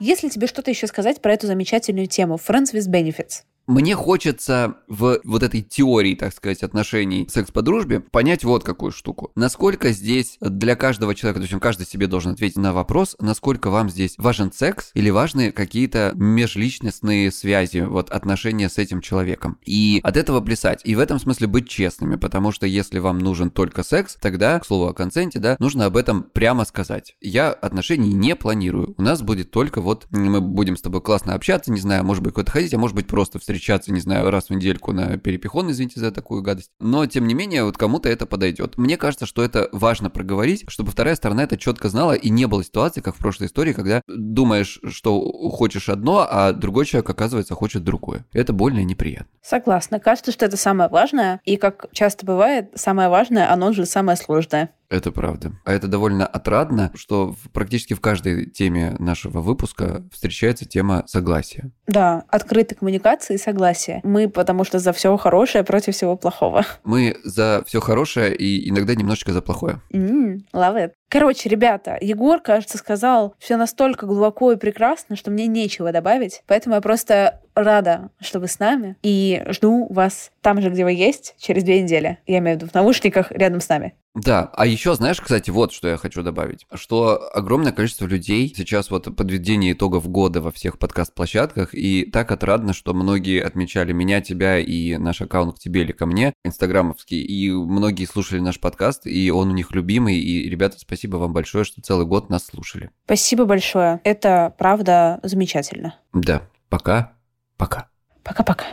Если 0.01 0.29
тебе 0.29 0.49
что-то 0.49 0.73
еще 0.73 0.89
сказать 0.89 1.23
про 1.23 1.33
эту 1.33 1.47
замечательную 1.47 2.09
тему 2.09 2.35
Friends 2.35 2.75
with 2.75 2.89
Benefits? 2.91 3.45
Мне 3.71 3.95
хочется 3.95 4.79
в 4.89 5.21
вот 5.23 5.43
этой 5.45 5.63
теории, 5.63 6.17
так 6.17 6.35
сказать, 6.35 6.65
отношений 6.65 7.29
секс 7.31 7.53
по 7.53 7.63
дружбе 7.63 8.01
понять 8.01 8.43
вот 8.43 8.65
какую 8.65 8.91
штуку. 8.91 9.31
Насколько 9.37 9.93
здесь 9.93 10.39
для 10.41 10.75
каждого 10.75 11.15
человека, 11.15 11.41
то 11.41 11.47
есть 11.47 11.63
каждый 11.63 11.87
себе 11.87 12.09
должен 12.09 12.33
ответить 12.33 12.57
на 12.57 12.73
вопрос, 12.73 13.15
насколько 13.21 13.71
вам 13.71 13.89
здесь 13.89 14.15
важен 14.19 14.53
секс 14.53 14.91
или 14.95 15.11
важны 15.11 15.53
какие-то 15.53 16.13
межличностные 16.17 17.31
связи, 17.31 17.79
вот 17.79 18.11
отношения 18.11 18.69
с 18.69 18.77
этим 18.79 19.01
человеком. 19.01 19.57
И 19.65 20.01
от 20.03 20.17
этого 20.17 20.41
плясать. 20.41 20.81
И 20.83 20.97
в 20.97 20.99
этом 20.99 21.21
смысле 21.21 21.47
быть 21.47 21.69
честными, 21.69 22.17
потому 22.17 22.51
что 22.51 22.67
если 22.67 22.99
вам 22.99 23.19
нужен 23.19 23.51
только 23.51 23.85
секс, 23.85 24.17
тогда, 24.21 24.59
к 24.59 24.67
слову 24.67 24.89
о 24.89 24.95
консенте, 24.95 25.39
да, 25.39 25.57
нужно 25.61 25.85
об 25.85 25.97
этом 25.97 26.25
прямо 26.25 26.65
сказать. 26.65 27.15
Я 27.21 27.53
отношений 27.53 28.15
не 28.15 28.35
планирую. 28.35 28.95
У 28.99 29.03
нас 29.03 29.23
будет 29.23 29.53
только 29.53 29.81
вот 29.81 30.09
мы 30.11 30.41
будем 30.41 30.77
с 30.77 30.83
тобой 30.83 31.03
классно 31.03 31.35
общаться, 31.35 31.71
не 31.71 31.81
знаю, 31.81 32.03
может 32.03 32.25
быть, 32.25 32.35
куда-то 32.35 32.51
ходить, 32.51 32.75
а 32.75 32.79
может 32.79 32.97
быть 32.97 33.07
просто 33.07 33.39
встречаться 33.39 33.50
встречаться, 33.51 33.93
не 33.93 34.01
знаю, 34.01 34.31
раз 34.31 34.47
в 34.47 34.51
недельку 34.51 34.93
на 34.93 35.19
перепихон, 35.19 35.71
извините 35.71 36.01
за 36.01 36.13
такую 36.13 36.43
гадость. 36.43 36.71
Но, 36.79 37.07
тем 37.07 37.27
не 37.27 37.35
менее, 37.35 37.65
вот 37.65 37.77
кому-то 37.77 38.09
это 38.09 38.27
подойдет. 38.27 38.79
Мне 38.79 38.97
кажется, 38.97 39.27
что 39.27 39.43
это 39.43 39.69
важно 39.73 40.11
проговорить, 40.11 40.65
чтобы 40.69 40.91
вторая 40.91 41.17
сторона 41.17 41.45
это 41.45 41.57
четко 41.57 41.89
знала, 41.89 42.13
и 42.13 42.31
не 42.31 42.47
было 42.47 42.63
ситуации, 42.63 43.01
как 43.01 43.17
в 43.17 43.19
прошлой 43.19 43.47
истории, 43.47 43.73
когда 43.73 44.03
думаешь, 44.07 44.81
что 44.89 45.21
хочешь 45.51 45.89
одно, 45.89 46.27
а 46.29 46.53
другой 46.53 46.87
человек, 46.87 47.11
оказывается, 47.11 47.55
хочет 47.55 47.85
другое. 47.85 48.25
Это 48.33 48.53
больно 48.53 48.81
и 48.81 48.85
неприятно. 48.85 49.27
Согласна. 49.43 50.01
Кажется, 50.01 50.33
что 50.33 50.45
это 50.45 50.57
самое 50.57 50.89
важное, 50.89 51.41
и 51.45 51.57
как 51.57 51.87
часто 51.93 52.25
бывает, 52.25 52.71
самое 52.75 53.09
важное, 53.09 53.53
оно 53.53 53.73
же 53.73 53.87
самое 53.87 54.17
сложное. 54.17 54.71
Это 54.91 55.13
правда. 55.13 55.53
А 55.65 55.73
это 55.73 55.87
довольно 55.87 56.27
отрадно, 56.27 56.91
что 56.95 57.37
практически 57.53 57.95
в 57.95 58.01
каждой 58.01 58.47
теме 58.47 58.97
нашего 58.99 59.41
выпуска 59.41 60.05
встречается 60.13 60.65
тема 60.65 61.05
согласия. 61.07 61.71
Да, 61.87 62.25
открытой 62.29 62.77
коммуникации 62.77 63.35
и 63.35 63.39
согласия. 63.39 64.01
Мы 64.03 64.29
потому 64.29 64.65
что 64.65 64.81
за 64.81 64.93
все 64.93 65.17
хорошее 65.17 65.63
против 65.63 65.95
всего 65.95 66.17
плохого. 66.17 66.67
Мы 66.83 67.17
за 67.23 67.63
все 67.67 67.81
хорошее 67.81 68.35
и 68.35 68.69
иногда 68.69 68.95
немножечко 68.97 69.33
за 69.33 69.43
плохое. 69.43 69.81
Mm, 69.93 70.41
love 70.53 70.77
it. 70.77 70.91
Короче, 71.11 71.49
ребята, 71.49 71.99
Егор, 72.01 72.41
кажется, 72.41 72.79
сказал 72.79 73.35
все 73.41 73.57
настолько 73.57 74.07
глубоко 74.07 74.53
и 74.53 74.57
прекрасно, 74.57 75.17
что 75.17 75.33
мне 75.33 75.49
нечего 75.49 75.91
добавить. 75.91 76.43
Поэтому 76.47 76.77
я 76.77 76.81
просто 76.81 77.41
рада, 77.55 78.11
что 78.21 78.39
вы 78.39 78.47
с 78.47 78.61
нами. 78.61 78.97
И 79.03 79.43
жду 79.49 79.87
вас 79.91 80.31
там 80.41 80.63
же, 80.63 80.71
где 80.71 80.85
вы 80.85 80.93
есть, 80.93 81.35
через 81.39 81.65
две 81.65 81.83
недели. 81.83 82.19
Я 82.27 82.39
имею 82.39 82.57
в 82.57 82.61
виду 82.61 82.71
в 82.71 82.75
наушниках 82.75 83.33
рядом 83.33 83.61
с 83.61 83.69
нами. 83.69 83.95
Да, 84.15 84.51
а 84.55 84.67
еще, 84.67 84.95
знаешь, 84.97 85.21
кстати, 85.21 85.51
вот 85.51 85.73
что 85.73 85.87
я 85.87 85.97
хочу 85.97 86.25
добавить, 86.25 86.67
что 86.75 87.31
огромное 87.33 87.71
количество 87.71 88.07
людей 88.07 88.53
сейчас 88.57 88.91
вот 88.91 89.15
подведение 89.17 89.73
итогов 89.73 90.09
года 90.09 90.41
во 90.41 90.51
всех 90.51 90.81
подкаст-площадках, 90.81 91.75
и 91.75 92.11
так 92.11 92.33
отрадно, 92.33 92.73
что 92.73 92.93
многие 92.93 93.41
отмечали 93.41 93.93
меня, 93.93 94.21
тебя 94.21 94.59
и 94.59 94.97
наш 94.97 95.21
аккаунт 95.21 95.55
к 95.55 95.59
тебе 95.61 95.83
или 95.83 95.93
ко 95.93 96.07
мне, 96.07 96.33
инстаграмовский, 96.45 97.23
и 97.23 97.53
многие 97.53 98.05
слушали 98.05 98.41
наш 98.41 98.59
подкаст, 98.59 99.07
и 99.07 99.31
он 99.31 99.51
у 99.51 99.55
них 99.55 99.71
любимый, 99.71 100.19
и, 100.19 100.51
ребята, 100.51 100.81
спасибо 100.81 101.00
вам 101.09 101.33
большое, 101.33 101.65
что 101.65 101.81
целый 101.81 102.07
год 102.07 102.31
нас 102.31 102.47
слушали. 102.47 102.91
Спасибо 103.05 103.45
большое, 103.45 104.01
это 104.05 104.55
правда 104.59 105.21
замечательно. 105.23 105.97
Да, 106.13 106.43
пока, 106.69 107.13
пока. 107.57 107.89
Пока-пока. 108.23 108.67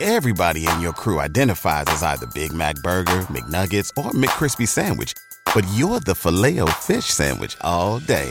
Everybody 0.00 0.66
in 0.66 0.80
your 0.80 0.92
crew 0.92 1.20
identifies 1.20 1.84
as 1.86 2.02
either 2.02 2.26
Big 2.34 2.52
Mac 2.52 2.76
Burger, 2.82 3.26
McNuggets, 3.30 3.90
or 3.96 4.10
McCrispy 4.12 4.66
Sandwich. 4.66 5.14
But 5.54 5.64
you're 5.74 6.00
the 6.00 6.14
filet 6.14 6.58
fish 6.80 7.06
Sandwich 7.06 7.56
all 7.62 7.98
day. 8.00 8.30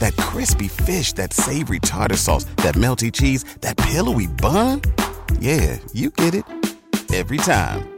That 0.00 0.14
crispy 0.16 0.68
fish, 0.68 1.14
that 1.14 1.32
savory 1.32 1.78
tartar 1.80 2.16
sauce, 2.16 2.44
that 2.62 2.74
melty 2.74 3.10
cheese, 3.10 3.44
that 3.60 3.76
pillowy 3.76 4.26
bun. 4.26 4.82
Yeah, 5.40 5.78
you 5.94 6.10
get 6.10 6.34
it. 6.34 6.44
Every 7.14 7.38
time. 7.38 7.97